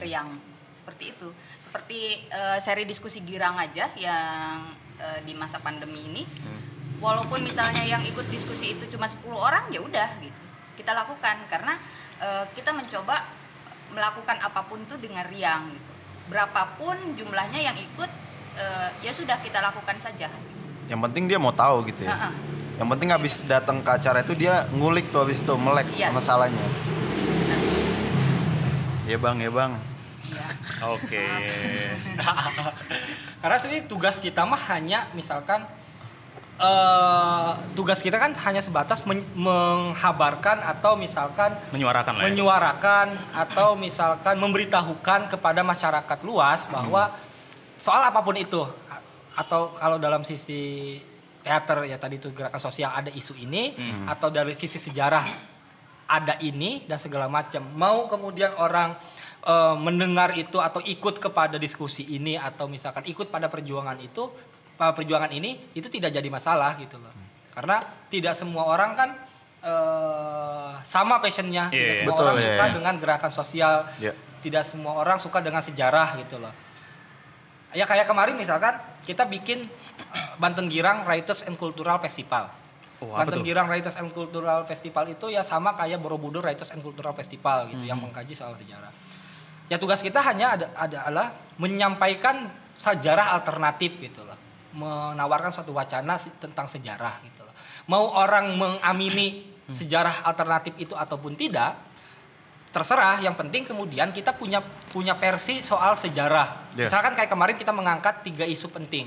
riang 0.03 0.35
seperti 0.75 1.05
itu 1.15 1.29
seperti 1.63 2.01
eh, 2.27 2.59
seri 2.59 2.85
diskusi 2.85 3.23
girang 3.23 3.55
aja 3.59 3.91
yang 3.95 4.71
eh, 4.99 5.21
di 5.23 5.35
masa 5.35 5.59
pandemi 5.59 6.07
ini 6.07 6.23
walaupun 6.99 7.43
misalnya 7.43 7.83
yang 7.83 8.01
ikut 8.03 8.27
diskusi 8.31 8.79
itu 8.79 8.87
cuma 8.89 9.05
10 9.05 9.21
orang 9.31 9.65
ya 9.69 9.83
udah 9.83 10.11
gitu 10.23 10.43
kita 10.75 10.95
lakukan 10.95 11.37
karena 11.51 11.79
eh, 12.19 12.45
kita 12.55 12.71
mencoba 12.71 13.23
melakukan 13.93 14.39
apa 14.43 14.67
pun 14.67 14.83
tuh 14.91 14.99
dengan 14.99 15.23
riang 15.29 15.71
gitu 15.71 15.91
berapapun 16.25 16.97
jumlahnya 17.15 17.61
yang 17.61 17.77
ikut 17.77 18.11
eh, 18.57 18.89
ya 19.05 19.13
sudah 19.13 19.37
kita 19.45 19.61
lakukan 19.61 19.99
saja 20.01 20.31
Yang 20.85 21.01
penting 21.11 21.25
dia 21.33 21.41
mau 21.41 21.53
tahu 21.53 21.89
gitu 21.89 22.05
ya. 22.05 22.13
Heeh. 22.13 22.33
Yang 22.75 22.89
penting 22.91 23.09
habis 23.09 23.35
datang 23.45 23.79
ke 23.81 23.91
acara 23.93 24.21
itu 24.21 24.35
dia 24.35 24.67
ngulik 24.71 25.09
tuh 25.09 25.23
habis 25.23 25.41
itu 25.41 25.55
melek 25.55 25.87
Iya. 25.95 26.11
masalahnya. 26.11 26.65
Ya 29.05 29.17
bang, 29.17 29.37
ya 29.39 29.51
bang. 29.51 29.73
ya 30.27 30.47
Oke. 30.89 31.23
Karena 33.41 33.57
sih 33.59 33.85
tugas 33.85 34.17
kita 34.17 34.43
mah 34.43 34.59
hanya 34.69 35.07
misalkan 35.13 35.63
eh 36.55 37.51
tugas 37.75 37.99
kita 37.99 38.15
kan 38.15 38.31
hanya 38.33 38.59
sebatas 38.59 39.03
men- 39.05 39.27
menghabarkan 39.35 40.63
atau 40.65 40.95
misalkan 40.95 41.51
Menyuarakan 41.69 42.15
lah 42.15 42.21
ya. 42.21 42.25
menyuarakan 42.25 43.07
atau 43.35 43.75
misalkan 43.75 44.39
memberitahukan 44.39 45.29
kepada 45.29 45.61
masyarakat 45.61 46.19
luas 46.23 46.65
bahwa 46.69 47.11
soal 47.75 48.01
apa 48.01 48.23
pun 48.23 48.39
itu 48.39 48.63
atau 49.35 49.75
kalau 49.75 49.99
dalam 49.99 50.23
sisi 50.23 50.95
teater 51.45 51.85
ya 51.85 52.01
tadi 52.01 52.17
itu 52.17 52.33
gerakan 52.33 52.57
sosial 52.57 52.91
ada 52.91 53.13
isu 53.13 53.37
ini 53.37 53.77
atau 54.09 54.33
dari 54.33 54.57
sisi 54.57 54.81
sejarah 54.81 55.53
ada 56.05 56.41
ini 56.41 56.85
dan 56.89 56.97
segala 56.97 57.29
macam 57.29 57.61
mau 57.77 58.09
kemudian 58.09 58.57
orang 58.57 58.97
eh, 59.45 59.77
mendengar 59.77 60.33
itu 60.35 60.57
atau 60.59 60.81
ikut 60.81 61.21
kepada 61.21 61.61
diskusi 61.61 62.05
ini 62.17 62.41
atau 62.41 62.65
misalkan 62.65 63.05
ikut 63.05 63.29
pada 63.29 63.53
perjuangan 63.53 63.97
itu 64.01 64.29
pada 64.75 64.97
perjuangan 64.97 65.31
ini 65.33 65.73
itu 65.77 65.87
tidak 65.87 66.11
jadi 66.13 66.29
masalah 66.29 66.77
gitu 66.81 66.97
loh 66.97 67.13
karena 67.53 67.79
tidak 68.09 68.35
semua 68.35 68.65
orang 68.67 68.91
kan 68.97 69.11
eh, 69.65 70.71
sama 70.85 71.21
passionnya 71.21 71.69
Iya, 71.69 71.77
tidak 71.77 71.93
iya. 71.93 72.01
semua 72.01 72.13
Betul, 72.13 72.25
orang 72.25 72.37
iya, 72.37 72.45
suka 72.45 72.65
iya. 72.65 72.75
dengan 72.77 72.95
gerakan 73.01 73.33
sosial 73.33 73.77
Iya. 74.01 74.13
tidak 74.45 74.65
semua 74.69 74.93
orang 75.01 75.17
suka 75.17 75.39
dengan 75.41 75.63
sejarah 75.65 76.09
gitu 76.21 76.37
loh 76.37 76.53
Ya 77.75 77.85
kayak 77.85 78.07
kemarin 78.07 78.39
misalkan 78.39 78.79
kita 79.03 79.27
bikin 79.27 79.67
Banten 80.39 80.71
Girang 80.71 81.03
Writers 81.03 81.43
and 81.45 81.59
Cultural 81.59 81.99
Festival. 81.99 82.47
Oh, 83.03 83.11
Banten 83.13 83.43
tuh? 83.43 83.45
Girang 83.45 83.67
Writers 83.67 83.99
and 83.99 84.15
Cultural 84.15 84.63
Festival 84.65 85.11
itu 85.11 85.27
ya 85.29 85.43
sama 85.43 85.75
kayak 85.75 85.99
Borobudur 85.99 86.41
Writers 86.41 86.71
and 86.71 86.81
Cultural 86.81 87.11
Festival 87.13 87.67
gitu 87.75 87.83
yang 87.83 87.99
Hmm. 87.99 88.09
mengkaji 88.09 88.33
soal 88.33 88.55
sejarah. 88.55 88.89
Ya 89.67 89.77
tugas 89.77 89.99
kita 90.01 90.23
hanya 90.23 90.55
ada 90.55 90.67
adalah 90.79 91.35
menyampaikan 91.59 92.47
sejarah 92.79 93.35
alternatif 93.35 93.99
gitu 93.99 94.23
loh. 94.23 94.39
Menawarkan 94.75 95.51
suatu 95.51 95.75
wacana 95.75 96.15
tentang 96.39 96.71
sejarah 96.71 97.19
gitu 97.27 97.43
loh. 97.43 97.55
Mau 97.91 98.15
orang 98.15 98.55
mengamini 98.55 99.51
Hmm. 99.67 99.75
sejarah 99.75 100.23
alternatif 100.23 100.77
itu 100.79 100.95
ataupun 100.95 101.35
tidak, 101.35 101.75
terserah 102.75 103.23
yang 103.23 103.39
penting 103.39 103.63
kemudian 103.63 104.11
kita 104.11 104.35
punya 104.35 104.59
punya 104.91 105.15
versi 105.15 105.63
soal 105.63 105.95
sejarah 105.95 106.67
Yeah. 106.75 106.91
misalkan 106.91 107.15
kayak 107.15 107.31
kemarin 107.31 107.55
kita 107.55 107.71
mengangkat 107.71 108.27
tiga 108.27 108.43
isu 108.43 108.67
penting 108.67 109.07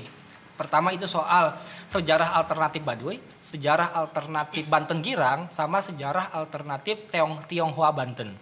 pertama 0.56 0.88
itu 0.88 1.04
soal 1.04 1.52
sejarah 1.84 2.32
alternatif 2.32 2.80
Baduy 2.80 3.20
sejarah 3.38 3.92
alternatif 3.92 4.64
Banten 4.64 5.04
Girang 5.04 5.52
sama 5.52 5.78
sejarah 5.78 6.32
alternatif 6.32 7.12
Tiong 7.12 7.44
Tionghoa 7.44 7.92
Banten 7.92 8.32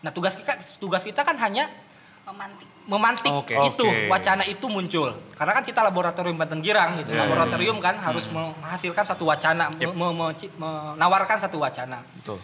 nah 0.00 0.08
tugas 0.08 0.40
kita 0.40 0.56
tugas 0.80 1.04
kita 1.04 1.20
kan 1.20 1.36
hanya 1.36 1.68
memantik 2.24 2.68
memantik 2.82 3.30
Oke. 3.30 3.54
itu 3.54 3.84
Oke. 3.84 4.08
wacana 4.08 4.42
itu 4.42 4.66
muncul 4.66 5.12
karena 5.36 5.52
kan 5.52 5.62
kita 5.62 5.84
laboratorium 5.84 6.34
Banten 6.34 6.64
Girang 6.64 6.96
gitu 6.96 7.12
Yeah. 7.12 7.28
laboratorium 7.28 7.76
kan 7.76 8.00
harus 8.00 8.24
menghasilkan 8.32 9.04
satu 9.04 9.28
wacana 9.28 9.68
Yep. 9.76 9.92
me- 9.92 10.16
me- 10.16 10.32
me- 10.32 10.52
menawarkan 10.96 11.36
satu 11.36 11.60
wacana 11.60 12.00
Betul. 12.16 12.40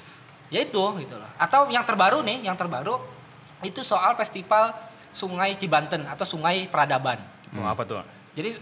Ya 0.49 0.61
itu 0.61 0.80
gitu 1.01 1.14
loh 1.14 1.30
atau 1.36 1.68
yang 1.68 1.84
terbaru 1.84 2.24
nih 2.24 2.44
yang 2.44 2.57
terbaru 2.57 2.96
itu 3.61 3.80
soal 3.82 4.14
festival 4.14 4.70
Sungai 5.09 5.57
Cibanten 5.57 6.05
atau 6.05 6.24
Sungai 6.24 6.68
Peradaban 6.68 7.18
Oh, 7.57 7.64
apa 7.64 7.80
tuh? 7.84 8.05
jadi 8.36 8.53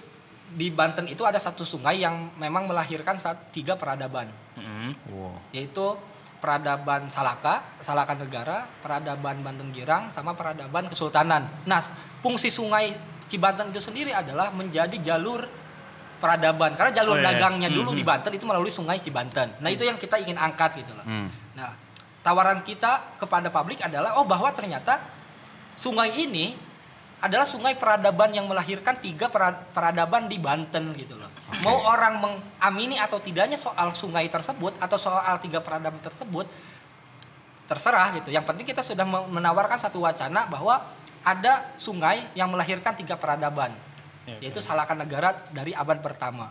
di 0.47 0.71
Banten 0.71 1.11
itu 1.11 1.27
ada 1.27 1.43
satu 1.43 1.67
sungai 1.67 1.99
yang 1.99 2.31
memang 2.39 2.71
melahirkan 2.71 3.19
saat 3.19 3.51
tiga 3.51 3.75
peradaban 3.75 4.31
Mm-mm. 4.55 4.95
Wow. 5.11 5.35
yaitu 5.51 5.99
peradaban 6.37 7.09
Salaka, 7.11 7.65
Salaka 7.83 8.15
Negara, 8.15 8.69
peradaban 8.79 9.43
Banten 9.43 9.73
Girang, 9.73 10.13
sama 10.13 10.37
peradaban 10.37 10.87
Kesultanan. 10.87 11.49
Nah, 11.65 11.81
fungsi 12.21 12.53
sungai 12.53 12.93
Cibanten 13.27 13.75
itu 13.75 13.83
sendiri 13.83 14.15
adalah 14.15 14.55
menjadi 14.55 14.95
jalur 15.03 15.49
peradaban 16.17 16.73
karena 16.73 16.93
jalur 16.95 17.17
Oh, 17.17 17.21
iya. 17.21 17.33
dagangnya 17.33 17.69
dulu 17.69 17.93
Mhm. 17.93 17.99
di 17.99 18.05
Banten 18.05 18.33
itu 18.33 18.45
melalui 18.45 18.69
sungai 18.69 18.99
Cibanten. 18.99 19.57
Nah, 19.59 19.69
itu 19.69 19.83
yang 19.83 19.97
kita 19.97 20.17
ingin 20.17 20.35
angkat 20.35 20.81
gitu 20.81 20.93
loh. 20.93 21.03
Hmm. 21.03 21.29
Nah, 21.53 21.73
tawaran 22.21 22.61
kita 22.61 23.17
kepada 23.17 23.49
publik 23.49 23.81
adalah 23.81 24.17
oh 24.17 24.25
bahwa 24.25 24.51
ternyata 24.51 24.99
sungai 25.75 26.11
ini 26.17 26.57
adalah 27.17 27.45
sungai 27.45 27.73
peradaban 27.75 28.29
yang 28.31 28.45
melahirkan 28.45 28.99
tiga 28.99 29.27
pera- 29.27 29.57
peradaban 29.67 30.27
di 30.27 30.37
Banten 30.37 30.93
gitu 30.93 31.17
loh. 31.17 31.33
Mau 31.63 31.81
orang 31.87 32.19
mengamini 32.19 32.97
atau 32.97 33.17
tidaknya 33.19 33.57
soal 33.57 33.89
sungai 33.91 34.27
tersebut 34.27 34.77
atau 34.77 34.97
soal 34.97 35.37
tiga 35.39 35.59
peradaban 35.59 35.97
tersebut 35.99 36.45
terserah 37.65 38.15
gitu. 38.15 38.31
Yang 38.31 38.45
penting 38.47 38.67
kita 38.67 38.81
sudah 38.81 39.03
me- 39.03 39.27
menawarkan 39.33 39.77
satu 39.77 39.99
wacana 39.99 40.47
bahwa 40.47 40.87
ada 41.27 41.75
sungai 41.75 42.23
yang 42.33 42.47
melahirkan 42.47 42.95
tiga 42.95 43.19
peradaban, 43.19 43.75
Ya, 44.27 44.51
yaitu 44.51 44.59
Salakan 44.59 44.99
Negara 44.99 45.39
dari 45.55 45.71
abad 45.71 46.03
pertama 46.03 46.51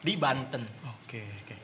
di 0.00 0.14
Banten. 0.14 0.62
Oke, 1.02 1.26
oke. 1.42 1.54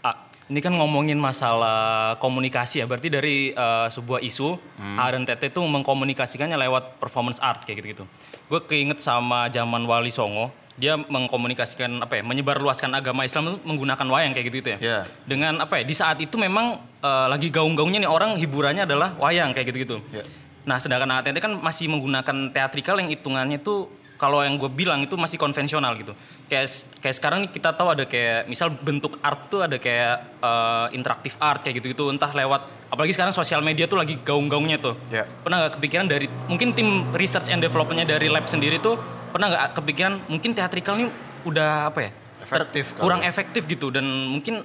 Ah, 0.00 0.26
ini 0.48 0.64
kan 0.64 0.72
ngomongin 0.72 1.20
masalah 1.20 2.16
komunikasi 2.18 2.80
ya. 2.80 2.86
Berarti 2.88 3.12
dari 3.12 3.52
eh, 3.52 3.88
sebuah 3.92 4.24
isu, 4.24 4.56
A 4.96 5.12
dan 5.12 5.28
TT 5.28 5.52
itu 5.52 5.60
mengkomunikasikannya 5.60 6.56
lewat 6.56 6.96
performance 6.96 7.36
art 7.38 7.68
kayak 7.68 7.84
gitu-gitu. 7.84 8.04
Gue 8.48 8.60
keinget 8.64 8.98
sama 8.98 9.52
zaman 9.52 9.84
Wali 9.84 10.08
Songo, 10.08 10.48
dia 10.80 10.96
mengkomunikasikan 10.96 12.00
apa 12.00 12.20
ya, 12.20 12.22
menyebarluaskan 12.24 12.96
agama 12.96 13.28
Islam 13.28 13.52
itu 13.52 13.56
menggunakan 13.68 14.06
wayang 14.08 14.32
kayak 14.32 14.46
gitu 14.48 14.68
ya. 14.72 14.78
Ya. 14.80 14.98
Dengan 15.28 15.60
apa 15.60 15.80
ya? 15.80 15.84
Di 15.84 15.92
saat 15.92 16.16
itu 16.16 16.40
memang 16.40 16.80
eh, 17.04 17.26
lagi 17.28 17.52
gaung-gaungnya 17.52 18.08
nih 18.08 18.10
orang 18.10 18.40
hiburannya 18.40 18.88
adalah 18.88 19.12
wayang 19.20 19.52
kayak 19.52 19.68
gitu-gitu. 19.68 20.00
Ya. 20.16 20.24
Nah, 20.66 20.82
sedangkan 20.82 21.22
ATT 21.22 21.38
kan 21.38 21.52
masih 21.62 21.86
menggunakan 21.86 22.50
teatrikal 22.50 22.98
yang 22.98 23.06
hitungannya 23.06 23.62
tuh 23.62 23.86
kalau 24.16 24.40
yang 24.40 24.56
gue 24.56 24.68
bilang 24.72 25.04
itu 25.04 25.14
masih 25.14 25.36
konvensional 25.36 25.92
gitu. 26.00 26.16
Kayak 26.48 26.68
kayak 27.04 27.16
sekarang 27.16 27.38
nih 27.44 27.50
kita 27.52 27.76
tahu 27.76 27.88
ada 27.92 28.04
kayak 28.08 28.48
misal 28.48 28.72
bentuk 28.72 29.20
art 29.20 29.52
tuh 29.52 29.60
ada 29.64 29.76
kayak 29.76 30.40
eh, 30.40 30.86
interaktif 30.96 31.36
art 31.36 31.60
kayak 31.60 31.80
gitu-gitu 31.80 32.08
entah 32.08 32.32
lewat 32.32 32.88
apalagi 32.88 33.12
sekarang 33.12 33.36
sosial 33.36 33.60
media 33.60 33.84
tuh 33.84 34.00
lagi 34.00 34.16
gaung-gaungnya 34.24 34.80
tuh. 34.80 34.96
Ya. 35.12 35.28
Pernah 35.44 35.68
nggak 35.68 35.72
kepikiran 35.78 36.06
dari 36.08 36.26
mungkin 36.48 36.72
tim 36.72 37.04
research 37.12 37.52
and 37.52 37.60
developmentnya 37.60 38.08
dari 38.08 38.32
lab 38.32 38.48
sendiri 38.48 38.80
tuh 38.80 38.96
pernah 39.30 39.52
nggak 39.52 39.64
kepikiran 39.76 40.12
mungkin 40.32 40.50
teatrikal 40.56 40.96
ini 40.96 41.12
udah 41.44 41.92
apa 41.92 42.00
ya? 42.00 42.10
ter- 42.12 42.46
Efektif 42.46 42.94
kali 42.96 43.02
kurang 43.02 43.20
ya. 43.20 43.28
efektif 43.28 43.62
gitu 43.68 43.92
dan 43.92 44.06
mungkin 44.06 44.64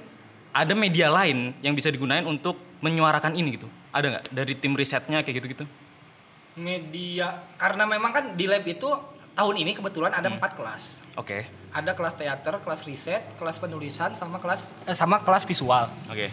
ada 0.52 0.72
media 0.76 1.08
lain 1.08 1.56
yang 1.64 1.72
bisa 1.72 1.88
digunakan 1.88 2.24
untuk 2.24 2.56
menyuarakan 2.80 3.36
ini 3.36 3.60
gitu. 3.60 3.68
Ada 3.92 4.06
nggak 4.08 4.24
dari 4.32 4.54
tim 4.56 4.72
risetnya 4.72 5.20
kayak 5.20 5.44
gitu-gitu? 5.44 5.64
media 6.52 7.48
karena 7.56 7.88
memang 7.88 8.12
kan 8.12 8.24
di 8.36 8.44
lab 8.44 8.64
itu 8.68 8.88
tahun 9.32 9.54
ini 9.58 9.72
kebetulan 9.74 10.12
ada 10.12 10.28
empat 10.28 10.52
kelas 10.52 10.84
Oke, 11.14 11.44
ada 11.70 11.92
kelas 11.92 12.14
teater 12.14 12.54
kelas 12.58 12.84
riset 12.84 13.22
kelas 13.34 13.56
penulisan 13.56 14.12
sama 14.12 14.36
kelas 14.36 14.72
eh, 14.84 14.92
sama 14.92 15.20
kelas 15.20 15.42
visual 15.42 15.88
oke. 16.06 16.28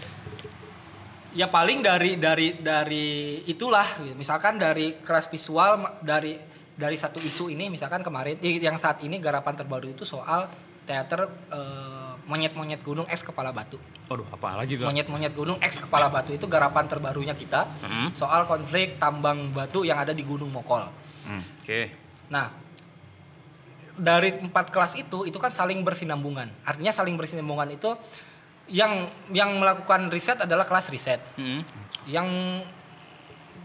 ya 1.31 1.47
paling 1.47 1.79
dari 1.79 2.17
dari 2.17 2.57
dari 2.57 3.07
itulah 3.45 3.85
misalkan 4.13 4.57
dari 4.57 4.99
kelas 4.99 5.27
visual 5.27 5.71
dari 5.99 6.35
dari 6.73 6.95
satu 6.95 7.19
isu 7.19 7.47
ini 7.49 7.67
misalkan 7.67 7.99
kemarin 7.99 8.39
yang 8.39 8.75
saat 8.75 8.99
ini 8.99 9.19
garapan 9.19 9.53
terbaru 9.53 9.89
itu 9.89 10.03
soal 10.03 10.47
teater 10.83 11.23
eh, 11.53 12.13
monyet-monyet 12.25 12.81
gunung 12.81 13.05
X 13.05 13.21
kepala 13.21 13.49
batu 13.49 13.77
Waduh, 14.05 14.25
apa 14.27 14.57
lagi 14.57 14.73
tuh? 14.73 14.85
monyet-monyet 14.85 15.33
gunung 15.33 15.57
X 15.59 15.79
kepala 15.79 16.09
batu 16.09 16.31
itu 16.31 16.45
garapan 16.45 16.85
terbarunya 16.85 17.31
kita 17.31 17.63
Mhm. 17.79 18.09
soal 18.11 18.43
konflik 18.43 18.97
tambang 18.97 19.49
batu 19.49 19.81
yang 19.81 19.97
ada 19.97 20.11
di 20.11 20.21
Gunung 20.21 20.49
Mokol 20.49 20.83
Hmm. 21.19 21.45
Oke. 21.61 21.93
Nah, 22.31 22.49
dari 23.99 24.31
empat 24.31 24.71
kelas 24.71 24.95
itu 24.95 25.27
itu 25.27 25.35
kan 25.35 25.51
saling 25.51 25.83
bersinambungan. 25.83 26.47
Artinya 26.63 26.95
saling 26.95 27.19
bersinambungan 27.19 27.75
itu 27.75 27.91
yang 28.71 29.11
yang 29.35 29.59
melakukan 29.59 30.07
riset 30.07 30.39
adalah 30.39 30.63
kelas 30.63 30.87
riset. 30.87 31.19
Mm. 31.35 31.61
Yang 32.07 32.27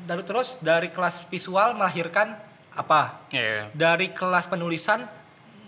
dari 0.04 0.22
terus 0.26 0.58
dari 0.58 0.90
kelas 0.90 1.22
visual 1.30 1.78
melahirkan 1.78 2.34
apa? 2.74 3.22
Iya, 3.30 3.44
iya. 3.46 3.64
Dari 3.70 4.10
kelas 4.10 4.50
penulisan 4.50 5.06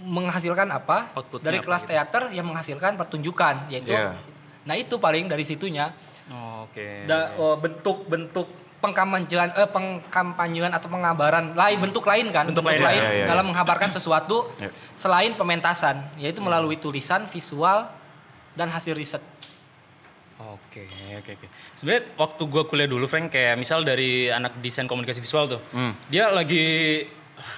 menghasilkan 0.03 0.69
apa? 0.69 1.14
Outputnya 1.17 1.47
Dari 1.49 1.59
apa 1.62 1.67
kelas 1.71 1.83
gitu. 1.87 1.91
teater 1.95 2.23
yang 2.35 2.45
menghasilkan 2.45 2.99
pertunjukan 2.99 3.71
yaitu 3.73 3.95
Iya. 3.95 4.19
Nah, 4.67 4.75
itu 4.75 4.99
paling 4.99 5.31
dari 5.31 5.47
situnya 5.47 5.95
Oh, 6.27 6.67
Oke. 6.67 7.07
da- 7.07 7.39
oh, 7.39 7.55
bentuk-bentuk 7.55 8.66
pengkampanyean 8.77 9.51
eh, 9.57 9.68
pengkampanyean 9.68 10.70
atau 10.70 10.87
pengabaran 10.87 11.57
lain 11.57 11.79
bentuk 11.81 12.05
lain 12.05 12.29
kan 12.29 12.45
Bentuk 12.47 12.64
lain, 12.64 12.81
ya, 12.81 12.93
ya, 12.93 13.11
ya, 13.22 13.27
dalam 13.27 13.49
menghabarkan 13.49 13.89
sesuatu 13.89 14.53
Ya. 14.57 14.68
selain 14.95 15.33
pementasan 15.33 16.05
yaitu 16.16 16.45
melalui 16.45 16.77
tulisan 16.77 17.24
visual 17.27 17.89
dan 18.53 18.68
hasil 18.68 18.93
riset 18.93 19.20
Oke, 20.37 20.85
oke, 21.16 21.33
oke. 21.33 21.47
Sebenarnya 21.72 22.12
waktu 22.20 22.43
gua 22.45 22.68
kuliah 22.68 22.85
dulu, 22.85 23.09
Frank, 23.09 23.33
kayak 23.33 23.57
misal 23.57 23.81
dari 23.81 24.29
anak 24.29 24.61
desain 24.61 24.85
komunikasi 24.85 25.24
visual 25.24 25.49
tuh, 25.49 25.61
Hmm. 25.72 25.97
dia 26.12 26.29
lagi 26.29 27.01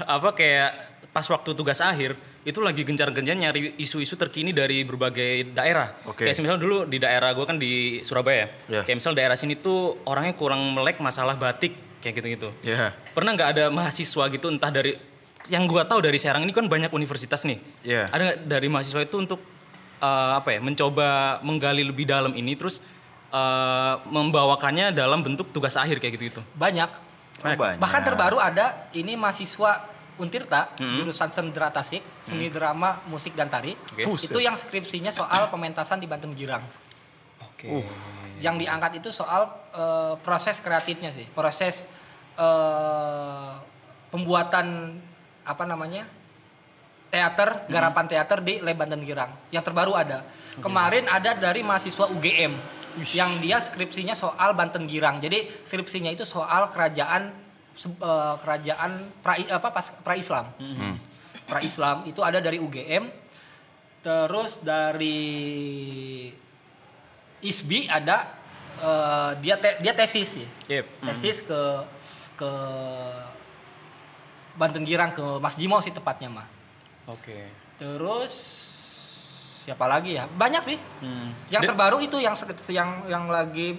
apa 0.06 0.30
kayak 0.30 0.70
pas 1.10 1.26
waktu 1.26 1.58
tugas 1.58 1.82
akhir 1.82 2.14
itu 2.48 2.64
lagi 2.64 2.80
gencar-gencar 2.80 3.36
nyari 3.36 3.76
isu-isu 3.76 4.16
terkini 4.16 4.56
dari 4.56 4.80
berbagai 4.80 5.52
daerah. 5.52 5.92
Oke. 6.08 6.24
Kayak 6.24 6.40
misal 6.40 6.56
dulu 6.56 6.88
di 6.88 6.96
daerah 6.96 7.36
gua 7.36 7.44
kan 7.44 7.60
di 7.60 8.00
Surabaya. 8.00 8.48
Ya. 8.72 8.80
Kayak 8.88 9.04
misal 9.04 9.12
daerah 9.12 9.36
sini 9.36 9.60
tuh 9.60 10.00
orangnya 10.08 10.32
kurang 10.32 10.72
melek 10.72 10.96
masalah 11.04 11.36
batik 11.36 11.76
kayak 12.00 12.24
gitu-gitu. 12.24 12.48
Ya. 12.64 12.96
Pernah 13.12 13.36
nggak 13.36 13.48
ada 13.52 13.64
mahasiswa 13.68 14.24
gitu 14.32 14.48
entah 14.48 14.72
dari 14.72 14.96
yang 15.52 15.68
gua 15.68 15.84
tahu 15.84 16.00
dari 16.00 16.16
Serang 16.16 16.40
ini 16.48 16.56
kan 16.56 16.64
banyak 16.64 16.88
universitas 16.88 17.44
nih. 17.44 17.60
Iya. 17.84 18.08
Ada 18.08 18.22
nggak 18.24 18.38
dari 18.48 18.68
mahasiswa 18.72 19.04
itu 19.04 19.16
untuk 19.20 19.40
eh, 20.00 20.32
apa 20.40 20.56
ya 20.56 20.60
mencoba 20.64 21.38
menggali 21.44 21.84
lebih 21.84 22.08
dalam 22.08 22.32
ini 22.32 22.56
terus 22.56 22.80
eh, 23.28 23.94
membawakannya 24.08 24.96
dalam 24.96 25.20
bentuk 25.20 25.52
tugas 25.52 25.76
akhir 25.76 26.00
kayak 26.00 26.16
gitu-gitu. 26.16 26.40
banyak 26.56 26.88
Oh, 27.38 27.54
banyak. 27.54 27.78
bahkan 27.78 28.02
terbaru 28.02 28.42
ada 28.42 28.90
ini 28.90 29.14
mahasiswa 29.14 29.86
Untirta 30.18 30.74
jurusan 30.78 31.30
seni 31.30 31.50
drama 31.54 31.70
tasik 31.70 32.02
seni 32.18 32.50
drama 32.50 32.98
musik 33.06 33.38
dan 33.38 33.46
tari. 33.46 33.78
Buset. 34.04 34.34
itu 34.34 34.38
yang 34.42 34.58
skripsinya 34.58 35.14
soal 35.14 35.46
pementasan 35.48 36.02
di 36.02 36.10
Banten 36.10 36.34
Girang 36.34 36.62
Oke. 37.42 37.86
yang 38.42 38.58
diangkat 38.58 39.02
itu 39.02 39.14
soal 39.14 39.46
eh, 39.74 40.14
proses 40.20 40.58
kreatifnya 40.58 41.14
sih. 41.14 41.26
Proses 41.30 41.86
eh, 42.34 43.52
pembuatan 44.10 44.98
apa 45.48 45.64
namanya 45.64 46.04
teater 47.08 47.64
garapan 47.72 48.04
teater 48.04 48.44
di 48.44 48.60
Le 48.60 48.76
Banten 48.76 49.00
Girang 49.06 49.32
yang 49.54 49.64
terbaru 49.64 49.96
ada. 49.96 50.26
Kemarin 50.58 51.06
ada 51.06 51.38
dari 51.38 51.62
mahasiswa 51.62 52.10
UGM 52.10 52.78
yang 53.14 53.38
dia 53.38 53.62
skripsinya 53.62 54.14
soal 54.16 54.58
Banten 54.58 54.90
Girang 54.90 55.22
jadi 55.22 55.46
skripsinya 55.62 56.10
itu 56.10 56.26
soal 56.26 56.66
kerajaan 56.72 57.30
eh, 57.80 57.94
kerajaan 58.38 58.92
pra 59.20 59.34
apa 59.36 59.68
pas 59.70 59.86
pra 59.98 60.14
Islam. 60.14 60.50
Pra 61.44 61.60
Islam 61.60 62.04
itu 62.04 62.20
ada 62.20 62.38
dari 62.38 62.58
UGM, 62.58 63.08
terus 64.00 64.60
dari 64.60 65.18
ISBI 67.40 67.86
ada 67.86 68.28
eh, 68.78 69.30
dia 69.40 69.56
te- 69.56 69.78
dia 69.78 69.92
tesis 69.92 70.30
ya. 70.36 70.48
Yep. 70.76 70.84
Tesis 71.06 71.38
ke 71.40 71.60
ke 72.36 72.50
Banten 74.54 74.82
Girang 74.82 75.10
ke 75.10 75.22
Mas 75.38 75.54
Jimo 75.54 75.78
sih 75.78 75.90
tepatnya 75.90 76.28
mah. 76.28 76.46
Oke. 77.06 77.46
Terus 77.78 78.32
siapa 79.62 79.86
lagi 79.86 80.18
ya? 80.18 80.26
Banyak 80.26 80.62
sih. 80.62 80.78
Hmm. 81.00 81.30
Yang 81.48 81.62
Dan- 81.62 81.70
terbaru 81.72 81.98
itu 81.98 82.18
yang 82.18 82.34
yang 82.68 82.90
yang 83.06 83.24
lagi 83.28 83.78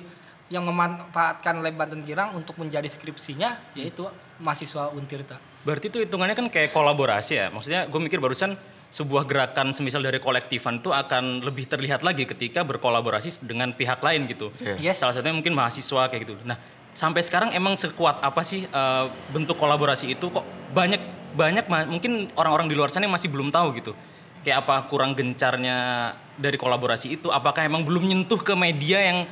yang 0.50 0.66
memanfaatkan 0.66 1.62
lab 1.62 1.78
Banten 1.78 2.02
Girang 2.04 2.34
untuk 2.34 2.58
menjadi 2.58 2.89
skripsinya 2.89 3.78
yaitu 3.78 4.10
mahasiswa 4.41 4.89
Untirta. 4.91 5.38
Berarti 5.62 5.93
itu 5.93 6.02
hitungannya 6.02 6.34
kan 6.34 6.47
kayak 6.50 6.74
kolaborasi 6.74 7.34
ya. 7.38 7.47
Maksudnya 7.54 7.86
gue 7.86 8.00
mikir 8.02 8.18
barusan 8.18 8.58
sebuah 8.89 9.30
gerakan 9.30 9.70
semisal 9.70 10.02
dari 10.02 10.18
kolektifan 10.18 10.82
itu 10.82 10.89
akan 10.89 11.45
lebih 11.45 11.70
terlihat 11.70 12.02
lagi 12.02 12.26
ketika 12.26 12.66
berkolaborasi 12.66 13.45
dengan 13.45 13.70
pihak 13.78 14.02
lain 14.02 14.26
gitu. 14.26 14.50
Iya. 14.58 14.91
Yes. 14.91 15.06
Salah 15.06 15.14
satunya 15.14 15.38
mungkin 15.38 15.54
mahasiswa 15.54 16.10
kayak 16.10 16.22
gitu. 16.26 16.36
Nah, 16.41 16.58
sampai 16.97 17.22
sekarang 17.22 17.54
emang 17.54 17.78
sekuat 17.78 18.26
apa 18.26 18.41
sih 18.41 18.66
eh, 18.66 19.06
bentuk 19.30 19.62
kolaborasi 19.62 20.18
itu 20.18 20.34
kok 20.34 20.43
banyak 20.74 21.02
banyak 21.30 21.70
mungkin 21.86 22.26
orang-orang 22.34 22.66
di 22.66 22.74
luar 22.74 22.89
sana 22.89 23.06
yang 23.06 23.14
masih 23.14 23.30
belum 23.30 23.54
tahu 23.54 23.78
gitu. 23.78 23.93
Kayak 24.41 24.66
apa 24.66 24.89
kurang 24.89 25.14
gencarnya 25.14 26.10
dari 26.39 26.58
kolaborasi 26.58 27.22
itu? 27.22 27.28
Apakah 27.30 27.70
emang 27.70 27.86
belum 27.86 28.10
nyentuh 28.10 28.41
ke 28.41 28.58
media 28.58 28.97
yang 29.04 29.30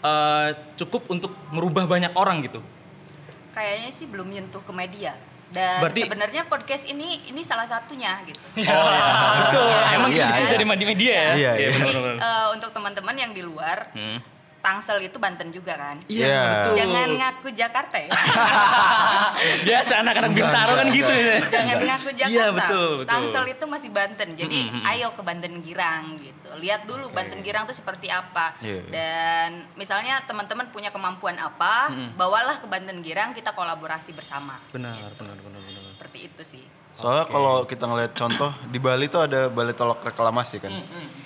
eh, 0.00 0.48
cukup 0.76 1.08
untuk 1.08 1.32
merubah 1.50 1.84
banyak 1.84 2.12
orang 2.12 2.40
gitu? 2.40 2.60
Kayaknya 3.50 3.90
sih 3.90 4.06
belum 4.06 4.26
nyentuh 4.26 4.60
ke 4.60 4.72
media. 4.72 5.12
Dan 5.50 5.82
Berarti- 5.82 6.06
sebenarnya 6.06 6.46
podcast 6.46 6.86
ini 6.86 7.26
ini 7.26 7.42
salah 7.42 7.66
satunya 7.66 8.22
gitu. 8.22 8.38
Betul. 9.42 9.66
Iya, 9.66 9.80
Emang 9.92 10.10
iya, 10.10 10.24
bisa 10.24 10.40
iya. 10.40 10.48
jadi 10.48 10.62
di 10.62 10.86
media 10.86 11.12
ya? 11.12 11.32
Iya, 11.34 11.52
iya. 11.56 11.68
Jadi 11.68 11.80
benar-benar. 11.84 12.16
eh, 12.16 12.46
untuk 12.54 12.70
teman-teman 12.70 13.16
yang 13.16 13.32
di 13.34 13.42
luar, 13.42 13.78
Hmm. 13.90 14.18
Tangsel 14.60 15.00
itu 15.00 15.16
Banten 15.16 15.48
juga 15.48 15.72
kan. 15.72 15.96
Iya. 16.04 16.40
betul. 16.44 16.74
Jangan 16.84 17.08
ngaku 17.16 17.48
Jakarta 17.56 17.96
ya. 17.96 18.10
Biasa 19.66 19.92
anak-anak 20.04 20.30
Bintaro 20.32 20.72
kan 20.76 20.86
gitu 20.92 21.08
ya. 21.08 21.36
Jangan 21.48 21.76
ngaku 21.80 22.10
Jakarta. 22.12 22.32
Iya, 22.36 22.46
betul, 22.52 22.90
betul. 23.00 23.08
Tangsel 23.08 23.44
itu 23.48 23.64
masih 23.64 23.90
Banten. 23.90 24.28
Jadi 24.36 24.58
Mm, 24.60 24.68
mm, 24.68 24.80
mm. 24.84 24.90
ayo 24.92 25.08
ke 25.16 25.22
Banten 25.24 25.54
Girang 25.64 26.04
gitu. 26.20 26.48
Lihat 26.60 26.84
dulu 26.84 27.08
Banten 27.10 27.40
Girang 27.40 27.64
itu 27.64 27.72
seperti 27.72 28.12
apa. 28.12 28.52
Iya. 28.60 28.84
Dan 28.86 29.48
misalnya 29.74 30.20
teman-teman 30.24 30.68
punya 30.68 30.92
kemampuan 30.92 31.40
apa, 31.40 31.88
Mm. 31.88 32.20
bawalah 32.20 32.60
ke 32.60 32.66
Banten 32.68 33.00
Girang 33.00 33.32
kita 33.32 33.50
kolaborasi 33.50 34.12
bersama. 34.12 34.60
Benar, 34.70 35.16
benar, 35.16 35.36
benar, 35.40 35.60
benar. 35.62 35.88
Seperti 35.90 36.28
itu 36.28 36.42
sih. 36.44 36.64
Soalnya 37.00 37.24
kalau 37.26 37.64
kita 37.64 37.88
ngeliat 37.88 38.12
contoh 38.12 38.52
di 38.68 38.76
Bali 38.76 39.08
tuh 39.08 39.24
ada 39.24 39.48
balai 39.48 39.72
tolak 39.72 40.04
reklamasi 40.04 40.60
kan. 40.60 40.72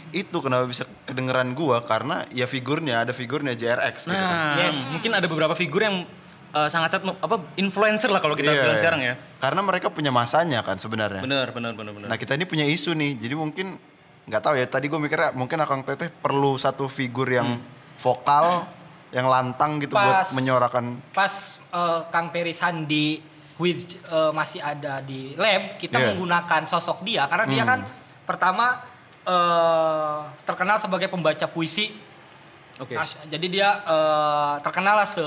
Itu 0.09 0.39
kenapa 0.39 0.65
bisa 0.65 0.87
kedengeran 1.03 1.53
gua 1.53 1.83
karena 1.83 2.23
ya 2.31 2.47
figurnya 2.47 3.03
ada 3.03 3.11
figurnya 3.11 3.53
JRX 3.53 4.07
gitu 4.07 4.15
kan. 4.15 4.55
Nah, 4.55 4.71
Yes. 4.71 4.95
mungkin 4.95 5.11
ada 5.11 5.27
beberapa 5.27 5.53
figur 5.53 5.83
yang 5.83 6.07
eh, 6.55 6.69
sangat 6.71 6.95
sangat 6.95 7.19
apa 7.19 7.37
influencer 7.59 8.07
lah 8.07 8.23
kalau 8.23 8.39
kita 8.39 8.55
Iya, 8.55 8.63
bilang 8.63 8.79
sekarang 8.79 9.01
ya. 9.03 9.15
Karena 9.43 9.61
mereka 9.61 9.91
punya 9.91 10.15
masanya 10.15 10.63
kan 10.63 10.79
sebenarnya. 10.79 11.19
Benar, 11.19 11.51
benar, 11.51 11.75
benar, 11.75 11.91
benar. 11.91 12.07
Nah 12.07 12.17
kita 12.17 12.39
ini 12.39 12.47
punya 12.47 12.63
isu 12.63 12.95
nih, 12.95 13.19
jadi 13.19 13.35
mungkin 13.35 13.75
nggak 14.31 14.39
tahu 14.41 14.55
ya. 14.55 14.67
Tadi 14.71 14.87
gue 14.87 15.01
mikirnya 15.03 15.35
mungkin 15.35 15.59
Akang 15.59 15.83
Teteh 15.83 16.15
perlu 16.15 16.55
satu 16.55 16.87
figur 16.87 17.27
yang 17.27 17.59
vokal, 17.99 18.71
yang 19.11 19.27
lantang 19.27 19.83
gitu 19.83 19.99
buat 19.99 20.31
Pas. 20.31 20.31
menyuarakan. 20.31 20.85
Pas 21.11 21.35
eh, 21.75 22.01
Kang 22.15 22.31
Peri 22.31 22.55
Sandi 22.55 23.34
which 23.65 23.81
eh, 24.05 24.31
masih 24.31 24.61
ada 24.61 25.01
di 25.01 25.33
lab, 25.35 25.75
kita 25.75 25.97
Iya. 25.97 26.07
menggunakan 26.13 26.63
sosok 26.65 27.01
dia 27.01 27.25
karena 27.25 27.49
dia 27.49 27.63
Hmm. 27.63 27.71
kan 27.71 27.81
pertama 28.23 28.67
eh, 29.25 30.19
terkenal 30.45 30.77
sebagai 30.77 31.09
pembaca 31.09 31.47
puisi 31.47 31.89
Oke. 32.77 32.93
Nas- 32.93 33.17
jadi 33.25 33.47
dia 33.49 33.69
eh, 33.81 34.55
terkenal 34.61 34.95
lah 34.95 35.07
se, 35.07 35.23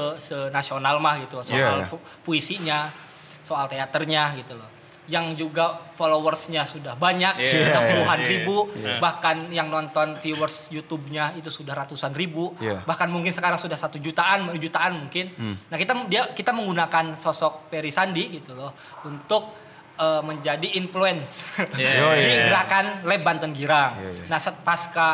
nasional 0.49 0.99
mah 0.99 1.17
gitu 1.17 1.41
soal 1.41 1.57
Iya, 1.57 1.69
iya. 1.75 1.88
pu- 1.88 2.03
puisinya, 2.21 2.93
soal 3.39 3.65
teaternya 3.65 4.35
gitu 4.35 4.53
loh. 4.53 4.67
Yang 5.08 5.39
juga 5.39 5.88
followersnya 5.95 6.68
sudah 6.68 6.93
banyak, 6.93 7.39
Iya, 7.39 7.47
sudah 7.47 7.80
puluhan 7.80 8.20
iya. 8.20 8.28
ribu, 8.28 8.58
Iya. 8.76 8.99
bahkan 8.99 9.38
yang 9.49 9.72
nonton 9.72 10.20
viewers 10.20 10.68
YouTube-nya 10.68 11.32
itu 11.34 11.47
sudah 11.47 11.72
ratusan 11.74 12.12
ribu, 12.12 12.51
Iya. 12.60 12.84
bahkan 12.84 13.08
mungkin 13.08 13.32
sekarang 13.32 13.55
sudah 13.55 13.76
satu 13.76 13.97
jutaan, 13.97 14.51
jutaan 14.60 15.08
mungkin. 15.08 15.32
Hmm. 15.34 15.55
Nah 15.72 15.78
kita 15.80 15.95
dia 16.05 16.28
kita 16.32 16.51
menggunakan 16.51 17.16
sosok 17.16 17.72
Ferry 17.72 17.89
Sandi 17.89 18.36
gitu 18.36 18.51
loh 18.51 18.76
untuk 19.03 19.55
eh, 19.97 20.22
menjadi 20.22 20.78
influence 20.78 21.58
Yoi. 21.74 22.22
di 22.28 22.32
gerakan 22.45 23.01
Lab 23.01 23.22
Banten 23.24 23.49
Girang. 23.49 23.97
Iya, 23.97 24.10
iya. 24.14 24.24
Nah, 24.30 24.38
set 24.38 24.62
pasca 24.62 25.10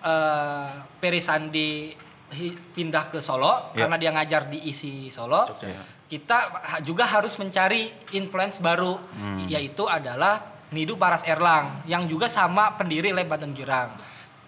eh 0.00 0.66
Peri 0.96 1.20
Sandi 1.20 1.92
pindah 2.74 3.08
ke 3.08 3.20
Solo 3.20 3.70
Iya. 3.72 3.84
karena 3.84 3.96
dia 4.00 4.10
ngajar 4.10 4.42
di 4.48 4.58
ISI 4.64 5.06
Solo, 5.08 5.44
Jogja. 5.48 5.93
Kita 6.04 6.38
juga 6.84 7.08
harus 7.08 7.34
mencari 7.40 7.88
influence 8.12 8.60
baru 8.60 9.00
Hmm. 9.16 9.48
yaitu 9.48 9.88
adalah 9.88 10.52
Nidu 10.70 10.98
Paras 10.98 11.22
Erlang 11.24 11.86
yang 11.86 12.04
juga 12.04 12.26
sama 12.26 12.74
pendiri 12.74 13.14
Lab 13.14 13.30
Banten 13.30 13.54
Girang. 13.54 13.94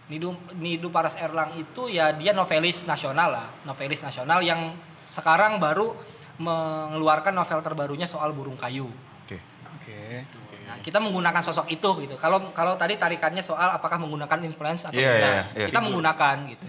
Nidu 0.06 0.34
Nidu 0.54 0.90
Paras 0.90 1.14
Erlang 1.18 1.54
itu 1.54 1.90
ya 1.90 2.14
dia 2.14 2.30
novelis 2.30 2.84
nasional 2.84 3.30
lah, 3.30 3.48
novelis 3.64 4.02
nasional 4.02 4.42
yang 4.42 4.74
sekarang 5.06 5.58
baru 5.58 5.94
mengeluarkan 6.36 7.32
novel 7.32 7.60
terbarunya 7.64 8.04
soal 8.04 8.30
burung 8.36 8.58
kayu. 8.58 8.86
Oke. 9.24 9.38
Oke. 10.26 10.58
Nah, 10.66 10.82
kita 10.82 10.98
menggunakan 10.98 11.42
sosok 11.46 11.70
itu 11.70 11.88
gitu. 12.02 12.18
Kalau 12.18 12.50
kalau 12.50 12.74
tadi 12.74 12.98
tarikannya 12.98 13.38
soal 13.40 13.70
apakah 13.70 14.02
menggunakan 14.02 14.42
influence 14.42 14.90
atau 14.90 14.98
Iya, 14.98 15.10
tidak, 15.14 15.30
iya, 15.30 15.42
iya. 15.62 15.66
kita 15.70 15.78
menggunakan 15.78 16.36
gitu. 16.50 16.64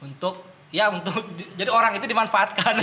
Untuk 0.00 0.34
ya 0.68 0.88
untuk 0.88 1.14
jadi 1.54 1.68
orang 1.68 1.94
itu 1.94 2.04
dimanfaatkan. 2.04 2.74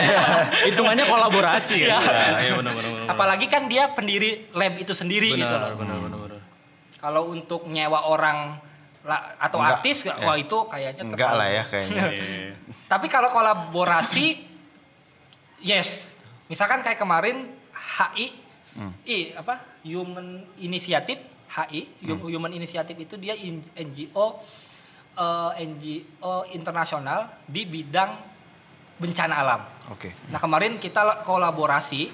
Hitungannya 0.66 1.04
kolaborasi 1.04 1.76
ya. 1.82 1.98
Iya. 1.98 1.98
Iya, 2.40 2.52
benar, 2.56 2.72
benar, 2.72 2.90
benar. 2.92 3.08
Apalagi 3.08 3.46
kan 3.46 3.66
dia 3.66 3.90
pendiri 3.90 4.50
lab 4.52 4.74
itu 4.74 4.92
sendiri 4.92 5.30
benar, 5.30 5.40
gitu 5.40 5.54
loh. 5.54 5.70
benar, 5.76 5.96
benar, 5.98 6.18
benar. 6.20 6.40
Kalau 6.96 7.22
untuk 7.28 7.66
nyewa 7.66 8.06
orang 8.06 8.58
atau 9.38 9.58
Enggak. 9.60 9.72
artis 9.78 10.02
Ya. 10.02 10.18
wah 10.18 10.34
itu 10.34 10.58
kayaknya 10.66 11.02
Enggak 11.04 11.30
terlalu- 11.30 11.38
lah 11.38 11.48
ya 11.48 11.62
kayaknya. 11.64 12.04
Iya. 12.08 12.54
Tapi 12.92 13.06
kalau 13.06 13.28
kolaborasi 13.28 14.26
yes. 15.60 16.14
Misalkan 16.46 16.80
kayak 16.80 16.96
kemarin 16.96 17.50
HI 17.74 18.46
Hmm. 18.76 18.92
I 19.02 19.32
apa? 19.32 19.56
Human 19.82 20.44
Initiative 20.58 21.16
HI, 21.48 21.88
Hmm. 21.96 22.12
Hum- 22.12 22.28
Human 22.28 22.52
Initiative 22.52 22.98
itu 22.98 23.16
dia 23.16 23.32
NGO 23.72 24.44
eh, 25.16 25.64
NGO 25.64 26.44
internasional 26.52 27.40
di 27.42 27.64
bidang 27.64 28.10
bencana 28.96 29.34
alam. 29.36 29.60
Oke. 29.88 30.12
Nah, 30.28 30.36
kemarin 30.36 30.76
kita 30.76 31.00
la- 31.00 31.20
kolaborasi 31.20 32.08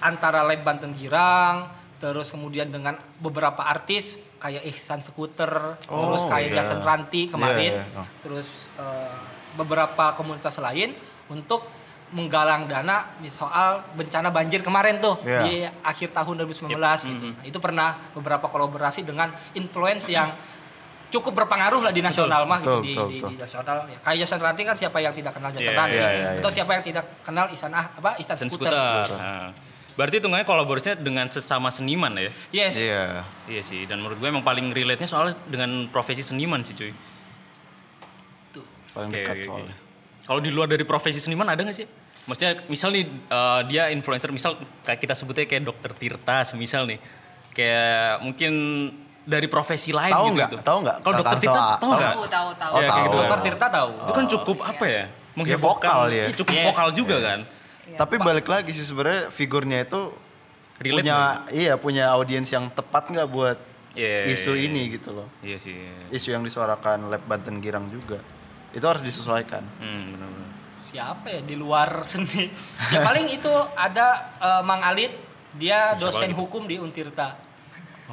antara 0.00 0.40
Lab 0.42 0.60
Banten 0.60 0.92
Girang 0.92 1.68
terus 2.00 2.32
kemudian 2.32 2.72
dengan 2.72 2.96
beberapa 3.20 3.60
artis 3.60 4.16
kayak 4.40 4.64
Ihsan 4.64 5.04
Skuter, 5.04 5.76
Oh, 5.92 6.00
terus 6.00 6.24
kayak 6.24 6.48
iya. 6.48 6.56
Jason 6.64 6.80
Ranti 6.80 7.28
kemarin, 7.28 7.76
Iya, 7.76 7.84
iya, 7.84 8.00
oh. 8.00 8.06
terus 8.24 8.48
eh, 8.74 9.12
beberapa 9.52 10.16
komunitas 10.16 10.56
lain 10.56 10.96
untuk 11.28 11.60
menggalang 12.10 12.64
dana 12.66 13.04
di 13.20 13.28
soal 13.28 13.84
bencana 13.94 14.32
banjir 14.32 14.64
kemarin 14.64 14.96
tuh 14.98 15.20
Iya. 15.22 15.40
di 15.44 15.52
akhir 15.84 16.10
tahun 16.10 16.40
2019 16.42 16.72
gitu. 17.06 17.26
Nah, 17.28 17.44
itu 17.44 17.58
pernah 17.60 18.00
beberapa 18.16 18.48
kolaborasi 18.48 19.04
dengan 19.04 19.28
influence 19.52 20.08
yang 20.08 20.32
cukup 21.10 21.42
berpengaruh 21.42 21.82
lah 21.82 21.92
di 21.92 22.00
nasional 22.00 22.46
mah 22.46 22.62
betul, 22.62 22.80
gitu 22.80 22.86
di, 22.86 22.92
betul, 22.94 23.06
di- 23.06 23.14
betul. 23.18 23.30
di 23.30 23.38
nasional. 23.42 23.76
Ya, 23.84 23.98
Kayak 24.00 24.18
Jason 24.24 24.40
Ranti 24.40 24.62
kan 24.62 24.76
siapa 24.78 24.98
yang 25.02 25.12
tidak 25.12 25.32
kenal 25.34 25.50
Jason 25.50 25.72
Iya, 25.74 25.78
Ranti 25.78 25.96
iya, 25.98 26.08
iya, 26.10 26.28
atau 26.38 26.50
iya. 26.50 26.56
siapa 26.56 26.70
yang 26.78 26.84
tidak 26.86 27.04
kenal 27.20 27.46
Isan 27.50 27.72
ah 27.74 27.86
apa 27.90 28.10
Isan 28.16 28.36
Skuter. 28.38 28.70
skuter. 28.72 29.18
Nah. 29.18 29.50
Berarti 29.98 30.16
hitungannya 30.22 30.46
kolaborasinya 30.48 30.96
dengan 30.96 31.26
sesama 31.28 31.68
seniman 31.68 32.14
ya? 32.16 32.32
Yes. 32.54 32.78
Iya. 32.78 33.26
Iya 33.50 33.62
sih, 33.66 33.84
dan 33.84 34.00
menurut 34.00 34.16
gue 34.16 34.28
emang 34.30 34.46
paling 34.46 34.70
relate-nya 34.72 35.04
soalnya 35.04 35.36
dengan 35.44 35.90
profesi 35.92 36.22
seniman 36.24 36.62
sih 36.64 36.72
cuy. 36.72 36.94
Tuh. 38.54 38.64
Paling 38.96 39.10
Oke, 39.10 39.18
dekat 39.20 39.36
soalnya. 39.44 39.74
Kalau 40.24 40.40
di 40.40 40.50
luar 40.54 40.70
dari 40.70 40.86
profesi 40.86 41.18
seniman 41.18 41.50
ada 41.50 41.60
nggak 41.60 41.74
sih? 41.76 41.84
Maksudnya 42.24 42.62
misal 42.70 42.94
nih 42.94 43.04
eh, 43.10 43.60
dia 43.66 43.90
influencer, 43.90 44.30
misal 44.30 44.56
kayak 44.86 45.02
kita 45.02 45.14
sebutnya 45.18 45.44
kayak 45.44 45.66
dokter 45.66 45.90
Tirta 45.92 46.46
semisal 46.46 46.86
nih. 46.86 47.02
Kayak 47.50 48.22
mungkin 48.22 48.52
dari 49.30 49.46
profesi 49.46 49.90
lain 49.90 50.10
Tahu 50.10 50.26
gitu. 50.26 50.34
nggak? 50.34 50.50
gitu. 50.50 50.56
Tahu 50.60 50.78
nggak? 50.82 50.96
Kalau 50.98 51.14
dokter 51.16 51.38
Tirta 51.38 51.54
tahu- 51.54 51.62
tahu 51.62 51.78
tahu 51.80 51.90
nggak? 51.92 52.10
Tahu, 52.10 52.26
tahu. 52.28 52.44
Oh, 52.44 52.50
Ya, 52.50 52.82
kayak 52.82 52.90
tahu. 52.90 53.04
gitu. 53.06 53.16
Dokter 53.16 53.40
Tirta 53.40 53.66
tahu. 53.70 53.90
Itu 53.96 54.12
kan 54.12 54.24
cukup 54.28 54.58
apa 54.60 54.84
ya? 54.84 55.04
vokal 55.56 56.00
dia. 56.06 56.16
Iya, 56.20 56.34
cukup 56.34 56.52
Yes. 56.52 56.66
vokal 56.66 56.88
juga 56.92 57.16
kan. 57.18 57.40
Iya. 57.86 57.96
Tapi 57.96 58.14
balik 58.18 58.46
lagi 58.46 58.70
sih 58.70 58.84
sebenarnya 58.84 59.30
figurnya 59.30 59.78
itu 59.80 60.00
Relate 60.76 60.94
punya 60.96 61.16
iya 61.50 61.72
punya 61.76 62.04
audiens 62.10 62.48
yang 62.48 62.68
tepat 62.68 63.08
nggak 63.08 63.28
buat 63.28 63.58
Iya, 63.90 64.28
isu 64.28 64.52
iya, 64.52 64.66
ini 64.66 64.82
gitu 64.92 65.10
loh. 65.12 65.26
Iya 65.40 65.56
sih. 65.56 65.74
Isu 66.08 66.30
yang 66.30 66.42
disuarakan 66.42 67.08
Lab 67.08 67.22
Banten 67.22 67.58
Girang 67.58 67.88
juga. 67.88 68.20
Itu 68.70 68.84
harus 68.84 69.00
disesuaikan. 69.00 69.64
Hmm, 69.78 70.12
benar-benar. 70.12 70.48
siapa 70.82 71.26
ya 71.28 71.40
di 71.40 71.54
luar 71.54 72.02
seni 72.10 72.50
ya 72.90 72.98
paling 73.00 73.30
itu 73.30 73.46
ada 73.72 74.06
eh, 74.36 74.58
Mang 74.60 74.82
Alit 74.82 75.14
dia 75.52 75.94
Siapa 75.94 76.00
dosen 76.00 76.26
lagi? 76.26 76.34
hukum 76.34 76.66
di 76.66 76.76
Untirta 76.76 77.38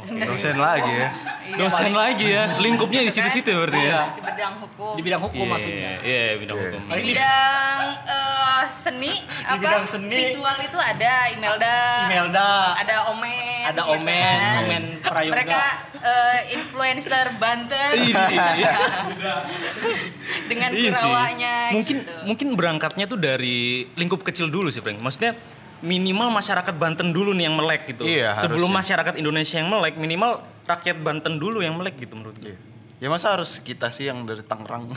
Dosen 0.07 0.57
lagi 0.57 0.91
ya. 0.93 1.09
Iya, 1.43 1.55
Dosen 1.57 1.91
lagi 1.91 2.27
ya, 2.27 2.43
lingkupnya 2.57 3.01
di 3.01 3.09
situ-situ 3.09 3.47
ya 3.47 3.57
berarti 3.57 3.79
ya. 3.79 3.83
Iya. 3.83 4.01
di 4.07 4.21
bidang 4.23 4.53
hukum 4.59 4.93
di 4.93 5.01
bidang 5.01 5.21
hukum 5.21 5.39
Iya, 5.39 5.51
maksudnya 5.51 5.91
Iya, 5.99 6.23
bidang 6.37 6.55
Iya. 6.55 6.65
hukum. 6.67 6.81
di 6.87 7.03
bidang 7.07 7.79
eh, 8.05 8.61
seni 8.77 9.11
apa 9.41 9.55
bidang 9.57 9.85
seni. 9.85 10.11
visual 10.13 10.57
itu 10.59 10.77
ada 10.77 11.13
Imelda 11.29 11.77
Imelda 12.05 12.49
ada 12.77 12.95
Omen 13.09 13.61
ada 13.65 13.81
gitu 13.81 13.93
Omen 13.93 14.37
kan. 14.37 14.59
Omen 14.61 14.83
Prayoga 15.01 15.33
mereka 15.33 15.61
eh, 15.97 16.39
influencer 16.53 17.25
Banten 17.37 17.91
Iya. 17.97 18.73
dengan 20.47 20.69
Iya 20.71 20.91
sih. 20.91 21.03
kurawanya 21.03 21.55
Mungkin 21.71 21.95
gitu. 22.01 22.13
mungkin 22.23 22.47
berangkatnya 22.53 23.05
tuh 23.05 23.17
dari 23.17 23.57
lingkup 23.93 24.21
kecil 24.21 24.47
dulu 24.47 24.67
sih, 24.67 24.79
Frank. 24.79 24.99
Maksudnya 24.99 25.35
minimal 25.79 26.29
masyarakat 26.29 26.73
Banten 26.73 27.09
dulu 27.09 27.31
nih 27.31 27.45
yang 27.47 27.55
melek 27.55 27.87
gitu. 27.87 28.03
Iya, 28.03 28.33
Sebelum 28.35 28.69
harusnya. 28.69 28.77
masyarakat 28.97 29.13
Indonesia 29.17 29.55
yang 29.57 29.69
melek, 29.69 29.93
minimal 29.95 30.31
rakyat 30.63 30.97
Banten 30.99 31.33
dulu 31.35 31.59
yang 31.59 31.75
melek 31.75 31.95
gitu 31.97 32.13
menurut 32.13 32.37
gue. 32.37 32.51
Iya. 32.51 32.59
Ya 32.97 33.07
masa 33.07 33.29
harus 33.29 33.61
kita 33.61 33.93
sih 33.93 34.09
yang 34.09 34.25
dari 34.25 34.41
Tangerang 34.41 34.89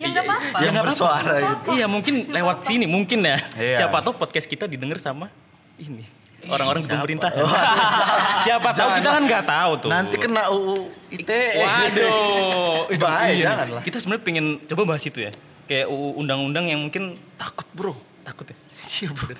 ya 0.00 0.08
nggak 0.08 0.24
apa-apa 0.28 0.56
yang 0.64 0.72
nggak 0.72 0.84
apa-apa. 0.88 0.88
bersuara 0.88 1.34
gitu. 1.36 1.68
Iya, 1.76 1.86
mungkin 1.86 2.14
lewat 2.28 2.58
sini 2.64 2.86
mungkin 2.88 3.20
ya. 3.22 3.36
Iya. 3.54 3.76
Siapa 3.84 4.00
tahu 4.00 4.16
podcast 4.16 4.48
kita 4.48 4.64
didengar 4.64 4.96
sama 4.96 5.28
ini 5.76 6.00
orang-orang 6.42 6.82
di 6.82 6.90
pemerintah. 6.90 7.30
Oh, 7.38 7.46
Siapa 8.44 8.74
tahu 8.74 8.88
Jangan. 8.88 8.98
kita 8.98 9.08
kan 9.14 9.22
nggak 9.28 9.44
tahu 9.46 9.72
tuh. 9.78 9.90
Nanti 9.92 10.16
kena 10.18 10.42
UU 10.50 10.74
ITE. 11.14 11.62
Waduh, 11.62 12.90
Bahaya, 13.02 13.30
iya. 13.30 13.78
Kita 13.78 14.02
sebenarnya 14.02 14.24
pengen 14.24 14.46
coba 14.66 14.82
bahas 14.88 15.04
itu 15.06 15.22
ya. 15.22 15.30
Kayak 15.68 15.86
UU 15.86 16.18
undang-undang 16.18 16.66
yang 16.66 16.82
mungkin 16.82 17.14
takut 17.38 17.68
bro, 17.70 17.94
takut 18.26 18.50
ya. 18.50 18.56
Iya, 18.82 19.08
bro. 19.10 19.32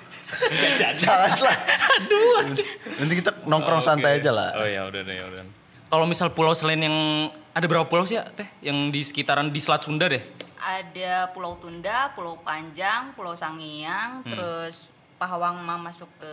Janganlah. 0.95 1.57
Aduh. 1.95 2.37
Nanti 2.95 3.13
kita 3.15 3.31
nongkrong 3.43 3.79
Oh, 3.79 3.85
santai 3.85 4.17
oke. 4.17 4.19
aja 4.19 4.31
lah. 4.31 4.49
Oh 4.55 4.65
ya 4.65 4.81
udah 4.85 5.01
deh, 5.01 5.15
ya 5.15 5.25
udah. 5.25 5.43
Kalau 5.85 6.05
misal 6.05 6.29
pulau 6.29 6.51
selain 6.51 6.79
yang 6.79 6.97
ada 7.49 7.65
berapa 7.65 7.85
pulau 7.85 8.03
sih 8.03 8.15
ya 8.15 8.25
teh 8.25 8.47
yang 8.59 8.89
di 8.89 9.01
sekitaran 9.01 9.47
di 9.47 9.59
Selat 9.59 9.83
Sunda 9.83 10.07
deh? 10.07 10.23
ada 10.57 11.27
Pulau 11.29 11.59
Tunda, 11.59 12.15
Pulau 12.15 12.39
Panjang, 12.39 13.11
Pulau 13.11 13.35
Sangiang, 13.35 14.23
Hmm. 14.23 14.31
terus 14.31 14.95
Pahawang 15.13 15.59
mau 15.59 15.75
masuk 15.77 16.07
ke 16.17 16.31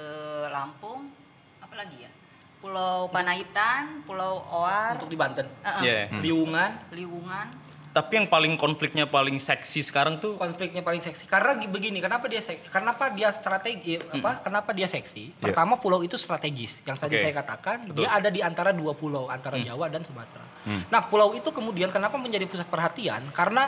Lampung, 0.48 1.10
apa 1.58 1.74
lagi 1.74 1.98
ya? 2.00 2.10
Pulau 2.58 3.10
Panaitan, 3.10 4.06
Pulau 4.06 4.38
Oar, 4.46 4.94
untuk 4.94 5.08
di 5.08 5.18
Banten 5.18 5.50
uh-uh, 5.60 5.82
Iya. 5.82 6.14
Liungan 6.22 6.78
Liungan. 6.90 7.46
Tapi 7.90 8.12
yang 8.14 8.30
paling 8.30 8.54
konfliknya 8.54 9.02
paling 9.02 9.34
seksi 9.36 9.82
sekarang 9.82 10.22
tuh 10.22 10.38
konfliknya 10.38 10.78
paling 10.78 10.98
seksi. 10.98 11.26
Karena 11.26 11.58
gi- 11.58 11.66
begini 11.66 11.98
kenapa 11.98 12.30
dia 12.30 12.38
seksi 12.38 12.70
kenapa 12.70 13.10
dia 13.10 13.28
strategi 13.30 13.98
apa 13.98 14.38
kenapa 14.38 14.70
dia 14.70 14.86
seksi? 14.86 15.34
Iya. 15.34 15.42
pertama 15.42 15.74
pulau 15.74 15.98
itu 15.98 16.14
strategis. 16.14 16.80
Yang 16.82 16.96
tadi 17.00 17.14
Oke. 17.14 17.22
saya 17.22 17.34
katakan 17.34 17.90
Betul. 17.90 18.06
dia 18.06 18.10
ada 18.12 18.28
di 18.28 18.40
antara 18.40 18.70
dua 18.70 18.94
pulau 18.94 19.26
antara 19.26 19.58
Jawa 19.58 19.86
dan 19.86 20.00
Sumatera. 20.00 20.46
Nah 20.86 21.02
pulau 21.02 21.32
itu 21.32 21.50
kemudian 21.50 21.88
kenapa 21.88 22.14
menjadi 22.14 22.46
pusat 22.46 22.66
perhatian? 22.66 23.26
Karena 23.30 23.66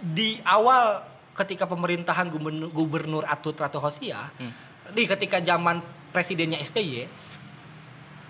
di 0.00 0.42
awal 0.42 1.06
ketika 1.32 1.64
pemerintahan 1.64 2.26
gubernur, 2.26 2.66
gubernur 2.68 3.22
Atut 3.22 3.54
Ratu 3.54 3.78
Hosia 3.78 4.26
di 4.88 5.04
ketika 5.04 5.38
zaman 5.38 5.78
presidennya 6.08 6.58
SBY 6.58 7.06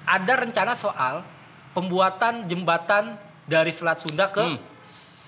ada 0.04 0.32
rencana 0.36 0.74
soal 0.74 1.24
pembuatan 1.72 2.44
jembatan 2.44 3.16
dari 3.44 3.70
Selat 3.70 3.98
Sunda 3.98 4.28
ke 4.28 4.42
Hmm. 4.42 4.58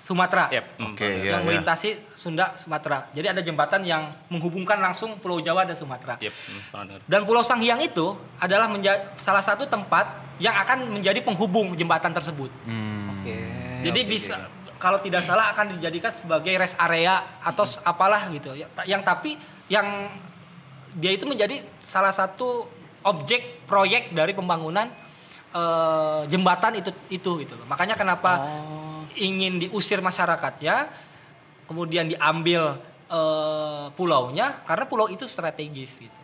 Sumatera 0.08 0.48
Yep, 0.48 0.64
hmm, 0.72 0.86
Oke, 0.88 1.04
paham. 1.04 1.20
iya. 1.20 1.30
yang 1.30 1.42
melintasi 1.44 1.88
Sunda 2.14 2.56
Sumatera. 2.56 3.12
Jadi 3.12 3.28
ada 3.28 3.40
jembatan 3.40 3.84
yang 3.84 4.08
menghubungkan 4.26 4.80
langsung 4.80 5.20
Pulau 5.20 5.36
Jawa 5.38 5.68
dan 5.68 5.76
Sumatera. 5.76 6.16
Yep, 6.16 6.32
hmm, 6.32 6.60
dengar. 6.72 6.98
Dan 7.04 7.20
Pulau 7.22 7.44
Sanghyang 7.44 7.76
itu 7.78 8.16
adalah 8.38 8.72
salah 9.14 9.44
satu 9.44 9.68
tempat 9.68 10.08
yang 10.38 10.56
akan 10.56 10.88
menjadi 10.90 11.20
penghubung 11.20 11.74
jembatan 11.74 12.08
tersebut. 12.08 12.48
Hmm. 12.64 13.20
Oke. 13.20 13.36
Jadi 13.84 14.00
oke, 14.00 14.08
bisa 14.08 14.34
oke. 14.40 14.80
kalau 14.80 14.96
tidak 14.98 15.20
salah 15.22 15.52
akan 15.52 15.76
dijadikan 15.76 16.08
sebagai 16.08 16.56
rest 16.56 16.78
area 16.78 17.20
atau 17.38 17.62
s- 17.62 17.76
apalah 17.78 18.32
gitu. 18.32 18.56
Ya- 18.56 18.70
Yang 18.88 19.02
tapi 19.04 19.30
yang 19.68 20.08
dia 20.94 21.12
itu 21.12 21.28
menjadi 21.28 21.60
salah 21.78 22.10
satu 22.10 22.64
objek 23.04 23.60
proyek 23.64 24.10
dari 24.10 24.32
pembangunan 24.32 24.88
eh, 25.48 26.20
jembatan 26.26 26.76
itu 26.76 26.90
itu 27.08 27.30
gitu 27.40 27.54
loh. 27.54 27.66
Makanya 27.66 27.92
kenapa 27.92 28.36
ingin 29.18 29.58
diusir 29.58 29.98
masyarakatnya, 29.98 30.86
kemudian 31.66 32.06
diambil 32.06 32.78
eh, 33.08 33.86
pulaunya 33.92 34.62
karena 34.62 34.84
pulau 34.86 35.10
itu 35.10 35.26
strategis 35.26 36.06
gitu. 36.06 36.18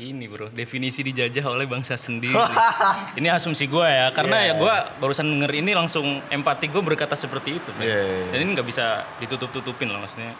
Ini 0.00 0.32
bro, 0.32 0.48
definisi 0.48 1.04
dijajah 1.04 1.44
oleh 1.44 1.68
bangsa 1.68 1.92
sendiri. 1.92 2.32
ini 3.20 3.28
asumsi 3.28 3.68
gue 3.68 3.84
ya, 3.84 4.08
karena 4.16 4.48
Iya. 4.48 4.56
ya 4.56 4.60
gue 4.64 4.74
barusan 4.96 5.28
denger 5.28 5.52
ini 5.60 5.76
langsung 5.76 6.24
empati 6.32 6.72
gue 6.72 6.80
berkata 6.80 7.12
seperti 7.12 7.60
itu. 7.60 7.68
Iya, 7.76 7.84
iya, 7.84 8.00
iya. 8.00 8.26
Dan 8.32 8.38
ini 8.40 8.50
nggak 8.56 8.64
bisa 8.64 9.04
ditutup-tutupin 9.20 9.92
lah 9.92 10.00
maksudnya. 10.00 10.32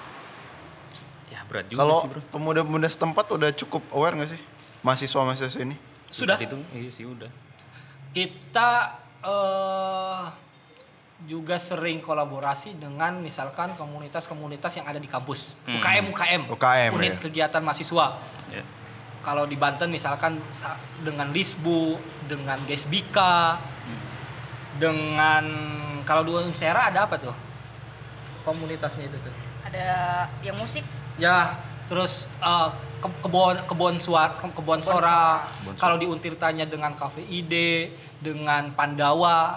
Ya 1.28 1.44
berat 1.44 1.68
juga 1.68 1.84
Kalau 1.84 2.00
sih 2.00 2.08
bro. 2.08 2.20
pemuda-pemuda 2.32 2.88
setempat 2.88 3.36
udah 3.36 3.50
cukup 3.52 3.84
aware 3.92 4.16
gak 4.16 4.32
sih? 4.32 4.40
Mahasiswa-mahasiswa 4.80 5.60
ini? 5.60 5.76
Sudah. 6.08 6.40
Itu, 6.40 6.56
iya 6.72 6.88
sih 6.88 7.04
udah. 7.04 7.28
kita 8.10 8.96
eh, 9.22 10.24
juga 11.22 11.56
sering 11.56 12.00
kolaborasi 12.00 12.74
dengan 12.74 13.18
misalkan 13.18 13.72
komunitas-komunitas 13.74 14.72
yang 14.74 14.86
ada 14.86 14.96
di 14.96 15.06
kampus 15.06 15.52
Hmm. 15.62 15.76
UKM 15.76 16.04
UKM 16.10 16.42
UKM, 16.48 16.90
unit 16.94 17.12
ya. 17.12 17.20
kegiatan 17.20 17.60
mahasiswa 17.60 18.06
Ya. 18.48 18.64
kalau 19.20 19.44
di 19.44 19.54
Banten 19.54 19.88
misalkan 19.88 20.40
sa- 20.48 20.74
dengan 20.98 21.28
Lisbu 21.28 22.00
dengan 22.24 22.56
Gesbika 22.64 23.60
dengan 24.74 25.44
kalau 26.02 26.22
di 26.22 26.32
Unsera 26.32 26.88
ada 26.88 27.04
apa 27.04 27.16
tuh 27.16 27.36
komunitasnya 28.42 29.06
itu 29.06 29.18
tuh 29.18 29.34
Ada 29.60 29.86
yang 30.40 30.56
musik, 30.56 30.82
Ya, 31.14 31.52
terus 31.84 32.24
eh, 32.40 32.68
ke- 32.98 33.18
kebon 33.20 33.60
kebon 33.66 33.94
suara 33.96 34.32
kebon 34.32 34.80
sora. 34.80 35.44
Kebon 35.52 35.76
Kalau 35.76 35.94
di 35.94 36.08
Untirtanya 36.08 36.64
dengan 36.64 36.90
Cafe 36.92 37.20
Ide, 37.22 37.92
dengan 38.20 38.70
Pandawa 38.70 39.56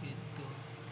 gitu. 0.00 0.44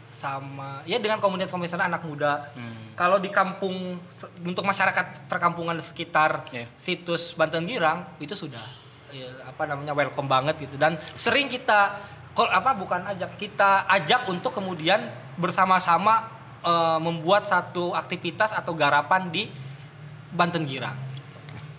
Sama 0.08 0.80
ya 0.84 0.96
dengan 0.96 1.18
komunitas-komunitas 1.18 1.76
anak 1.76 2.04
muda. 2.04 2.52
Hmm. 2.52 2.92
Kalau 2.92 3.16
di 3.16 3.28
kampung 3.28 4.00
untuk 4.40 4.62
masyarakat 4.62 5.28
perkampungan 5.28 5.76
sekitar 5.80 6.48
Iya. 6.48 6.64
situs 6.72 7.32
Banten 7.32 7.64
Girang 7.64 8.08
itu 8.16 8.32
sudah 8.32 8.64
ya, 9.12 9.28
apa 9.44 9.66
namanya 9.66 9.92
welcome 9.92 10.24
banget 10.24 10.56
gitu 10.60 10.76
dan 10.76 10.96
sering 11.12 11.48
kita 11.48 12.00
kol 12.32 12.48
apa 12.48 12.72
bukan 12.72 13.04
ajak 13.06 13.36
kita 13.36 13.84
ajak 13.86 14.28
untuk 14.28 14.52
kemudian 14.52 15.08
bersama-sama 15.36 16.28
eh, 16.60 16.98
membuat 17.00 17.44
satu 17.44 17.92
aktivitas 17.92 18.52
atau 18.52 18.72
garapan 18.72 19.28
di 19.28 19.48
Banten 20.32 20.64
Girang. 20.64 20.96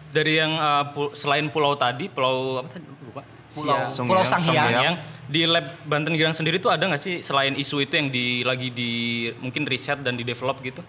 Dari 0.07 0.39
yang 0.39 0.55
uh, 0.55 0.87
pu- 0.95 1.11
selain 1.11 1.45
pulau 1.51 1.75
tadi, 1.75 2.07
pulau 2.07 2.63
apa 2.63 2.71
tadi 2.71 2.87
lupa? 2.87 3.21
Pulau 3.51 3.85
Siang. 3.85 4.07
Pulau 4.07 4.23
Songhyang, 4.23 4.39
Sanghyang. 4.71 4.95
Di 5.27 5.43
lab 5.43 5.67
Banten 5.83 6.15
Girang 6.15 6.31
sendiri 6.31 6.55
tuh 6.57 6.71
ada 6.71 6.87
nggak 6.87 7.01
sih 7.01 7.19
selain 7.19 7.51
isu 7.53 7.83
itu 7.83 7.93
yang 7.93 8.07
di 8.07 8.47
lagi 8.47 8.71
di 8.71 8.91
mungkin 9.37 9.67
riset 9.67 9.99
dan 9.99 10.15
di 10.15 10.23
develop 10.23 10.63
gitu? 10.63 10.79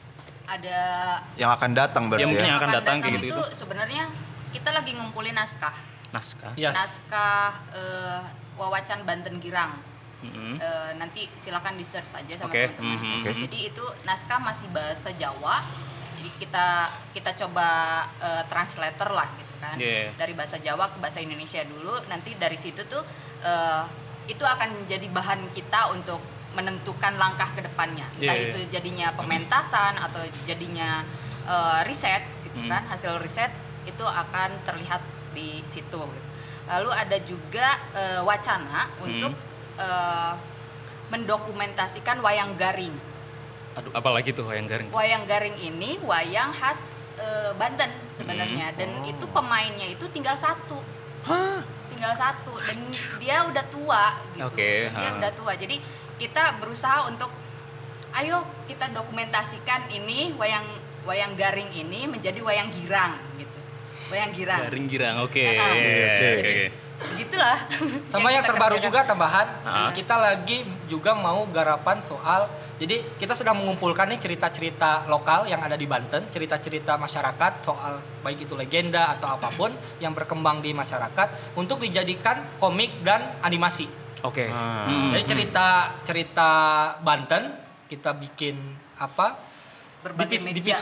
ada 0.49 0.80
Yang 1.36 1.51
akan 1.61 1.70
datang 1.76 2.03
berarti 2.09 2.24
Yang 2.24 2.30
mungkin 2.32 2.47
ya? 2.47 2.49
yang 2.49 2.59
akan 2.59 2.70
datang 2.72 2.97
kayak 2.99 3.12
itu 3.12 3.20
gitu-gitu. 3.28 3.43
sebenarnya 3.53 4.03
kita 4.49 4.70
lagi 4.72 4.91
ngumpulin 4.97 5.36
naskah. 5.36 5.76
Naskah. 6.09 6.53
Yes. 6.57 6.72
Naskah 6.72 7.53
eh, 7.74 8.20
wawacan 8.57 9.05
Banten 9.05 9.45
Girang. 9.45 9.76
Mm-mm. 10.18 10.57
Eh, 10.57 10.91
nanti 10.97 11.28
silakan 11.36 11.76
di 11.76 11.84
search 11.84 12.09
aja 12.11 12.34
sama 12.34 12.49
Oke, 12.51 12.64
teman-teman. 12.72 12.97
mhm, 12.97 13.20
Oke. 13.22 13.30
Jadi 13.45 13.59
itu 13.68 13.84
naskah 14.03 14.41
masih 14.41 14.66
bahasa 14.72 15.12
Jawa. 15.14 15.61
Jadi 16.16 16.30
kita 16.41 16.66
kita 17.12 17.30
coba 17.45 17.68
eh, 18.16 18.43
translator 18.49 19.12
lah 19.12 19.28
gitu 19.36 19.55
kan. 19.61 19.76
Yeah. 19.76 20.16
Dari 20.16 20.32
bahasa 20.32 20.57
Jawa 20.59 20.89
ke 20.89 20.97
bahasa 20.97 21.20
Indonesia 21.20 21.61
dulu. 21.62 21.93
Nanti 22.09 22.32
dari 22.34 22.57
situ 22.57 22.89
tuh 22.89 23.05
eh, 23.45 23.82
itu 24.29 24.45
akan 24.45 24.85
menjadi 24.85 25.09
bahan 25.09 25.41
kita 25.51 25.91
untuk 25.91 26.20
menentukan 26.53 27.16
langkah 27.16 27.49
ke 27.51 27.61
depannya. 27.61 28.05
Entah 28.16 28.35
Yeah. 28.35 28.49
itu 28.51 28.59
jadinya 28.68 29.12
pementasan 29.12 29.97
atau 29.97 30.20
jadinya 30.45 31.03
eh, 31.45 31.81
riset 31.83 32.20
gitu 32.45 32.61
Hmm. 32.61 32.68
kan. 32.68 32.83
Hasil 32.87 33.16
riset 33.18 33.49
itu 33.85 34.05
akan 34.05 34.53
terlihat 34.62 35.01
di 35.33 35.64
situ. 35.64 35.97
gitu. 36.05 36.26
Lalu 36.68 36.91
ada 36.93 37.16
juga 37.20 37.68
eh, 37.93 38.20
wacana 38.20 38.93
untuk 39.01 39.33
eh, 39.81 40.33
mendokumentasikan 41.09 42.20
wayang 42.20 42.53
garing. 42.55 42.93
Aduh, 43.74 43.93
apalagi 43.95 44.35
tuh 44.35 44.45
yang 44.53 44.68
garing. 44.68 44.93
Wayang 44.93 45.24
garing 45.24 45.57
ini 45.57 45.97
wayang 46.03 46.53
khas 46.53 47.09
eh, 47.16 47.57
Banten 47.57 47.89
sebenarnya 48.12 48.76
dan 48.76 48.91
Oh. 49.01 49.09
itu 49.09 49.24
pemainnya 49.26 49.89
itu 49.89 50.05
tinggal 50.11 50.37
satu. 50.37 50.85
Tinggal 51.99 52.14
satu 52.14 52.55
dan 52.62 52.78
dia 53.18 53.42
udah 53.42 53.64
tua 53.66 54.05
gitu. 54.38 54.46
Oke, 54.46 54.86
Dia 54.86 55.11
ha. 55.11 55.18
udah 55.18 55.32
tua. 55.34 55.53
Jadi 55.59 55.82
kita 56.14 56.62
berusaha 56.62 57.11
untuk 57.11 57.34
ayo 58.14 58.46
kita 58.70 58.86
dokumentasikan 58.94 59.90
ini 59.90 60.30
wayang 60.38 60.64
wayang 61.03 61.34
garing 61.34 61.74
ini 61.74 62.07
menjadi 62.07 62.38
wayang 62.38 62.70
girang 62.70 63.18
gitu. 63.34 63.59
Wayang 64.14 64.30
girang. 64.30 64.62
Garing 64.62 64.86
girang, 64.86 65.14
oke. 65.26 65.42
Ah, 65.42 65.59
ah. 65.59 65.70
Oke, 65.74 65.90
oke. 66.38 66.38
Oke, 66.38 66.64
oke. 66.99 67.09
Begitulah. 67.14 67.59
Sama 68.12 68.28
yang 68.28 68.42
terbaru 68.42 68.76
kerjakan. 68.76 68.88
juga 68.90 69.01
tambahan, 69.05 69.46
Ah. 69.62 69.90
kita 69.90 70.14
lagi 70.14 70.59
juga 70.86 71.14
mau 71.14 71.46
garapan 71.46 71.99
soal 71.99 72.46
jadi 72.78 73.03
kita 73.18 73.34
sedang 73.34 73.59
mengumpulkan 73.59 74.07
nih 74.07 74.22
cerita-cerita 74.22 75.11
lokal 75.11 75.51
yang 75.51 75.59
ada 75.59 75.74
di 75.74 75.82
Banten, 75.82 76.30
cerita-cerita 76.30 76.94
masyarakat 76.94 77.53
soal 77.59 77.99
baik 78.22 78.46
itu 78.46 78.55
legenda 78.55 79.11
atau 79.11 79.34
apa 79.34 79.51
pun 79.51 79.74
yang 79.99 80.14
berkembang 80.14 80.62
di 80.62 80.70
masyarakat 80.70 81.59
untuk 81.59 81.82
dijadikan 81.82 82.38
komik 82.59 83.03
dan 83.03 83.34
animasi. 83.42 83.90
Oke. 84.22 84.46
Ah. 84.46 84.86
Hmm, 84.86 85.11
Jadi 85.11 85.22
cerita 85.26 85.66
cerita 86.07 86.51
Banten 87.03 87.51
kita 87.90 88.14
bikin 88.14 88.55
apa? 88.94 89.34
Berbagai 89.99 90.38
dipis- 90.38 90.46
media. 90.46 90.74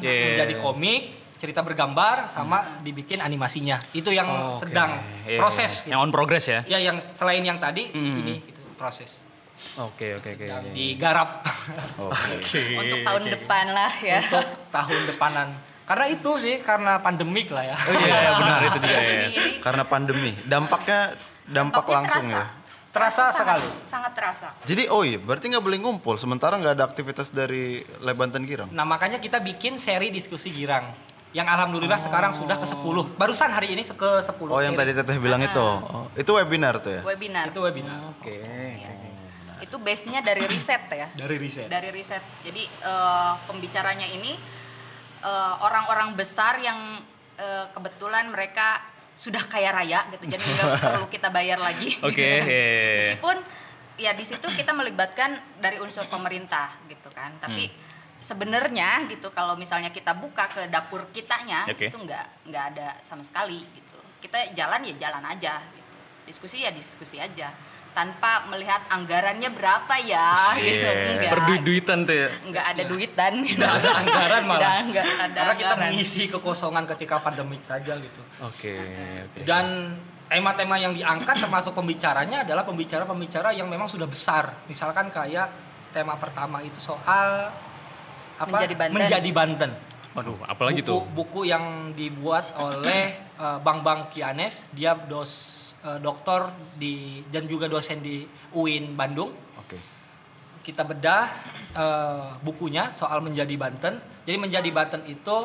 Yeah. 0.00 0.32
menjadi 0.32 0.54
komik, 0.56 1.02
cerita 1.36 1.60
bergambar 1.60 2.26
sama 2.26 2.80
dibikin 2.80 3.18
animasinya. 3.18 3.76
Itu 3.90 4.08
yang 4.08 4.24
Oh, 4.24 4.36
oke. 4.52 4.62
sedang 4.62 4.96
Iya, 5.22 5.36
proses. 5.36 5.84
iya. 5.84 5.92
Yang 5.92 6.00
on 6.00 6.10
progress 6.10 6.44
ya. 6.46 6.60
Ya 6.66 6.78
yang 6.80 6.96
selain 7.12 7.40
yang 7.40 7.56
tadi 7.56 7.88
Hmm. 7.88 8.18
ini 8.18 8.40
itu 8.40 8.60
proses 8.74 9.22
Oke, 9.76 10.12
oke, 10.14 10.36
oke. 10.36 10.68
digarap 10.70 11.40
Oke. 11.98 12.36
Oke, 12.36 12.60
Untuk 12.76 12.98
tahun 13.02 13.22
oke. 13.22 13.32
depan 13.32 13.64
lah 13.68 13.92
ya. 14.00 14.20
untuk 14.20 14.44
tahun 14.70 15.00
depanan. 15.06 15.48
Karena 15.86 16.06
itu 16.08 16.30
sih 16.38 16.56
karena 16.60 16.98
pandemik 16.98 17.48
lah 17.48 17.64
ya. 17.64 17.76
Oh 17.78 17.94
iya, 17.94 18.16
iya, 18.18 18.30
benar 18.34 18.60
itu 18.60 18.78
juga 18.80 18.98
ya. 18.98 19.16
Karena 19.62 19.82
pandemi, 19.84 20.32
dampaknya 20.42 21.00
dampak 21.46 21.86
dampaknya 21.86 21.94
langsung 21.94 22.26
terasa. 22.26 22.36
ya. 22.36 22.44
Terasa 22.90 23.16
sangat- 23.22 23.36
sekali. 23.36 23.68
Sangat 23.86 24.12
terasa. 24.12 24.48
Jadi 24.64 24.82
oh 24.88 25.02
iya, 25.02 25.16
berarti 25.16 25.46
nggak 25.46 25.62
boleh 25.62 25.78
ngumpul. 25.78 26.16
Sementara 26.16 26.56
nggak 26.56 26.74
ada 26.74 26.84
aktivitas 26.84 27.30
dari 27.30 27.80
Lebanten 27.98 28.42
Girang. 28.42 28.68
Nah 28.68 28.82
makanya 28.82 29.16
kita 29.16 29.38
bikin 29.38 29.76
seri 29.76 30.08
diskusi 30.10 30.50
girang. 30.50 30.90
Yang 31.34 31.46
alhamdulillah 31.52 32.00
sekarang 32.00 32.32
sudah 32.32 32.56
ke 32.56 32.66
10. 32.66 33.18
Barusan 33.18 33.50
hari 33.52 33.74
ini 33.74 33.82
ke 33.82 34.10
10. 34.24 34.30
Oh 34.48 34.60
yang 34.62 34.72
seri. 34.72 34.92
tadi 34.92 34.92
teteh 34.96 35.16
bilang 35.20 35.42
itu. 35.42 35.60
Oh, 35.60 36.06
itu 36.16 36.30
webinar 36.32 36.80
tuh 36.80 36.96
ya. 36.96 37.02
Webinar. 37.04 37.50
itu 37.50 37.60
webinar 37.60 37.98
Oke. 38.16 38.36
Itu 39.60 39.76
base-nya 39.80 40.20
dari 40.20 40.44
riset 40.46 40.86
ya. 40.92 41.08
dari 41.16 41.36
riset. 41.36 41.66
Dari 41.68 41.88
riset. 41.90 42.22
Jadi 42.44 42.62
eh, 42.64 43.32
pembicaranya 43.48 44.06
ini 44.06 44.32
eh, 45.24 45.54
orang-orang 45.60 46.14
besar 46.16 46.56
yang 46.62 47.00
eh, 47.36 47.66
kebetulan 47.74 48.30
mereka 48.32 48.80
sudah 49.16 49.40
kaya 49.48 49.72
raya 49.72 50.04
gitu. 50.12 50.28
Jadi 50.28 50.44
nggak 50.44 50.68
perlu 50.92 51.08
kita 51.08 51.28
bayar 51.32 51.58
lagi. 51.60 51.96
Oke, 52.04 52.16
gitu 52.16 52.20
iya, 52.20 52.44
iya, 52.44 52.68
iya. 52.68 52.96
Meskipun 53.00 53.36
ya 53.96 54.10
di 54.12 54.24
situ 54.28 54.44
kita 54.52 54.76
melibatkan 54.76 55.40
dari 55.56 55.80
unsur 55.80 56.04
pemerintah 56.08 56.68
gitu 56.88 57.08
kan. 57.12 57.32
Tapi 57.40 57.64
Hmm. 57.68 57.84
Sebenarnya 58.26 59.06
gitu 59.06 59.30
kalau 59.30 59.54
misalnya 59.54 59.94
kita 59.94 60.10
buka 60.18 60.50
ke 60.50 60.66
dapur 60.66 61.06
kitanya 61.14 61.62
Oke. 61.70 61.86
itu 61.86 61.94
nggak 61.94 62.50
nggak 62.50 62.64
ada 62.74 62.98
sama 62.98 63.22
sekali 63.22 63.62
gitu. 63.62 63.98
Kita 64.18 64.50
jalan 64.50 64.82
ya 64.82 64.94
jalan 65.06 65.22
aja 65.30 65.62
gitu. 65.62 65.94
Diskusi 66.26 66.66
ya 66.66 66.74
diskusi 66.74 67.22
aja 67.22 67.54
tanpa 67.94 68.44
melihat 68.52 68.82
anggarannya 68.90 69.48
berapa 69.54 69.94
ya 70.02 70.52
gitu. 70.58 70.84
Iya. 70.84 70.92
Enggak. 71.16 71.32
Perduit-duitan 71.38 71.98
tuh 72.02 72.16
ya. 72.18 72.28
Nggak 72.50 72.66
ada 72.74 72.82
duit 72.90 73.10
dan 73.14 73.34
Nggak 73.40 73.72
ada 73.78 73.90
anggaran 74.02 74.42
malah. 74.44 74.60
Nggak, 74.60 74.82
nggak 74.90 75.06
ada 75.06 75.38
Karena 75.38 75.54
kita 75.54 75.72
anggaran. 75.72 75.92
mengisi 75.94 76.22
kekosongan 76.26 76.84
ketika 76.92 77.16
pandemik 77.22 77.62
saja 77.62 77.94
gitu. 77.96 78.22
Oke, 78.42 78.74
oke. 79.30 79.38
Dan 79.46 79.96
tema-tema 80.26 80.76
yang 80.76 80.92
diangkat 80.92 81.38
termasuk 81.38 81.72
pembicaranya 81.72 82.42
adalah 82.42 82.66
pembicara-pembicara 82.66 83.54
yang 83.54 83.70
memang 83.70 83.86
sudah 83.86 84.10
besar. 84.10 84.66
Misalkan 84.66 85.08
kayak 85.08 85.48
tema 85.94 86.18
pertama 86.20 86.60
itu 86.60 86.76
soal 86.76 87.48
apa? 88.36 88.48
Menjadi 88.52 88.74
Banten. 88.76 88.94
Menjadi 88.96 89.30
Banten. 89.32 89.70
Waduh, 90.16 90.36
apalagi 90.48 90.80
buku, 90.80 90.88
tuh? 90.88 91.00
Buku 91.12 91.40
yang 91.44 91.92
dibuat 91.92 92.56
oleh 92.56 93.12
eh, 93.44 93.58
Bang 93.60 93.84
Bang 93.84 94.08
Kianes, 94.08 94.68
dia 94.72 94.96
dos 94.96 95.32
eh, 95.84 96.00
doktor 96.00 96.48
di 96.76 97.20
dan 97.28 97.44
juga 97.44 97.68
dosen 97.68 98.00
di 98.00 98.24
UIN 98.56 98.96
Bandung. 98.96 99.28
Oke. 99.60 99.76
Kita 100.64 100.88
bedah 100.88 101.24
eh, 101.76 102.28
bukunya 102.40 102.88
soal 102.96 103.20
menjadi 103.20 103.52
Banten. 103.60 104.00
Jadi 104.24 104.36
menjadi 104.40 104.68
Banten 104.72 105.04
itu 105.04 105.36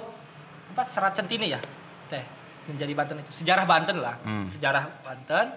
apa 0.72 0.88
serat 0.88 1.20
centini 1.20 1.52
ya, 1.52 1.60
teh. 2.08 2.24
Menjadi 2.72 2.94
Banten 2.96 3.18
itu 3.20 3.32
sejarah 3.44 3.68
Banten 3.68 4.00
lah, 4.00 4.16
Hmm. 4.24 4.48
sejarah 4.48 4.88
Banten. 5.04 5.52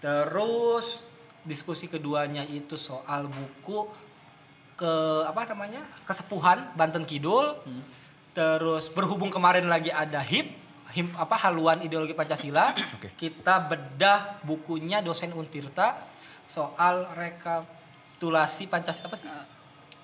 Terus 0.00 1.04
diskusi 1.44 1.92
keduanya 1.92 2.40
itu 2.48 2.80
soal 2.80 3.28
buku 3.28 3.92
ke 4.74 4.92
apa 5.22 5.46
namanya 5.46 5.82
kesepuhan 6.02 6.74
Banten 6.74 7.02
Kidul. 7.02 7.54
Terus 8.30 8.90
berhubung 8.90 9.30
kemarin 9.30 9.66
lagi 9.66 9.88
ada 9.88 10.18
HIP, 10.18 10.50
HIP 10.90 11.14
apa 11.14 11.38
haluan 11.40 11.78
ideologi 11.80 12.12
Pancasila. 12.12 12.74
Oke. 12.98 13.14
Kita 13.14 13.62
bedah 13.62 14.42
bukunya 14.42 14.98
dosen 14.98 15.30
Untirta 15.30 15.94
soal 16.42 17.06
rekapitulasi 17.14 18.66
Pancasila 18.66 19.06
apa 19.06 19.16
sih? 19.16 19.30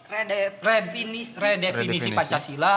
Redefinisi. 0.06 0.62
Redefinisi, 0.62 1.34
redefinisi 1.36 1.78
Redefinisi. 2.06 2.10
Pancasila. 2.14 2.76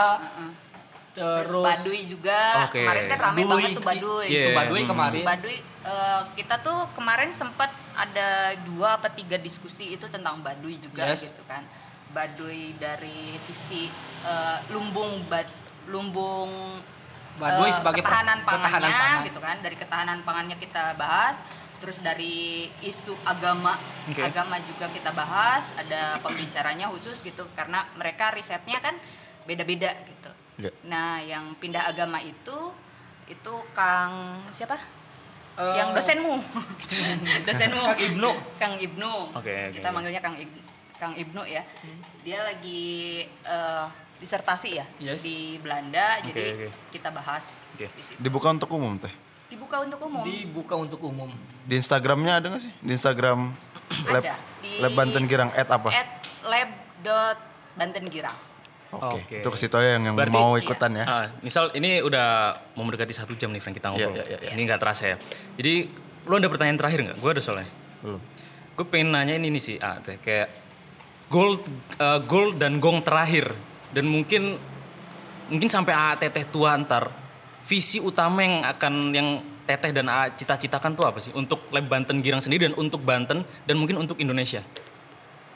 Terus 1.14 1.46
Terus 1.46 1.66
Baduy 1.70 2.00
juga 2.10 2.40
Oke. 2.66 2.82
kemarin 2.82 3.04
kan 3.06 3.18
rame 3.22 3.38
Baduy, 3.38 3.50
banget 3.54 3.70
tuh 3.72 3.86
Baduy. 3.86 4.26
Isu 4.28 4.50
Iya. 4.50 4.58
Baduy 4.58 4.82
Hmm. 4.82 4.90
kemarin. 4.90 5.24
Baduy 5.24 5.56
eh, 5.84 6.22
kita 6.34 6.56
tuh 6.58 6.80
kemarin 6.92 7.30
sempat 7.30 7.70
ada 7.94 8.30
dua 8.66 8.98
apa 8.98 9.14
tiga 9.14 9.38
diskusi 9.38 9.94
itu 9.94 10.10
tentang 10.10 10.42
Baduy 10.42 10.82
juga 10.82 11.06
Yes. 11.06 11.30
gitu 11.30 11.46
kan. 11.46 11.62
Baduy 12.14 12.78
dari 12.78 13.34
sisi 13.36 13.90
eh, 14.24 14.58
lumbung 14.70 15.26
bad, 15.26 15.50
lumbung 15.88 16.78
Baduy 17.36 17.68
eh, 17.68 17.74
sebagai 17.74 18.00
per- 18.00 18.14
ketahanan 18.14 18.40
pangannya 18.42 18.70
ketahanan 18.70 18.92
pangan. 18.94 19.28
gitu 19.28 19.40
kan. 19.42 19.58
Dari 19.60 19.76
ketahanan 19.76 20.20
pangannya 20.22 20.58
kita 20.58 20.84
bahas. 20.96 21.42
Terus 21.84 22.00
dari 22.00 22.64
isu 22.80 23.12
agama, 23.28 23.76
Oke. 24.08 24.24
agama 24.24 24.56
juga 24.64 24.88
kita 24.88 25.12
bahas. 25.12 25.76
Ada 25.76 26.22
pembicaranya 26.22 26.88
khusus 26.88 27.20
gitu 27.20 27.44
karena 27.52 27.84
mereka 27.96 28.32
risetnya 28.32 28.80
kan 28.80 28.96
beda-beda 29.44 29.92
gitu. 30.08 30.32
Ya. 30.64 30.72
Nah, 30.86 31.20
yang 31.20 31.52
pindah 31.58 31.84
agama 31.84 32.24
itu 32.24 32.72
itu 33.26 33.54
Kang 33.74 34.40
siapa? 34.54 34.80
Eh, 35.54 35.76
yang 35.76 35.92
dosenmu. 35.92 36.40
dosenmu. 37.48 37.84
Kang 37.84 38.00
Ibnu. 38.00 38.32
Kang 38.56 38.74
Ibnu. 38.80 39.14
Oke, 39.36 39.52
oke, 39.68 39.76
Kita 39.76 39.92
manggilnya 39.92 40.24
Kang 40.24 40.34
Ib- 40.34 40.63
Kang 40.96 41.14
Ibnu 41.14 41.42
ya. 41.44 41.64
Dia 42.22 42.44
lagi 42.44 42.84
eh, 43.26 43.86
disertasi 44.16 44.70
ya 44.74 44.86
Yes. 44.98 45.20
di 45.20 45.58
Belanda 45.58 46.16
Oke, 46.18 46.32
jadi 46.32 46.44
oke. 46.56 46.68
kita 46.90 47.10
bahas 47.10 47.60
Oke. 47.74 47.88
di 47.90 48.02
situ. 48.02 48.18
Dibuka 48.18 48.48
untuk 48.50 48.72
umum 48.72 48.96
teh. 48.96 49.12
Dibuka 49.46 49.78
untuk 49.80 50.00
umum. 50.02 50.24
dibuka 50.24 50.74
untuk 50.76 51.00
umum. 51.00 51.30
Di 51.62 51.76
Instagramnya 51.76 52.40
ada 52.40 52.48
nggak 52.50 52.64
sih? 52.64 52.74
Di 52.76 52.92
Instagram 52.92 53.52
Lab, 54.08 54.24
Ada. 54.24 54.34
Di- 54.64 54.80
Lab 54.80 54.94
Banten 54.94 55.24
Girang 55.24 55.52
at 55.52 55.68
apa? 55.68 55.90
At 55.90 56.10
lab.bantengirang. 56.44 58.38
Oke. 58.90 59.20
Oke. 59.20 59.38
Itu 59.42 59.50
ke 59.50 59.58
situ 59.58 59.74
aja 59.74 59.98
yang, 59.98 60.06
yang 60.08 60.16
Berarti- 60.16 60.34
mau 60.34 60.54
ikutan 60.56 60.94
ya. 60.94 61.04
Ah, 61.04 61.26
misal 61.42 61.74
ini 61.74 61.98
udah 62.00 62.28
mau 62.74 62.82
mendekati 62.84 63.12
satu 63.12 63.34
jam 63.34 63.50
nih 63.50 63.60
Frank 63.60 63.76
kita 63.76 63.90
ngobrol. 63.90 64.14
Iya, 64.14 64.24
iya, 64.24 64.38
iya. 64.40 64.52
Ini 64.54 64.62
nggak 64.64 64.80
terasa 64.80 65.04
ya. 65.08 65.18
Jadi 65.56 65.90
lo 66.24 66.34
ada 66.34 66.48
pertanyaan 66.48 66.78
terakhir 66.78 67.00
nggak? 67.04 67.18
Gue 67.18 67.30
ada 67.30 67.42
soalnya. 67.42 67.70
Belum. 68.00 68.22
Gue 68.74 68.86
pengen 68.88 69.10
nanya 69.12 69.34
ini 69.36 69.50
nih 69.50 69.62
sih, 69.64 69.78
ah, 69.78 69.98
teh 70.00 70.18
kayak 70.18 70.50
goal, 71.30 71.60
eh, 72.00 72.20
goal 72.26 72.56
dan 72.56 72.80
gong 72.80 73.04
terakhir. 73.04 73.52
Dan 73.94 74.10
mungkin 74.10 74.58
mungkin 75.52 75.70
sampai 75.70 75.94
ah, 75.94 76.16
teteh 76.18 76.48
tua 76.50 76.74
antar 76.74 77.12
visi 77.64 78.02
utama 78.02 78.42
yang 78.44 78.56
akan 78.66 78.94
yang 79.14 79.28
teteh 79.64 79.92
dan 79.96 80.10
ah, 80.12 80.28
cita-citakan 80.34 80.96
tuh 80.98 81.06
apa 81.08 81.20
sih? 81.24 81.32
Untuk 81.36 81.70
Lab 81.72 81.88
Banten 81.88 82.20
Girang 82.20 82.44
sendiri 82.44 82.68
dan 82.72 82.76
untuk 82.76 83.04
Banten 83.06 83.46
dan 83.46 83.76
mungkin 83.80 84.02
untuk 84.02 84.20
Indonesia. 84.20 84.64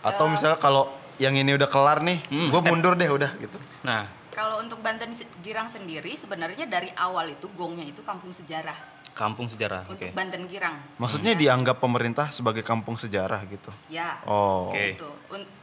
Atau 0.06 0.30
misalnya 0.32 0.62
kalau 0.62 0.88
yang 1.18 1.34
ini 1.34 1.58
udah 1.58 1.66
kelar 1.66 2.06
nih, 2.06 2.22
Hmm, 2.30 2.54
gue 2.54 2.62
mundur 2.62 2.94
deh 2.94 3.10
udah 3.10 3.32
gitu. 3.42 3.58
Nah, 3.82 4.06
Kalau 4.38 4.62
untuk 4.62 4.78
Banten 4.86 5.10
Girang 5.42 5.66
sendiri 5.66 6.14
sebenarnya 6.14 6.70
dari 6.70 6.94
awal 6.94 7.34
itu 7.34 7.50
gongnya 7.58 7.82
itu 7.90 8.06
kampung 8.06 8.30
sejarah 8.30 8.97
kampung 9.18 9.50
sejarah, 9.50 9.84
oke. 9.84 9.98
untuk 9.98 10.14
Banten 10.14 10.46
Girang. 10.46 10.78
Maksudnya 10.96 11.34
dianggap 11.34 11.82
pemerintah 11.82 12.30
sebagai 12.30 12.62
kampung 12.62 12.94
sejarah 12.96 13.42
gitu. 13.44 13.74
Ya. 13.90 14.22
Oh. 14.24 14.70
Oke. 14.70 14.94
Gitu. 14.94 15.10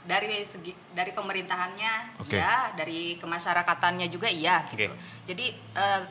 Dari 0.02 0.42
segi 0.42 0.74
dari 0.90 1.14
pemerintahannya 1.14 2.18
Oke. 2.18 2.34
ya, 2.34 2.74
dari 2.74 3.14
kemasyarakatannya 3.16 4.10
juga 4.10 4.26
iya 4.26 4.66
gitu. 4.68 4.90
Oke. 4.90 4.98
Jadi 5.24 5.46
eh, 5.54 6.02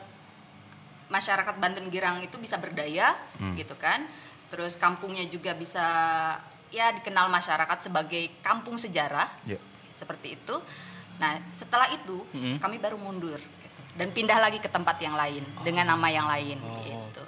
masyarakat 1.06 1.54
Banten 1.56 1.86
Girang 1.88 2.18
itu 2.18 2.34
bisa 2.36 2.56
berdaya 2.56 3.12
Hmm. 3.36 3.54
gitu 3.54 3.76
kan. 3.76 4.08
Terus 4.48 4.74
kampungnya 4.74 5.26
juga 5.26 5.52
bisa 5.52 5.84
ya 6.68 6.90
dikenal 6.92 7.28
masyarakat 7.28 7.78
sebagai 7.82 8.34
kampung 8.40 8.74
sejarah 8.74 9.28
Ya. 9.44 9.60
seperti 9.92 10.34
itu. 10.34 10.56
Nah, 11.14 11.38
setelah 11.52 11.86
itu 11.88 12.26
Mm-mm. 12.28 12.58
kami 12.58 12.78
baru 12.78 12.98
mundur 12.98 13.38
gitu. 13.38 13.80
dan 13.94 14.10
pindah 14.10 14.34
lagi 14.36 14.58
ke 14.58 14.66
tempat 14.66 14.98
yang 14.98 15.14
lain 15.14 15.46
dengan 15.62 15.86
nama 15.88 16.08
yang 16.10 16.26
lain 16.26 16.58
Oh, 16.58 16.82
gitu. 16.82 17.22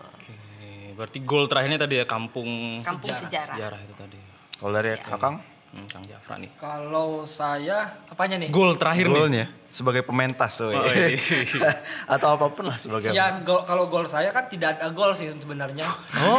Berarti 0.97 1.19
goal 1.21 1.45
terakhirnya 1.45 1.77
tadi 1.79 2.01
ya 2.01 2.09
kampung 2.09 2.81
Kampung 2.81 3.13
sejarah. 3.13 3.53
sejarah 3.53 3.81
itu 3.85 3.95
tadi. 3.95 4.19
Kalau 4.57 4.73
dari 4.73 4.89
Ya. 4.89 4.97
Kakang? 4.97 5.37
Hmm, 5.77 5.85
Kang 5.93 6.05
Jafra 6.09 6.41
nih. 6.41 6.49
Kalau 6.57 7.29
saya 7.29 8.01
apanya 8.09 8.41
nih? 8.41 8.49
Gol 8.49 8.81
terakhir 8.81 9.13
nih. 9.13 9.21
Golnya 9.21 9.47
sebagai 9.77 10.01
pementas. 10.09 10.57
Oh, 10.65 10.73
iya. 10.73 11.21
Atau 12.17 12.33
apa 12.33 12.49
pun 12.49 12.65
lah 12.65 12.81
sebagai 12.81 13.13
Ya 13.13 13.45
gol, 13.45 13.61
kalau 13.69 13.93
gol 13.93 14.09
saya 14.09 14.33
kan 14.33 14.49
tidak 14.49 14.81
ada 14.81 14.89
gol 14.89 15.13
sih 15.13 15.29
sebenarnya. 15.29 15.85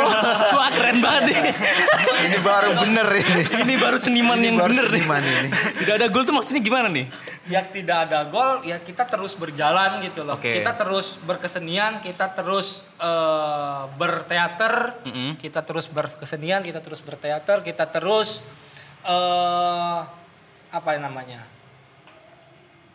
Wah 0.58 0.70
keren 0.74 0.98
banget 1.06 1.38
nih. 1.38 1.54
ini 2.34 2.38
baru 2.42 2.70
bener 2.82 3.08
ini. 3.14 3.44
Ini 3.62 3.74
baru 3.78 3.98
seniman 4.02 4.42
Ini 4.42 4.46
yang 4.50 4.58
baru 4.58 4.74
bener 4.74 4.88
nih. 4.90 5.02
seniman 5.06 5.22
ini. 5.22 5.50
Tidak 5.54 5.94
ada 6.02 6.08
gol 6.10 6.26
tuh 6.26 6.34
maksudnya 6.34 6.62
gimana 6.66 6.90
nih? 6.90 7.08
ya 7.48 7.64
tidak 7.64 8.12
ada 8.12 8.28
gol, 8.28 8.60
ya 8.68 8.76
kita 8.84 9.08
terus 9.08 9.32
berjalan 9.32 10.04
gitu 10.04 10.28
loh. 10.28 10.36
Oke. 10.36 10.52
Kita 10.52 10.76
terus 10.76 11.16
berkesenian, 11.24 12.04
kita 12.04 12.36
terus 12.36 12.84
eh, 13.00 13.84
berteater, 13.96 15.00
Mm-mm. 15.08 15.40
kita 15.40 15.64
terus 15.64 15.88
berkesenian, 15.88 16.60
kita 16.60 16.84
terus 16.84 17.00
berteater, 17.00 17.64
kita 17.64 17.88
terus 17.88 18.44
eh 19.06 20.00
apa 20.72 20.90
namanya? 20.98 21.46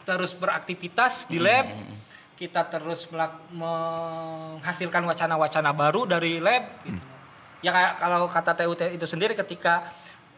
Terus 0.03 0.35
beraktivitas 0.35 1.31
di 1.31 1.39
lab. 1.39 1.67
Kita 2.33 2.67
terus 2.67 3.07
menghasilkan 3.55 5.07
wacana-wacana 5.07 5.71
baru 5.71 6.11
dari 6.11 6.43
lab 6.43 6.65
gitu. 6.83 6.99
Ya 7.63 7.71
kayak 7.71 7.93
kalau 8.03 8.27
kata 8.27 8.59
TUT 8.59 8.83
itu 8.99 9.07
sendiri 9.07 9.39
ketika 9.39 9.87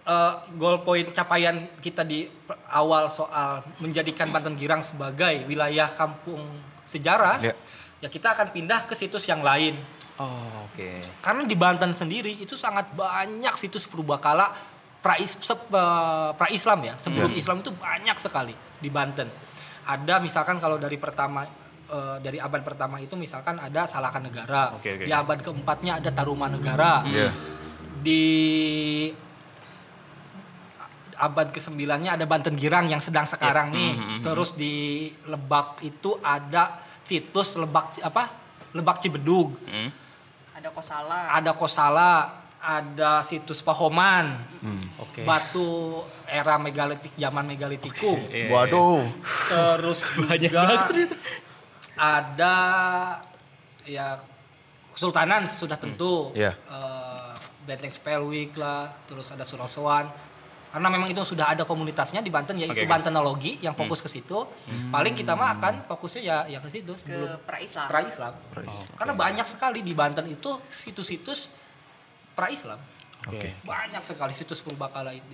eh, 0.04 0.32
goal 0.60 0.84
point 0.84 1.08
capaian 1.16 1.64
kita 1.80 2.04
di 2.04 2.28
awal 2.68 3.08
soal 3.08 3.64
menjadikan 3.80 4.28
Banten 4.28 4.52
Girang 4.60 4.84
sebagai 4.84 5.48
wilayah 5.48 5.88
kampung 5.88 6.44
sejarah, 6.84 7.40
Ya. 7.40 7.56
ya 8.04 8.08
kita 8.12 8.36
akan 8.36 8.52
pindah 8.52 8.84
ke 8.84 8.92
situs 8.92 9.24
yang 9.24 9.40
lain. 9.40 9.80
Oh 10.20 10.68
oke. 10.68 11.00
Karena 11.24 11.48
di 11.48 11.56
Banten 11.56 11.96
sendiri 11.96 12.36
itu 12.36 12.52
sangat 12.52 12.92
banyak 12.92 13.56
situs 13.56 13.88
purbakala 13.88 14.52
pra, 15.04 15.20
pra 16.32 16.48
Islam 16.48 16.80
ya. 16.80 16.94
Sebelum 16.96 17.36
Islam 17.36 17.60
itu 17.60 17.68
banyak 17.76 18.16
sekali 18.16 18.56
di 18.80 18.88
Banten. 18.88 19.28
Ada 19.84 20.16
misalkan 20.16 20.56
kalau 20.56 20.80
dari 20.80 20.96
pertama 20.96 21.44
eh, 21.92 22.16
dari 22.24 22.40
abad 22.40 22.64
pertama 22.64 22.96
itu 22.96 23.12
misalkan 23.12 23.60
ada 23.60 23.84
Salakan 23.84 24.32
Negara. 24.32 24.72
Oke, 24.80 24.96
oke. 24.96 25.04
Di 25.04 25.12
abad 25.12 25.38
keempatnya 25.44 26.00
ada 26.00 26.08
Taruman 26.08 26.56
Negara. 26.56 27.04
Iya. 27.04 27.28
Di 28.00 28.24
abad 31.14 31.52
ke-9-nya 31.54 32.18
ada 32.18 32.26
Banten 32.26 32.58
Girang 32.58 32.90
yang 32.90 32.98
sedang 32.98 33.28
sekarang 33.28 33.70
Iya. 33.70 33.76
nih. 33.76 33.92
Mm-hmm, 33.94 34.18
Terus 34.24 34.50
di 34.56 34.74
Lebak 35.28 35.84
itu 35.84 36.18
ada 36.18 36.80
situs 37.04 37.54
Lebak 37.60 38.00
apa? 38.02 38.32
Lebak 38.74 38.98
Cibedug. 38.98 39.54
Hmm. 39.68 39.92
Ada 40.58 40.68
kosala. 40.72 41.18
Ada 41.30 41.52
Kosala, 41.54 42.10
ada 42.64 43.20
situs 43.20 43.60
Pahoman. 43.60 44.40
Oke. 44.96 45.20
Batu 45.28 46.00
era 46.24 46.56
megalitik 46.56 47.12
zaman 47.20 47.44
megalitikum. 47.44 48.16
Iya, 48.32 48.48
Waduh. 48.48 49.04
Terus 49.52 49.98
Banyak 50.24 50.48
juga 50.48 50.60
banget 50.64 51.10
ada 51.94 52.54
ya 53.84 54.18
Kesultanan 54.94 55.50
sudah 55.50 55.76
tentu. 55.76 56.32
Iya. 56.32 56.54
Eh, 56.54 57.32
Benteng 57.64 57.90
Spellwick 57.90 58.54
lah, 58.60 58.92
terus 59.08 59.26
ada 59.32 59.42
Surosoan. 59.42 60.06
Karena 60.70 60.90
memang 60.90 61.06
itu 61.06 61.22
sudah 61.22 61.54
ada 61.54 61.62
komunitasnya 61.62 62.18
di 62.18 62.34
Banten 62.34 62.58
yaitu 62.58 62.82
oke. 62.82 62.90
Bantenologi 62.90 63.62
yang 63.62 63.78
fokus 63.78 64.02
ke 64.02 64.10
situ. 64.10 64.42
Paling 64.90 65.14
kita 65.14 65.38
mah 65.38 65.54
akan 65.58 65.86
fokusnya 65.86 66.22
ya 66.22 66.36
ya 66.50 66.58
ke 66.58 66.66
situ 66.66 66.94
ke 66.98 67.38
pra-Islam. 67.46 67.86
pra-Islam. 67.90 68.32
Karena 68.98 69.14
banyak 69.14 69.46
sekali 69.46 69.86
di 69.86 69.94
Banten 69.94 70.26
itu 70.26 70.50
situs-situs 70.70 71.63
pra-Islam. 72.34 72.78
Oke. 73.30 73.56
Banyak 73.64 74.02
sekali 74.04 74.36
situs 74.36 74.60
purbakala 74.60 75.14
itu. 75.16 75.32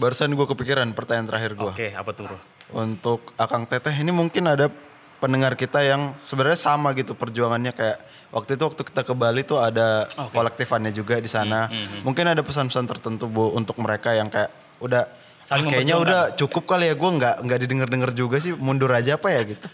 Barusan 0.00 0.32
gue 0.32 0.46
kepikiran 0.48 0.88
pertanyaan 0.96 1.28
terakhir 1.28 1.52
gue. 1.52 1.72
Oke, 1.72 1.88
apa 1.92 2.10
tuh, 2.16 2.24
Bro? 2.30 2.38
Untuk 2.72 3.20
Akang 3.36 3.68
Teteh 3.68 3.92
ini 3.92 4.08
mungkin 4.08 4.48
ada 4.48 4.72
pendengar 5.20 5.54
kita 5.54 5.84
yang 5.84 6.16
sebenarnya 6.18 6.58
sama 6.58 6.96
gitu 6.96 7.12
perjuangannya 7.14 7.70
kayak 7.76 7.98
waktu 8.32 8.56
itu 8.58 8.64
waktu 8.64 8.82
kita 8.82 9.06
ke 9.06 9.12
Bali 9.14 9.44
tuh 9.44 9.60
ada 9.60 10.08
Oke. 10.18 10.34
kolektifannya 10.34 10.90
juga 10.90 11.20
di 11.20 11.28
sana. 11.28 11.68
Mungkin 12.02 12.32
ada 12.32 12.40
pesan-pesan 12.40 12.88
tertentu 12.88 13.28
Bu 13.28 13.52
untuk 13.52 13.76
mereka 13.78 14.16
yang 14.16 14.32
kayak 14.32 14.50
udah 14.80 15.04
Saling 15.42 15.68
"Ah, 15.68 15.70
kayaknya 15.74 15.94
memperjuangkan." 15.98 16.30
udah 16.32 16.38
cukup 16.38 16.62
kali 16.70 16.86
ya 16.86 16.94
gue 16.94 17.10
nggak 17.18 17.34
nggak 17.44 17.58
didengar-dengar 17.66 18.10
juga 18.14 18.38
sih 18.38 18.54
mundur 18.54 18.90
aja 18.94 19.14
apa 19.18 19.28
ya 19.30 19.42
gitu. 19.54 19.66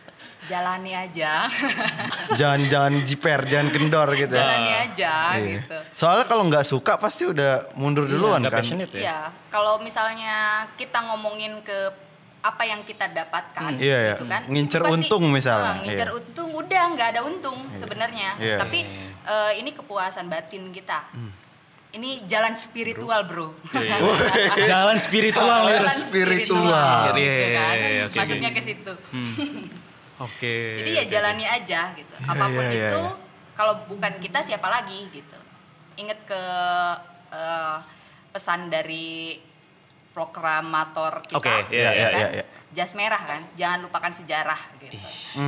Jalani 0.48 0.92
aja. 0.92 1.44
jangan 2.32 2.60
jangan 2.64 2.92
jiper, 3.02 3.40
jangan 3.44 3.68
kendor 3.68 4.08
gitu 4.14 4.32
ya. 4.32 4.40
Jalani 4.40 4.72
aja 4.82 5.14
Iya. 5.34 5.46
gitu. 5.60 5.76
Soalnya 5.94 6.24
kalau 6.24 6.44
nggak 6.44 6.64
suka 6.64 6.96
pasti 6.96 7.22
udah 7.24 7.50
mundur 7.74 8.04
duluan 8.04 8.40
Nggak 8.40 8.50
kan. 8.50 8.60
passionate 8.60 8.90
ya? 8.90 9.00
Iya, 9.00 9.18
kalau 9.48 9.78
misalnya 9.78 10.36
kita 10.74 10.98
ngomongin 11.04 11.60
ke 11.60 11.78
apa 12.38 12.62
yang 12.62 12.80
kita 12.82 13.06
dapatkan, 13.06 13.76
Iya, 13.76 13.98
iya. 13.98 14.12
gitu 14.14 14.24
kan? 14.24 14.42
Ngincer 14.46 14.80
pasti- 14.80 14.94
untung 14.96 15.24
misalnya, 15.28 15.74
Ah, 15.74 15.82
ngincer 15.82 16.08
iya. 16.08 16.14
untung, 16.14 16.50
udah 16.54 16.84
nggak 16.90 17.08
ada 17.10 17.20
untung 17.22 17.58
sebenarnya. 17.72 18.28
Iya. 18.38 18.56
Tapi 18.56 18.78
eh, 19.28 19.52
ini 19.56 19.70
kepuasan 19.70 20.26
batin 20.26 20.72
kita. 20.72 21.04
Ini 21.88 22.24
jalan 22.24 22.52
spiritual, 22.52 23.24
bro. 23.24 23.52
Jalan 24.70 24.96
spiritual 24.98 25.64
Jalan 25.66 25.82
ya. 25.82 25.88
spiritual. 25.90 26.96
gitu 27.06 27.18
Iya, 27.18 27.32
iya, 27.34 27.48
kan? 27.50 27.74
iya, 27.74 28.02
oke, 28.04 28.16
Maksudnya 28.18 28.50
ke 28.52 28.60
situ. 28.60 28.92
Oke. 30.18 30.82
Jadi 30.82 30.90
ya 30.98 31.02
oke, 31.06 31.12
jalani 31.14 31.44
aja 31.46 31.80
gitu. 31.94 32.14
Apa 32.26 32.44
pun 32.50 32.64
iya, 32.66 32.74
iya, 32.74 32.88
itu, 32.90 33.02
iya. 33.06 33.14
kalau 33.54 33.74
bukan 33.86 34.12
kita 34.18 34.42
siapa 34.42 34.66
lagi 34.66 35.06
gitu. 35.14 35.38
Ingat 35.98 36.18
ke 36.26 36.42
eh, 37.30 37.76
pesan 38.34 38.70
dari 38.70 39.38
proklamator 40.10 41.22
kita. 41.22 41.38
Oke, 41.38 41.54
iya, 41.70 41.90
ya 41.90 41.90
iya, 41.94 42.08
kan? 42.10 42.20
iya, 42.20 42.28
iya. 42.42 42.44
Jas 42.68 42.92
merah 42.92 43.22
kan, 43.22 43.40
jangan 43.56 43.88
lupakan 43.88 44.12
sejarah 44.12 44.60
gitu. 44.82 44.98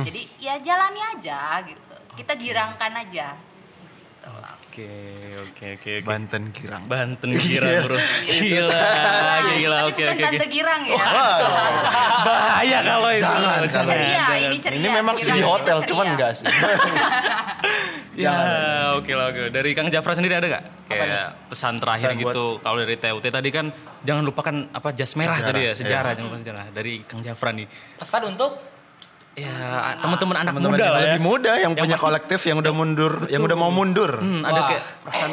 Jadi 0.07 0.21
ya 0.41 0.57
jalani 0.57 1.01
aja 1.03 1.61
gitu. 1.67 1.95
Kita 2.17 2.33
girangkan 2.39 2.91
aja. 2.97 3.50
Oke, 4.21 4.85
oke, 5.49 5.65
oke, 5.75 5.89
oke. 5.99 6.05
Banten 6.05 6.53
Girang. 6.53 6.85
Banten 6.85 7.33
kira, 7.35 7.83
Bro. 7.83 7.97
Gila, 8.23 8.69
gila, 9.51 9.77
Tapi 9.81 9.89
oke, 9.91 10.03
oke, 10.07 10.13
oke. 10.13 10.23
tante 10.29 10.47
girang 10.47 10.81
ya. 10.85 11.03
Bahaya 12.23 12.79
kalau 12.85 13.09
itu. 13.11 13.25
Jangan, 13.25 13.59
jangan. 13.67 13.89
ceria, 13.91 14.25
ini 14.47 14.57
ceria. 14.61 14.77
Ini 14.79 14.87
memang 14.93 15.15
sih 15.17 15.33
di 15.33 15.41
Girang 15.41 15.51
hotel, 15.51 15.77
ceria. 15.81 15.89
cuman 15.89 16.05
enggak 16.15 16.31
sih. 16.37 16.45
Ya, 18.11 18.35
oke 18.99 19.07
lah, 19.15 19.31
oke. 19.31 19.55
Dari 19.55 19.71
Kang 19.71 19.87
Jafra 19.87 20.11
sendiri 20.11 20.35
ada 20.35 20.43
gak? 20.43 20.63
Kayak 20.83 21.47
pesan 21.47 21.79
terakhir 21.79 22.11
gitu. 22.19 22.59
Kalau 22.59 22.77
dari 22.83 22.99
TUT 22.99 23.23
tadi 23.23 23.49
kan 23.49 23.71
jangan 24.03 24.23
lupakan 24.27 24.67
apa 24.75 24.91
jas 24.91 25.15
merah 25.15 25.39
Sejarah, 25.39 25.47
tadi 25.47 25.59
ya, 25.63 25.65
iya. 25.65 25.73
sejarah, 25.73 26.11
jangan 26.19 26.27
lupa 26.27 26.39
sejarah. 26.43 26.63
Dari 26.75 26.93
Kang 27.07 27.23
Jafra 27.23 27.55
nih. 27.55 27.65
Pesan 27.95 28.21
untuk 28.27 28.59
Ya, 29.31 29.55
teman-teman 29.97 30.35
anak 30.37 30.51
Teman-teman 30.51 30.75
muda 30.75 30.83
yang 30.83 30.91
lah 30.91 30.99
ya. 30.99 31.05
lebih 31.07 31.23
muda 31.23 31.51
yang, 31.55 31.71
punya 31.71 31.95
pasti- 31.95 32.03
kolektif 32.03 32.39
yang 32.43 32.57
udah 32.59 32.73
mundur, 32.73 33.13
yang 33.27 33.41
udah 33.41 33.57
mau 33.57 33.71
mundur. 33.71 34.11
Hmm, 34.13 34.43
ada 34.43 34.51
Wah. 34.53 34.67
kayak 34.67 34.83
perasaan 35.01 35.31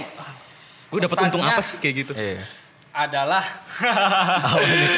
gue 0.88 1.00
dapat 1.02 1.18
untung 1.20 1.42
apa 1.42 1.60
sih 1.60 1.76
kayak 1.76 1.94
gitu. 1.98 2.12
Iya. 2.14 2.46
adalah 2.90 3.44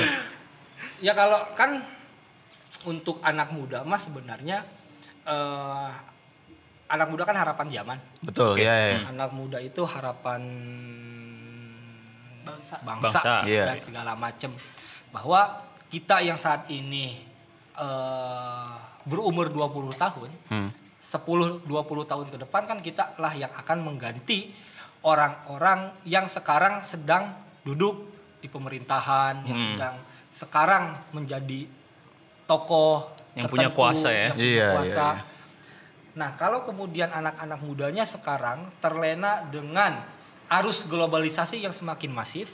ya 1.01 1.13
kalau 1.13 1.49
kan 1.53 1.85
untuk 2.83 3.21
anak 3.21 3.51
muda 3.51 3.83
mas 3.83 4.05
sebenarnya 4.05 4.65
eh, 5.23 5.89
anak 6.87 7.09
muda 7.09 7.25
kan 7.25 7.35
harapan 7.35 7.67
zaman 7.69 7.99
Betul, 8.21 8.57
ya, 8.57 8.73
ya. 8.95 8.99
anak 9.07 9.31
muda 9.31 9.59
itu 9.59 9.81
harapan 9.83 10.41
Bangsa. 12.41 12.81
bangsa, 12.81 13.09
Bangsa. 13.11 13.33
Iya. 13.45 13.65
dan 13.67 13.79
segala 13.79 14.13
macam 14.15 14.53
bahwa 15.11 15.41
kita 15.89 16.21
yang 16.21 16.37
saat 16.37 16.65
ini 16.69 17.21
eh, 17.75 18.75
berumur 19.11 19.51
20 19.51 19.91
tahun 19.93 20.31
Hmm. 20.47 20.71
10 21.03 21.67
20 21.67 21.67
tahun 22.07 22.27
ke 22.29 22.39
depan 22.39 22.63
kan 22.65 22.79
kita 22.79 23.19
lah 23.19 23.35
yang 23.35 23.51
akan 23.51 23.83
mengganti 23.83 24.55
orang-orang 25.03 25.91
yang 26.05 26.29
sekarang 26.29 26.85
sedang 26.85 27.35
duduk 27.61 28.07
di 28.39 28.47
pemerintahan 28.47 29.43
yang 29.43 29.59
Hmm. 29.59 29.69
sedang 29.75 29.95
sekarang 30.31 30.85
menjadi 31.11 31.67
tokoh 32.47 33.11
Yang 33.35 33.47
punya 33.49 33.69
tertentu, 33.69 33.79
kuasa 33.79 34.09
ya. 34.09 34.19
yang 34.23 34.33
punya 34.33 34.45
Iya, 34.45 34.55
iya, 34.55 34.69
kuasa. 34.71 35.07
iya. 35.09 35.23
Nah, 36.11 36.31
kalau 36.35 36.59
kemudian 36.63 37.09
anak-anak 37.09 37.61
mudanya 37.61 38.03
sekarang 38.03 38.67
terlena 38.79 39.47
dengan 39.47 40.03
arus 40.51 40.83
globalisasi 40.85 41.63
yang 41.63 41.71
semakin 41.71 42.11
masif, 42.11 42.51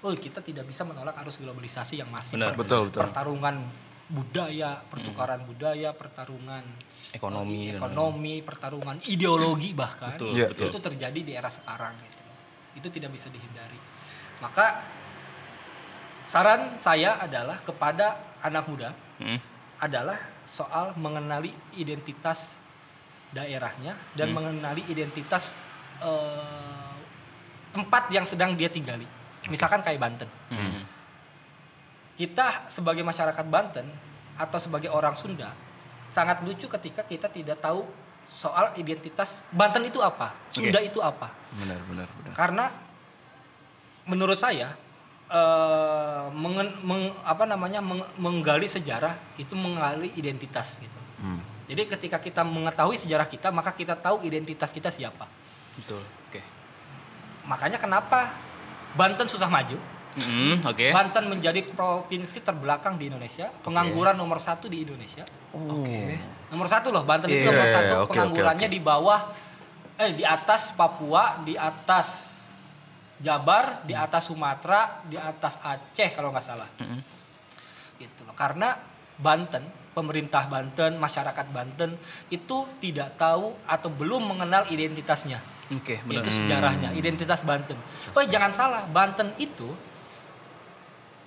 oh 0.00 0.14
kita 0.14 0.38
tidak 0.38 0.64
bisa 0.64 0.86
menolak 0.86 1.18
arus 1.18 1.36
globalisasi 1.36 1.98
yang 1.98 2.06
masif. 2.08 2.38
Benar. 2.38 2.54
Betul, 2.54 2.88
betul. 2.88 3.02
Pertarungan 3.02 3.66
budaya, 4.10 4.82
pertukaran 4.90 5.46
budaya, 5.46 5.94
pertarungan 5.94 6.66
Ekonomi 7.10 7.70
dan- 7.70 7.78
ekonomi, 7.78 8.34
pertarungan 8.42 8.96
ideologi 9.06 9.70
bahkan 9.70 10.18
Betul, 10.18 10.34
Iya, 10.34 10.46
betul. 10.50 10.68
itu 10.68 10.78
terjadi 10.80 11.20
di 11.22 11.32
era 11.32 11.46
sekarang 11.46 11.94
gitu. 11.96 12.18
Itu 12.74 12.88
tidak 12.90 13.14
bisa 13.14 13.30
dihindari. 13.30 13.78
Maka 14.38 14.82
saran 16.20 16.76
saya 16.76 17.18
adalah 17.18 17.58
kepada 17.60 18.18
anak 18.40 18.64
muda 18.66 18.90
Hmm. 19.18 19.38
adalah 19.78 20.16
soal 20.44 20.92
mengenali 20.96 21.50
identitas 21.74 22.56
daerahnya 23.30 23.94
dan 24.12 24.34
mengenali 24.34 24.82
identitas 24.86 25.54
eh, 26.00 26.94
tempat 27.70 28.08
yang 28.08 28.24
sedang 28.24 28.56
dia 28.56 28.66
tinggali. 28.66 29.04
Misalkan 29.46 29.84
kayak 29.84 30.00
Banten. 30.00 30.24
Hmm. 30.48 30.80
Kita 32.20 32.68
sebagai 32.68 33.00
masyarakat 33.00 33.46
Banten 33.48 33.88
atau 34.36 34.58
sebagai 34.60 34.92
orang 34.92 35.16
Sunda 35.16 35.56
sangat 36.12 36.44
lucu 36.44 36.68
ketika 36.68 37.00
kita 37.00 37.32
tidak 37.32 37.64
tahu 37.64 37.88
soal 38.28 38.76
identitas 38.76 39.40
Banten 39.48 39.88
itu 39.88 40.04
apa, 40.04 40.36
Sunda 40.52 40.84
itu 40.84 41.00
apa. 41.00 41.32
Benar, 41.56 41.80
benar, 41.88 42.06
benar. 42.20 42.34
Karena 42.36 42.64
menurut 44.04 44.36
saya 44.36 44.76
eh, 45.32 46.24
mengen- 46.36 46.76
meng- 46.84 47.16
apa 47.24 47.48
namanya 47.48 47.80
meng- 47.80 48.10
menggali 48.20 48.68
sejarah 48.68 49.16
itu 49.40 49.56
menggali 49.56 50.12
identitas 50.18 50.84
gitu. 50.84 51.00
Hmm. 51.24 51.40
Jadi 51.70 51.86
ketika 51.86 52.18
kita 52.18 52.42
mengetahui 52.42 52.98
sejarah 52.98 53.30
kita, 53.30 53.48
maka 53.54 53.70
kita 53.72 53.94
tahu 53.94 54.26
identitas 54.26 54.74
kita 54.74 54.90
siapa. 54.90 55.30
Betul. 55.78 56.02
Oke. 56.28 56.42
Makanya 57.46 57.78
kenapa 57.78 58.34
Banten 58.98 59.30
susah 59.30 59.46
maju? 59.46 59.78
Mm, 60.18 60.66
Oke. 60.66 60.90
Banten 60.90 61.30
menjadi 61.30 61.62
provinsi 61.70 62.42
terbelakang 62.42 62.98
di 62.98 63.06
Indonesia, 63.06 63.46
pengangguran 63.62 64.18
nomor 64.18 64.42
satu 64.42 64.66
di 64.66 64.82
Indonesia. 64.82 65.22
Oke. 65.54 66.18
Nomor 66.50 66.66
satu 66.66 66.90
loh, 66.90 67.06
Banten 67.06 67.30
itu 67.30 67.46
Iya, 67.46 67.50
nomor 67.54 67.66
iya, 67.66 67.74
satu, 67.78 67.94
iya, 67.94 68.02
oke, 68.02 68.10
penganggurannya 68.10 68.66
oke, 68.66 68.74
oke. 68.74 68.76
di 68.76 68.80
bawah, 68.82 69.20
eh 70.02 70.10
di 70.18 70.24
atas 70.26 70.74
Papua, 70.74 71.38
di 71.46 71.54
atas 71.54 72.08
Jabar, 73.20 73.84
di 73.86 73.94
atas 73.94 74.32
Sumatera, 74.32 75.04
di 75.06 75.14
atas 75.14 75.60
Aceh 75.62 76.10
kalau 76.16 76.32
nggak 76.34 76.46
salah. 76.46 76.66
Gitu 78.00 78.20
loh. 78.26 78.34
Karena 78.34 78.74
Banten, 79.20 79.62
pemerintah 79.92 80.48
Banten, 80.48 80.96
masyarakat 80.96 81.46
Banten 81.52 82.00
itu 82.32 82.66
tidak 82.80 83.20
tahu 83.20 83.52
atau 83.68 83.92
belum 83.92 84.34
mengenal 84.34 84.66
identitasnya. 84.72 85.38
Oke, 85.70 86.02
benar. 86.02 86.26
Itu 86.26 86.30
sejarahnya, 86.34 86.90
identitas 86.96 87.46
Banten. 87.46 87.78
Oh 88.16 88.24
jangan 88.26 88.50
salah, 88.50 88.82
Banten 88.90 89.36
itu 89.38 89.70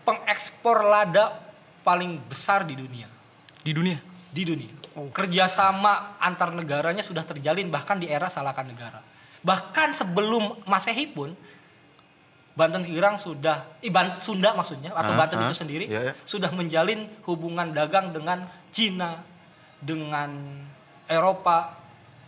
pengekspor 0.04 0.84
lada 0.84 1.39
paling 1.84 2.20
besar 2.28 2.64
di 2.64 2.76
dunia. 2.80 3.08
Di 3.64 3.72
dunia. 3.72 3.99
Di 4.32 4.43
dunia. 4.43 4.72
Kerjasama 4.93 6.22
antar 6.22 6.54
negaranya 6.54 7.01
sudah 7.01 7.26
terjalin 7.26 7.74
bahkan 7.74 7.97
di 7.97 8.08
era 8.08 8.30
Salakan 8.30 8.70
Negara. 8.70 9.01
Bahkan 9.43 9.89
sebelum 9.97 10.64
Masehi 10.70 11.10
pun 11.12 11.34
Banten 12.54 12.86
Girang 12.86 13.18
sudah, 13.18 13.82
eh, 13.82 13.89
Sunda 14.22 14.54
maksudnya 14.54 14.93
atau 14.93 15.18
Ah, 15.18 15.26
Banten 15.26 15.41
ah, 15.41 15.49
itu 15.49 15.58
sendiri 15.58 15.89
iya, 15.89 16.12
iya. 16.12 16.14
sudah 16.22 16.54
menjalin 16.54 17.10
hubungan 17.26 17.74
dagang 17.74 18.14
dengan 18.14 18.45
Cina, 18.70 19.26
dengan 19.82 20.62
Eropa, 21.10 21.74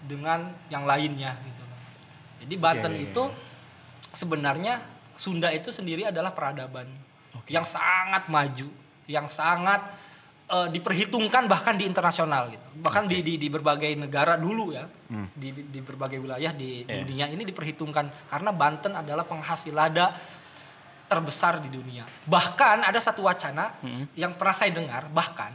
dengan 0.01 0.49
yang 0.73 0.89
lainnya 0.89 1.37
gitu. 1.45 1.63
Jadi 2.41 2.55
Banten 2.57 2.93
Oke. 2.97 3.05
itu 3.05 3.23
sebenarnya 4.17 4.81
Sunda 5.15 5.53
itu 5.53 5.69
sendiri 5.69 6.09
adalah 6.09 6.33
peradaban 6.33 6.89
yang 7.47 7.63
sangat 7.63 8.25
maju, 8.27 8.67
yang 9.05 9.25
sangat 9.25 9.81
eh, 10.45 10.67
diperhitungkan 10.69 11.45
bahkan 11.45 11.73
di 11.73 11.85
internasional 11.85 12.49
gitu. 12.49 12.65
Bahkan 12.81 13.05
di, 13.05 13.21
di 13.21 13.33
di 13.35 13.47
berbagai 13.47 13.93
negara 13.93 14.35
dulu 14.35 14.73
ya. 14.73 14.85
Di, 15.35 15.53
di 15.53 15.61
di 15.69 15.79
berbagai 15.81 16.17
wilayah 16.17 16.49
di 16.49 16.81
Iya. 16.83 17.05
dunia 17.05 17.25
ini 17.29 17.43
diperhitungkan 17.43 18.25
karena 18.25 18.49
Banten 18.49 18.93
adalah 18.93 19.21
penghasil 19.23 19.69
lada 19.71 20.09
terbesar 21.05 21.61
di 21.61 21.69
dunia. 21.69 22.01
Bahkan 22.25 22.81
ada 22.81 22.97
satu 22.97 23.21
wacana 23.23 23.77
yang 24.13 24.33
pernah 24.33 24.53
saya 24.53 24.73
dengar 24.73 25.05
bahkan 25.07 25.53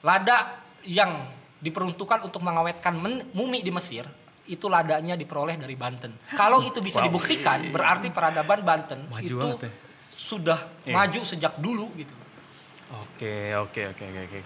lada 0.00 0.54
yang 0.86 1.26
diperuntukkan 1.58 2.22
untuk 2.22 2.44
mengawetkan 2.44 2.94
men- 2.94 3.24
mumi 3.32 3.64
di 3.64 3.72
Mesir 3.72 4.04
itu 4.44 4.68
ladanya 4.68 5.16
diperoleh 5.16 5.56
dari 5.56 5.72
Banten. 5.74 6.12
Kalau 6.30 6.60
itu 6.60 6.78
bisa 6.78 7.00
dibuktikan 7.00 7.64
berarti 7.72 8.12
peradaban 8.12 8.60
Banten 8.60 9.08
Maju 9.08 9.24
itu 9.24 9.34
banget 9.34 9.64
ya. 9.64 9.72
Sudah 10.14 10.58
Iya. 10.82 10.94
maju 10.94 11.20
sejak 11.22 11.58
dulu 11.58 11.90
gitu. 11.94 12.14
Oke, 12.94 13.54
oke, 13.56 13.80
oke, 13.90 14.04
oke, 14.04 14.20
oke. 14.24 14.40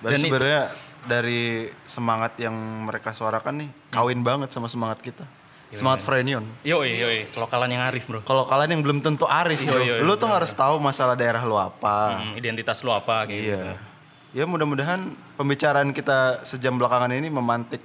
Itu- 0.00 0.20
sebenarnya 0.22 0.62
dari 1.02 1.68
semangat 1.84 2.36
yang 2.38 2.54
mereka 2.86 3.12
suarakan 3.12 3.66
nih 3.66 3.70
kawin 3.88 4.20
banget 4.20 4.48
sama 4.48 4.68
semangat 4.68 5.00
kita. 5.00 5.24
Semangat 5.70 6.02
Frenion. 6.02 6.42
Yoi, 6.66 6.98
yoi, 6.98 7.18
kelokalan 7.30 7.70
yang 7.70 7.86
arif, 7.86 8.10
Bro. 8.10 8.26
Kalau 8.26 8.42
kalian 8.42 8.74
yang 8.74 8.82
belum 8.82 8.98
tentu 8.98 9.22
arif, 9.22 9.62
Iya, 9.62 9.70
bro. 9.70 9.78
iya, 9.78 9.94
iya, 9.96 10.02
lu 10.02 10.18
tuh 10.18 10.26
harus 10.26 10.50
tahu 10.50 10.82
masalah 10.82 11.14
daerah 11.14 11.46
lu 11.46 11.54
apa. 11.54 12.18
Hmm, 12.18 12.34
identitas 12.34 12.82
lu 12.82 12.90
apa 12.90 13.22
kayak 13.30 13.38
gitu. 13.38 13.54
Iya. 13.70 13.78
Ya 14.34 14.44
mudah-mudahan 14.50 15.14
pembicaraan 15.38 15.94
kita 15.94 16.42
sejam 16.42 16.74
belakangan 16.74 17.14
ini 17.14 17.30
memantik 17.30 17.78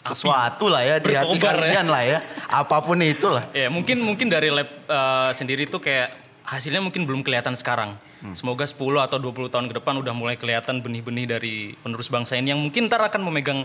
sesuatu 0.00 0.72
lah 0.72 0.82
ya 0.84 0.96
di 0.96 1.12
hati 1.12 1.36
ya. 1.36 1.52
kalian 1.52 1.86
lah 1.92 2.02
ya. 2.04 2.18
Apa 2.48 2.80
pun 2.80 3.00
itulah. 3.04 3.48
Ya, 3.52 3.68
mungkin 3.68 4.00
mungkin 4.00 4.32
dari 4.32 4.48
lab 4.48 4.68
eh, 4.68 5.30
sendiri 5.36 5.68
tuh 5.68 5.80
kayak 5.80 6.16
hasilnya 6.44 6.82
mungkin 6.82 7.06
belum 7.06 7.22
kelihatan 7.22 7.54
sekarang. 7.54 7.94
Semoga 8.36 8.68
10 8.68 9.00
atau 9.00 9.16
20 9.16 9.48
tahun 9.48 9.66
ke 9.72 9.80
depan 9.80 9.96
udah 9.96 10.12
mulai 10.12 10.36
kelihatan 10.36 10.84
benih-benih 10.84 11.24
dari 11.24 11.72
penerus 11.80 12.12
bangsa 12.12 12.36
ini 12.36 12.52
yang 12.52 12.60
mungkin 12.60 12.84
ntar 12.84 13.00
akan 13.00 13.24
memegang 13.24 13.64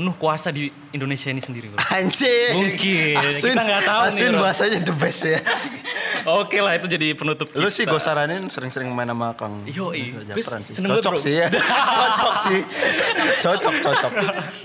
penuh 0.00 0.16
kuasa 0.16 0.48
di 0.48 0.72
Indonesia 0.96 1.28
ini 1.28 1.44
sendiri, 1.44 1.68
Bro. 1.68 1.76
Anjing. 1.92 2.56
Mungkin. 2.56 3.20
Aswin, 3.20 3.52
Kita 3.52 3.62
nggak 3.68 3.84
tahu 3.84 4.00
nih, 4.00 4.08
Aswin 4.08 4.32
bro. 4.32 4.40
bahasanya 4.40 4.78
the 4.80 4.94
best 4.96 5.28
ya. 5.28 5.36
Oke 6.40 6.56
lah, 6.64 6.72
itu 6.80 6.88
jadi 6.88 7.12
penutup 7.12 7.52
Lu 7.52 7.68
sih 7.68 7.84
gue 7.84 8.00
saranin 8.00 8.48
sering-sering 8.48 8.88
main 8.88 9.12
sama 9.12 9.36
Kang 9.36 9.60
sih. 9.68 10.72
seneng 10.72 10.96
Cocok 10.96 11.12
bro. 11.12 11.20
sih 11.20 11.34
ya. 11.36 11.48
cocok 12.00 12.34
sih. 12.40 12.58
Cocok, 13.44 13.74
cocok. 13.84 14.12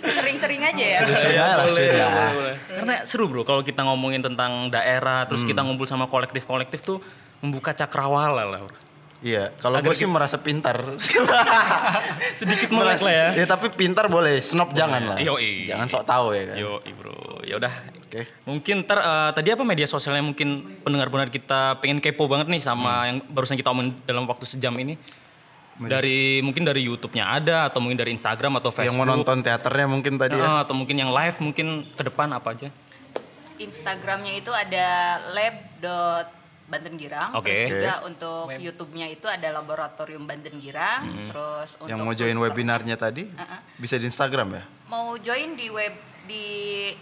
Sering-sering 0.08 0.62
aja 0.64 0.86
ya. 0.88 1.00
Sering 1.04 1.36
aja 1.36 1.44
lah, 1.60 1.68
boleh, 1.68 1.76
sudah. 1.76 2.08
boleh, 2.08 2.32
boleh. 2.32 2.56
Karena 2.72 2.94
seru 3.04 3.28
bro 3.28 3.44
kalau 3.44 3.60
kita 3.60 3.84
ngomongin 3.84 4.24
tentang 4.24 4.72
daerah, 4.72 5.28
terus 5.28 5.44
kita 5.44 5.68
ngumpul 5.68 5.84
sama 5.84 6.08
kolektif-kolektif 6.08 6.80
tuh 6.80 7.04
membuka 7.44 7.76
cakrawala 7.76 8.48
lah. 8.48 8.64
Bro. 8.64 8.95
Iya, 9.26 9.50
kalau 9.58 9.82
gue 9.82 9.96
sih 9.98 10.06
merasa 10.06 10.38
pintar. 10.38 10.78
Sedikit 12.40 12.70
melek 12.70 13.02
Merasa- 13.02 13.06
lah 13.10 13.14
ya. 13.18 13.28
Ya 13.42 13.46
tapi 13.50 13.74
pintar 13.74 14.06
boleh, 14.06 14.38
snob 14.38 14.70
jangan 14.78 15.02
lah. 15.02 15.18
Yoi. 15.18 15.66
Jangan 15.66 15.90
sok 15.90 16.06
tahu 16.06 16.38
ya 16.38 16.54
kan. 16.54 16.56
Yo, 16.62 16.78
bro. 16.94 17.42
Ya 17.42 17.58
udah. 17.58 17.74
Oke. 18.06 18.22
Mungkin 18.46 18.86
ntar 18.86 19.02
eh, 19.02 19.30
tadi 19.34 19.50
apa 19.50 19.66
media 19.66 19.90
sosialnya 19.90 20.22
mungkin 20.22 20.78
pendengar-pendengar 20.86 21.34
kita 21.34 21.82
pengen 21.82 22.06
kepo 22.06 22.30
banget 22.30 22.54
nih 22.54 22.62
sama 22.62 23.10
yang 23.10 23.18
barusan 23.26 23.58
kita 23.58 23.74
omongin 23.74 23.98
dalam 24.06 24.30
waktu 24.30 24.46
sejam 24.46 24.78
ini. 24.78 24.94
Dari 25.76 26.40
mungkin 26.46 26.64
dari 26.64 26.86
YouTube-nya 26.88 27.26
ada 27.36 27.68
atau 27.68 27.84
mungkin 27.84 28.00
dari 28.00 28.14
Instagram 28.16 28.62
atau 28.64 28.72
Yang 28.72 28.94
Facebook. 28.94 29.10
mau 29.10 29.10
nonton 29.10 29.42
teaternya 29.42 29.90
mungkin 29.90 30.22
tadi 30.22 30.38
ya. 30.38 30.62
Atau 30.62 30.78
mungkin 30.78 31.02
yang 31.02 31.10
live 31.10 31.42
mungkin 31.42 31.90
ke 31.98 32.06
depan 32.06 32.30
apa 32.30 32.54
aja. 32.54 32.70
Instagramnya 33.58 34.38
itu 34.38 34.54
ada 34.54 35.20
lab.Banten 36.66 36.94
Girang. 36.98 37.30
Oke. 37.38 37.50
Terus 37.54 37.70
juga 37.78 37.94
Oke. 38.02 38.06
untuk 38.10 38.46
Web. 38.50 38.60
YouTube-nya 38.60 39.06
itu 39.14 39.28
ada 39.30 39.48
Laboratorium 39.54 40.26
Banten 40.26 40.58
Girang. 40.58 41.06
Terus 41.30 41.70
untuk 41.78 41.90
Yang 41.90 42.00
mau 42.02 42.14
join 42.14 42.34
Twitter- 42.34 42.42
webinarnya 42.42 42.96
tadi 42.98 43.24
Uh-uh. 43.30 43.60
bisa 43.78 43.96
di 44.02 44.06
Instagram 44.10 44.50
ya. 44.58 44.64
mau 44.86 45.18
join 45.18 45.58
di 45.58 45.66
web 45.74 45.94
di 46.26 46.46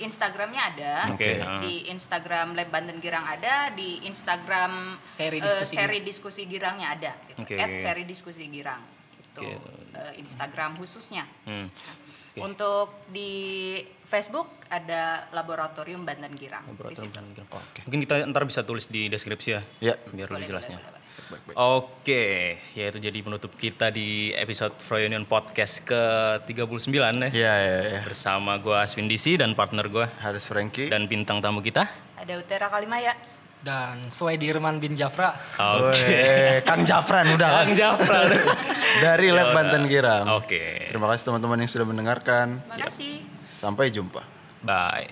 Instagramnya 0.03 0.61
ada, 0.76 0.93
ah. 1.16 1.59
di 1.64 1.88
Instagram 1.88 2.59
Lab 2.59 2.68
Banten 2.72 2.99
Girang 2.99 3.24
ada, 3.24 3.72
di 3.72 4.03
Instagram 4.03 4.99
Seri 5.07 5.39
eh, 5.39 5.43
diskusi 5.43 5.76
seri 5.76 5.99
diskusi 6.03 6.41
Girangnya 6.43 6.88
ada, 6.91 7.11
gitu. 7.32 7.39
Oke. 7.43 7.55
At 7.55 7.72
seri 7.80 8.03
diskusi 8.03 8.51
Girang 8.51 8.84
itu 9.20 9.47
Oke. 9.47 9.95
eh, 9.95 10.20
Instagram 10.20 10.76
khususnya. 10.76 11.24
Hmm. 11.47 11.72
Oke. 11.72 12.39
Untuk 12.39 13.07
di 13.11 13.80
Facebook 14.03 14.62
ada 14.74 15.30
Laboratorium 15.30 16.02
Banten 16.02 16.34
Girang. 16.34 16.66
Di 16.66 16.74
Laboratorium 16.74 17.06
situ. 17.06 17.14
Banten 17.14 17.32
Girang. 17.38 17.50
Mungkin 17.86 18.00
kita 18.02 18.16
ntar 18.26 18.44
bisa 18.44 18.62
tulis 18.66 18.90
di 18.90 19.06
deskripsi 19.06 19.50
ya. 19.54 19.62
Ya. 19.80 19.95
Biar 20.10 20.34
lebih 20.34 20.50
jelasnya. 20.50 20.82
boleh, 21.30 21.41
boleh. 21.45 21.56
Oke, 21.56 22.58
ya 22.74 22.90
itu 22.90 22.98
jadi 22.98 23.20
penutup 23.22 23.54
kita 23.54 23.94
di 23.94 24.34
episode 24.34 24.74
Froyonion 24.78 25.24
Podcast 25.24 25.86
ke-39 25.86 26.90
ya. 26.90 27.06
Iya, 27.30 27.30
iya, 27.30 27.54
iya. 27.86 28.02
Bersama 28.02 28.58
gue 28.58 28.74
Aswin 28.74 29.06
DC 29.06 29.38
dan 29.38 29.54
partner 29.54 29.86
gue 29.88 30.06
Haris 30.22 30.50
Franky. 30.50 30.90
dan 30.90 31.06
bintang 31.06 31.38
tamu 31.38 31.62
kita. 31.62 31.86
Ada 32.18 32.34
Utara 32.38 32.68
Kalimaya. 32.70 33.14
Dan 33.64 34.12
Suedirman 34.12 34.76
bin 34.76 34.91
Jafra 34.91 35.40
Oke. 35.56 35.95
Weh, 36.04 36.60
Kang 36.68 36.84
Jafran 36.84 37.32
udah 37.40 37.48
kan? 37.48 37.58
Kang 37.64 37.72
Jafra. 37.72 38.28
Dari 39.00 39.32
Lab. 39.32 39.56
Banten 39.56 39.88
Girang. 39.88 40.28
Oke. 40.36 40.91
Terima 40.91 41.08
kasih 41.08 41.32
teman-teman 41.32 41.64
yang 41.64 41.72
sudah 41.72 41.88
mendengarkan. 41.88 42.60
Terima 42.60 42.78
kasih. 42.91 43.24
Sampai 43.56 43.88
jumpa. 43.88 44.32
Bye. 44.64 45.07